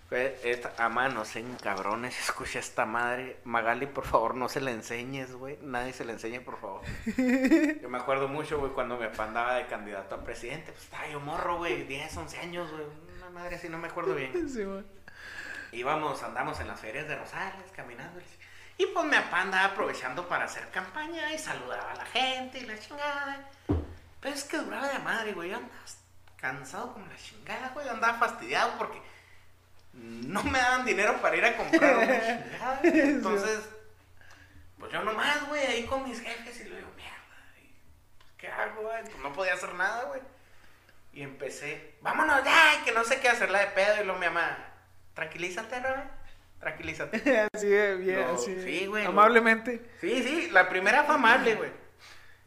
Esta, 0.09 0.73
ama, 0.79 1.09
no 1.09 1.25
sean 1.25 1.57
cabrones, 1.57 2.17
escucha 2.21 2.61
esta 2.61 2.87
madre. 2.87 3.39
Magali, 3.43 3.87
por 3.87 4.05
favor, 4.05 4.37
no 4.37 4.49
se 4.49 4.61
la 4.61 4.71
enseñes, 4.71 5.33
güey. 5.33 5.59
Nadie 5.63 5.93
se 5.93 6.05
la 6.05 6.13
enseñe, 6.13 6.41
por 6.41 6.61
favor. 6.61 6.83
Yo 7.83 7.89
me 7.89 7.99
acuerdo 7.99 8.29
mucho, 8.29 8.59
güey, 8.59 8.71
cuando 8.71 8.97
mi 8.97 9.07
papá 9.09 9.25
andaba 9.25 9.55
de 9.55 9.67
candidato 9.67 10.15
a 10.15 10.23
presidente. 10.23 10.71
Pues 10.71 10.85
estaba 10.85 11.09
yo 11.09 11.19
morro, 11.19 11.59
güey, 11.59 11.83
10, 11.83 12.17
11 12.17 12.39
años, 12.39 12.71
güey. 12.71 12.85
Una 13.17 13.31
madre 13.31 13.57
así, 13.57 13.69
no 13.69 13.79
me 13.79 13.89
acuerdo 13.89 14.15
bien. 14.15 14.49
Sí, 14.49 14.63
güey. 14.63 14.85
Íbamos, 15.73 16.23
andamos 16.23 16.61
en 16.61 16.69
las 16.69 16.79
ferias 16.79 17.09
de 17.09 17.17
Rosales, 17.17 17.65
caminando. 17.75 18.21
Y 18.79 18.87
pues 18.87 19.05
mi 19.07 19.17
papá 19.17 19.41
andaba 19.41 19.65
aprovechando 19.73 20.29
para 20.29 20.45
hacer 20.45 20.71
campaña 20.71 21.33
y 21.33 21.39
saludaba 21.39 21.93
a 21.93 21.97
la 21.97 22.07
gente 22.07 22.59
y 22.61 22.67
la 22.67 22.79
chingada. 22.79 23.49
Pero 24.21 24.35
es 24.35 24.45
que 24.45 24.59
duraba 24.59 24.89
de 24.89 24.99
madre, 25.01 25.33
güey. 25.33 25.51
Yo 25.51 25.57
andaba 25.57 25.75
cansado 26.37 26.93
como 26.93 27.07
la 27.07 27.17
chingada, 27.17 27.71
güey. 27.71 27.89
Andaba 27.89 28.19
fastidiado 28.19 28.79
porque 28.79 29.01
no 29.97 30.43
me 30.45 30.59
daban 30.59 30.85
dinero 30.85 31.21
para 31.21 31.37
ir 31.37 31.45
a 31.45 31.57
comprar 31.57 31.97
una. 31.97 32.81
Entonces, 32.83 33.61
pues 34.79 34.93
yo 34.93 35.03
nomás, 35.03 35.49
güey, 35.49 35.65
ahí 35.67 35.85
con 35.85 36.09
mis 36.09 36.21
jefes 36.21 36.61
y 36.61 36.65
le 36.65 36.77
digo, 36.77 36.89
mierda, 36.97 37.17
¿y 37.63 38.39
¿qué 38.39 38.49
hago, 38.49 38.83
güey? 38.83 39.03
Pues 39.03 39.19
no 39.19 39.33
podía 39.33 39.55
hacer 39.55 39.75
nada, 39.75 40.05
güey. 40.05 40.21
Y 41.13 41.23
empecé, 41.23 41.95
vámonos 42.03 42.45
ya, 42.45 42.85
que 42.85 42.93
no 42.93 43.03
sé 43.05 43.21
qué 43.21 43.29
hacerla 43.29 43.61
de 43.61 43.69
pedo. 43.69 44.03
Y 44.03 44.05
luego 44.05 44.19
mi 44.21 44.27
mamá, 44.27 44.59
tranquilízate, 45.15 45.81
Robert, 45.81 46.11
tranquilízate. 46.61 47.49
Así 47.55 47.69
de 47.69 47.97
bien, 47.97 48.21
No, 48.21 48.35
así. 48.35 48.63
sí, 48.63 48.87
güey, 48.87 49.07
Amablemente. 49.07 49.81
Sí, 50.01 50.23
sí, 50.23 50.51
la 50.51 50.69
primera 50.69 51.05
fue 51.05 51.15
amable, 51.15 51.55
güey. 51.55 51.71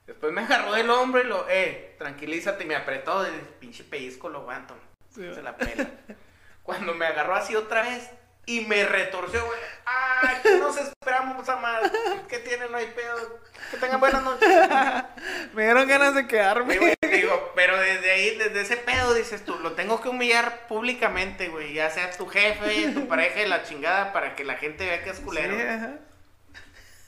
Después 0.05 0.31
me 0.33 0.41
agarró 0.41 0.73
del 0.73 0.89
hombro 0.89 1.21
y 1.21 1.25
lo, 1.25 1.47
eh, 1.49 1.95
tranquilízate, 1.99 2.63
y 2.63 2.67
me 2.67 2.75
apretó, 2.75 3.27
y 3.27 3.31
pinche 3.59 3.83
pellizco 3.83 4.27
lo 4.29 4.39
aguanto. 4.39 4.75
Sí, 5.13 5.21
se 5.33 5.41
la 5.41 5.55
pela. 5.55 5.87
Cuando 6.69 6.93
me 6.93 7.07
agarró 7.07 7.33
así 7.33 7.55
otra 7.55 7.81
vez 7.81 8.07
y 8.45 8.61
me 8.61 8.85
retorció, 8.85 9.43
güey. 9.43 9.59
¡Ay, 9.85 10.37
que 10.43 10.55
nos 10.59 10.77
esperamos 10.77 11.49
a 11.49 11.55
más! 11.55 11.91
¿Qué 12.27 12.37
tiene? 12.37 12.69
No 12.69 12.77
hay 12.77 12.85
pedo. 12.91 13.39
Que 13.71 13.77
tengan 13.77 13.99
buenas 13.99 14.21
noches. 14.23 14.47
Me 15.53 15.63
dieron 15.63 15.87
ganas 15.87 16.13
de 16.13 16.21
Sí, 16.21 16.27
quedarme. 16.27 16.77
güey, 16.77 16.93
digo, 17.01 17.51
pero 17.55 17.75
desde 17.79 18.11
ahí, 18.11 18.37
desde 18.37 18.61
ese 18.61 18.77
pedo, 18.77 19.15
dices 19.15 19.43
tú, 19.45 19.55
lo 19.63 19.71
tengo 19.71 19.99
que 19.99 20.09
humillar 20.09 20.67
públicamente, 20.67 21.47
güey. 21.49 21.73
Ya 21.73 21.89
sea 21.89 22.11
tu 22.11 22.27
jefe, 22.27 22.91
tu 22.91 23.07
pareja 23.07 23.41
y 23.41 23.47
la 23.47 23.63
chingada, 23.63 24.13
para 24.13 24.35
que 24.35 24.43
la 24.43 24.55
gente 24.57 24.85
vea 24.85 25.03
que 25.03 25.09
es 25.09 25.19
culero. 25.21 25.55
Sí, 25.55 25.61
ajá. 25.63 25.93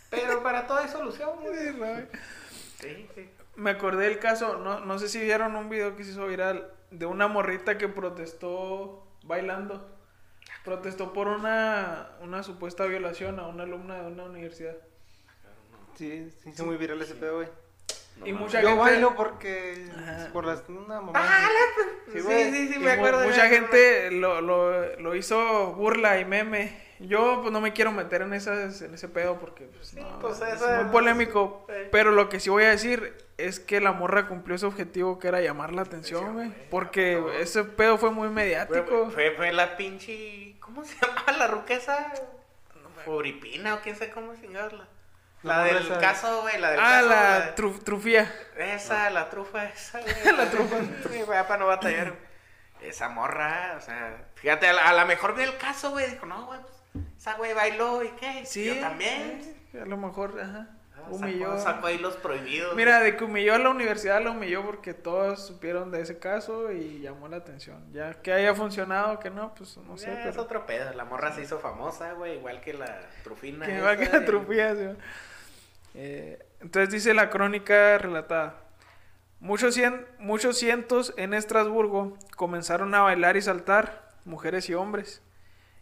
Pero 0.10 0.42
para 0.42 0.66
todo 0.66 0.80
hay 0.80 0.90
solución, 0.90 1.40
güey. 1.40 2.08
Sí, 2.80 3.08
sí. 3.14 3.30
Me 3.56 3.70
acordé 3.70 4.06
del 4.06 4.18
caso, 4.18 4.58
no, 4.58 4.80
no 4.80 4.98
sé 4.98 5.08
si 5.08 5.20
vieron 5.22 5.56
un 5.56 5.70
video 5.70 5.96
que 5.96 6.04
se 6.04 6.12
hizo 6.12 6.26
viral 6.26 6.72
de 6.90 7.06
una 7.06 7.28
morrita 7.28 7.78
que 7.78 7.88
protestó 7.88 9.08
bailando. 9.24 9.88
Protestó 10.66 11.12
por 11.14 11.28
una, 11.28 12.10
una 12.22 12.44
supuesta 12.44 12.86
violación 12.86 13.40
a 13.40 13.48
una 13.48 13.64
alumna 13.64 14.02
de 14.02 14.08
una 14.08 14.24
universidad. 14.26 14.76
Sí, 15.96 16.30
sí, 16.44 16.50
hizo 16.50 16.66
muy 16.66 16.78
viral 16.78 17.02
ese 17.02 17.16
pedo, 17.16 17.38
güey. 17.38 17.48
No 18.18 18.28
y 18.28 18.34
mucha 18.34 18.62
Yo 18.62 18.70
gente, 18.70 18.82
bailo 18.84 19.16
porque. 19.16 19.90
Ajá. 19.98 20.30
Por 20.34 20.46
las. 20.46 20.64
Una 20.68 21.02
mamá. 21.02 21.12
Ah, 21.16 21.48
la- 21.48 22.12
Sí, 22.14 22.20
sí, 22.22 22.52
sí, 22.52 22.74
sí, 22.74 22.80
me 22.80 22.92
acuerdo. 22.92 23.24
mucha 23.26 23.48
gente 23.48 24.12
lo, 24.12 24.42
lo, 24.42 24.98
lo 25.00 25.16
hizo 25.16 25.74
burla 25.74 26.20
y 26.20 26.26
meme. 26.26 26.91
Yo 27.08 27.40
pues 27.42 27.52
no 27.52 27.62
me 27.62 27.74
quiero 27.74 27.92
meter 27.92 28.22
en 28.22 28.34
esas, 28.34 28.82
en 28.82 28.94
ese 28.94 29.08
pedo 29.08 29.40
porque 29.40 29.66
pues, 29.66 29.94
no, 29.96 30.20
pues, 30.20 30.40
es 30.42 30.62
muy 30.62 30.92
polémico. 30.92 31.66
sí. 31.68 31.74
Pero 31.92 32.12
lo 32.12 32.30
que 32.30 32.40
sí 32.40 32.50
voy 32.50 32.64
a 32.64 32.70
decir 32.70 33.18
es 33.38 33.60
que 33.60 33.82
la 33.82 33.92
morra 33.92 34.28
cumplió 34.28 34.58
su 34.58 34.68
objetivo 34.68 35.18
que 35.20 35.28
era 35.28 35.42
llamar 35.42 35.74
la 35.74 35.82
atención, 35.82 36.34
güey. 36.34 36.54
Porque 36.70 37.16
no. 37.20 37.32
ese 37.32 37.64
pedo 37.64 37.98
fue 37.98 38.12
muy 38.12 38.30
mediático. 38.30 39.10
fue, 39.12 39.32
fue 39.32 39.52
la 39.52 39.78
pinche. 39.78 40.56
¿Cómo 40.60 40.84
se 40.84 40.96
llama 41.02 41.38
la 41.38 41.48
ruca 41.48 41.74
esa? 41.74 42.12
Fabripina 43.06 43.76
o 43.76 43.80
quién 43.82 43.96
sabe 43.96 44.12
cómo 44.12 44.36
chingarla. 44.36 44.88
La 45.44 45.64
del 45.64 45.78
esa. 45.78 45.98
caso, 46.00 46.42
güey, 46.44 46.60
la 46.60 46.70
del 46.72 46.80
Ah, 46.80 46.84
caso. 46.84 47.08
la 47.10 47.40
de- 47.40 47.56
tru- 47.56 47.84
trufía. 47.84 48.32
Esa, 48.58 49.10
la 49.10 49.28
trufa 49.32 49.66
esa, 49.66 50.00
güey. 50.02 50.38
la 50.38 50.52
trufa. 50.52 50.76
Sí, 51.10 51.22
güey, 51.24 51.42
para 51.48 51.58
no 51.58 51.68
batallar. 51.68 52.14
Esa 52.82 53.10
morra, 53.10 53.76
o 53.78 53.82
sea, 53.82 54.26
fíjate, 54.36 54.68
a 54.68 54.74
la, 54.74 54.90
a 54.90 54.94
la 54.94 55.06
mejor 55.06 55.36
vio 55.36 55.44
el 55.46 55.58
caso, 55.58 55.92
güey. 55.92 56.10
Dijo, 56.10 56.26
no, 56.26 56.46
güey, 56.48 56.60
pues, 56.62 56.74
esa 57.22 57.36
güey 57.36 57.54
bailó 57.54 58.04
y 58.04 58.10
qué. 58.20 58.44
Sí. 58.48 58.66
Yo 58.66 58.80
también. 58.80 59.42
A 59.80 59.86
lo 59.86 59.96
mejor, 59.96 60.40
ajá. 60.42 60.70
Ah, 60.96 61.08
Humilló. 61.12 61.56
Sacó, 61.60 61.62
sacó 61.62 61.86
ahí 61.88 62.00
los 62.00 62.16
prohibidos. 62.16 62.76
Mira, 62.76 63.00
de 63.00 63.16
que 63.16 63.24
humilló 63.24 63.54
a 63.54 63.60
la 63.60 63.70
universidad, 63.70 64.24
la 64.24 64.32
humilló 64.32 64.66
porque 64.66 64.96
todos 64.96 65.46
supieron 65.46 65.92
de 65.92 66.02
ese 66.02 66.18
caso 66.18 66.72
y 66.72 67.00
llamó 67.00 67.28
la 67.28 67.38
atención. 67.38 67.94
Ya 67.94 68.16
que 68.24 68.34
haya 68.34 68.56
funcionado, 68.56 69.20
que 69.20 69.30
no, 69.30 69.54
pues 69.54 69.78
no 69.78 70.00
sé. 70.00 70.12
Es 70.12 70.20
pero... 70.32 70.42
otro 70.42 70.66
pedo. 70.66 70.92
La 70.94 71.06
morra 71.06 71.32
se 71.32 71.44
hizo 71.44 71.60
famosa, 71.60 72.14
güey, 72.14 72.38
igual 72.38 72.60
que 72.60 72.74
la 72.74 73.02
trufina. 73.24 73.68
Que 73.68 73.78
igual 73.78 73.98
que 74.00 74.06
la 74.06 74.76
sí. 74.76 74.98
Eh, 75.94 76.44
entonces 76.60 76.92
dice 76.92 77.14
la 77.14 77.30
crónica 77.30 78.00
relatada. 78.00 78.56
Muchos, 79.40 79.78
cien- 79.78 80.08
muchos 80.18 80.58
cientos 80.58 81.14
en 81.18 81.36
Estrasburgo 81.36 82.18
comenzaron 82.36 82.96
a 82.96 83.02
bailar 83.02 83.38
y 83.38 83.44
saltar, 83.44 84.12
mujeres 84.26 84.70
y 84.70 84.74
hombres, 84.74 85.22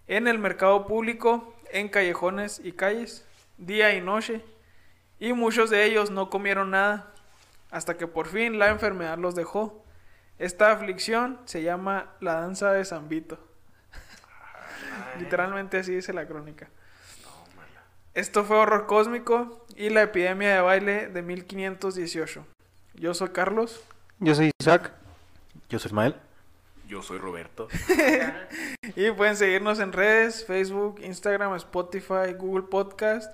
en 0.09 0.27
el 0.27 0.39
mercado 0.39 0.87
público, 0.87 1.53
en 1.71 1.87
callejones 1.87 2.59
y 2.63 2.71
calles, 2.71 3.25
día 3.59 3.93
y 3.93 4.01
noche, 4.01 4.43
y 5.19 5.33
muchos 5.33 5.69
de 5.69 5.85
ellos 5.85 6.09
no 6.09 6.31
comieron 6.31 6.71
nada, 6.71 7.13
hasta 7.69 7.95
que 7.95 8.07
por 8.07 8.27
fin 8.27 8.57
la 8.57 8.69
enfermedad 8.69 9.19
los 9.19 9.35
dejó. 9.35 9.85
Esta 10.39 10.71
aflicción 10.71 11.39
se 11.45 11.61
llama 11.61 12.07
la 12.21 12.33
danza 12.41 12.73
de 12.73 12.83
San 12.85 13.07
Vito. 13.07 13.37
Ay, 13.93 15.21
Literalmente 15.21 15.77
así 15.77 15.93
dice 15.93 16.11
la 16.11 16.25
crónica. 16.25 16.69
no. 17.23 17.29
Esto 18.15 18.43
fue 18.43 18.57
Horror 18.57 18.87
Cósmico 18.87 19.63
y 19.75 19.91
la 19.91 20.01
epidemia 20.01 20.55
de 20.55 20.61
baile 20.61 21.07
de 21.07 21.21
1518. 21.21 22.47
Yo 22.95 23.13
soy 23.13 23.29
Carlos. 23.29 23.83
Yo 24.17 24.33
soy 24.33 24.49
Isaac. 24.59 24.91
Yo 25.69 25.77
soy 25.77 25.89
Ismael. 25.89 26.15
Yo 26.89 27.01
soy 27.03 27.19
Roberto. 27.19 27.67
Y 28.95 29.11
pueden 29.11 29.37
seguirnos 29.37 29.79
en 29.79 29.93
redes, 29.93 30.45
Facebook, 30.45 30.99
Instagram, 31.01 31.53
Spotify, 31.55 32.33
Google 32.37 32.63
Podcast 32.69 33.31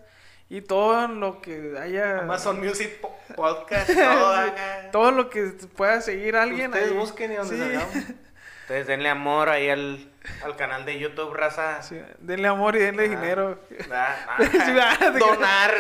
y 0.50 0.62
todo 0.62 1.08
lo 1.08 1.42
que 1.42 1.76
haya... 1.80 2.20
Amazon 2.20 2.60
Music 2.60 3.00
po- 3.00 3.18
Podcast, 3.36 3.88
todo 3.94 4.36
acá. 4.36 4.90
Todo 4.92 5.12
lo 5.12 5.30
que 5.30 5.54
pueda 5.76 6.02
seguir 6.02 6.36
alguien. 6.36 6.72
Ustedes 6.72 6.92
ahí. 6.92 6.98
busquen 6.98 7.32
y 7.32 7.36
donde 7.36 7.56
Sí. 7.56 7.62
salgamos. 7.62 7.96
Entonces 8.62 8.88
denle 8.88 9.10
amor 9.10 9.50
ahí 9.50 9.70
al, 9.70 10.12
al 10.44 10.56
canal 10.58 10.86
de 10.86 11.00
YouTube, 11.00 11.34
raza. 11.34 11.82
Sí, 11.84 12.00
denle 12.20 12.48
amor 12.50 12.76
y 12.76 12.80
denle 12.80 13.06
Ah. 13.06 13.08
dinero. 13.08 13.60
Ah, 13.92 14.16
ah, 14.28 14.38
Sí, 14.42 14.58
ah, 14.82 14.98
te 15.00 15.20
Donar, 15.20 15.74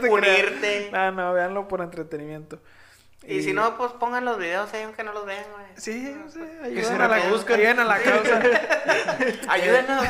güey. 0.00 0.10
Unirte. 0.10 0.88
No, 0.92 1.12
no, 1.12 1.32
véanlo 1.32 1.68
por 1.68 1.80
entretenimiento. 1.80 2.58
Y 3.24 3.42
si 3.42 3.52
no, 3.52 3.76
pues 3.76 3.92
pongan 3.92 4.24
los 4.24 4.36
videos 4.38 4.72
ahí 4.74 4.82
aunque 4.82 5.04
no 5.04 5.12
los 5.12 5.24
vean, 5.24 5.44
güey. 5.52 5.66
Sí, 5.76 6.12
sí, 6.28 6.40
se 6.40 6.64
ayuden 6.64 7.00
a, 7.00 7.08
la, 7.08 7.14
reproduzcan. 7.16 7.54
ayuden 7.60 7.80
a 7.80 7.84
la 7.84 7.98
causa. 8.02 8.42
Ayúdenos. 9.48 10.06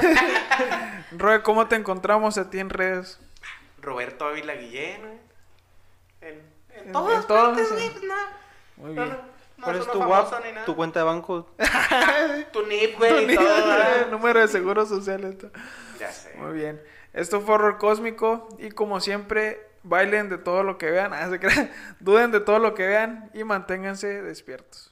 Roe, 1.12 1.42
¿cómo 1.42 1.68
te 1.68 1.76
encontramos 1.76 2.38
a 2.38 2.48
ti 2.48 2.58
en 2.58 2.70
redes? 2.70 3.20
Roberto 3.80 4.26
Ávila 4.26 4.54
Guillén, 4.54 5.00
güey. 5.02 5.12
En, 6.22 6.28
en, 6.70 6.86
En- 6.86 6.92
todas 6.92 7.20
en 7.22 7.26
partes, 7.28 7.70
güey. 7.72 7.90
pues, 7.90 8.04
no. 8.04 8.14
Muy 8.76 8.94
No, 8.94 9.02
bien. 9.04 9.16
no, 9.16 9.22
no 9.58 9.64
¿Cuál 9.64 9.76
es 9.76 9.86
tu 9.90 9.98
nada. 9.98 10.64
Tu 10.64 10.74
cuenta 10.76 11.00
de 11.00 11.04
banco. 11.04 11.50
Tu 12.52 12.66
NIP, 12.66 12.96
güey, 12.98 13.32
y 13.32 13.36
todo. 13.36 14.06
Número 14.10 14.40
de 14.40 14.48
seguro 14.48 14.86
social. 14.86 15.22
esto. 15.24 15.50
Ya 15.98 16.10
sé. 16.10 16.34
Muy 16.36 16.52
bien. 16.54 16.82
Esto 17.12 17.40
fue 17.42 17.56
Horror 17.56 17.76
Cósmico 17.78 18.48
y 18.58 18.70
como 18.70 19.00
siempre, 19.00 19.60
bailen 19.82 20.28
de 20.28 20.38
todo 20.38 20.62
lo 20.62 20.78
que 20.78 20.90
vean, 20.90 21.12
ah, 21.14 21.30
duden 22.00 22.30
de 22.30 22.40
todo 22.40 22.58
lo 22.58 22.74
que 22.74 22.86
vean 22.86 23.30
y 23.34 23.44
manténganse 23.44 24.22
despiertos. 24.22 24.91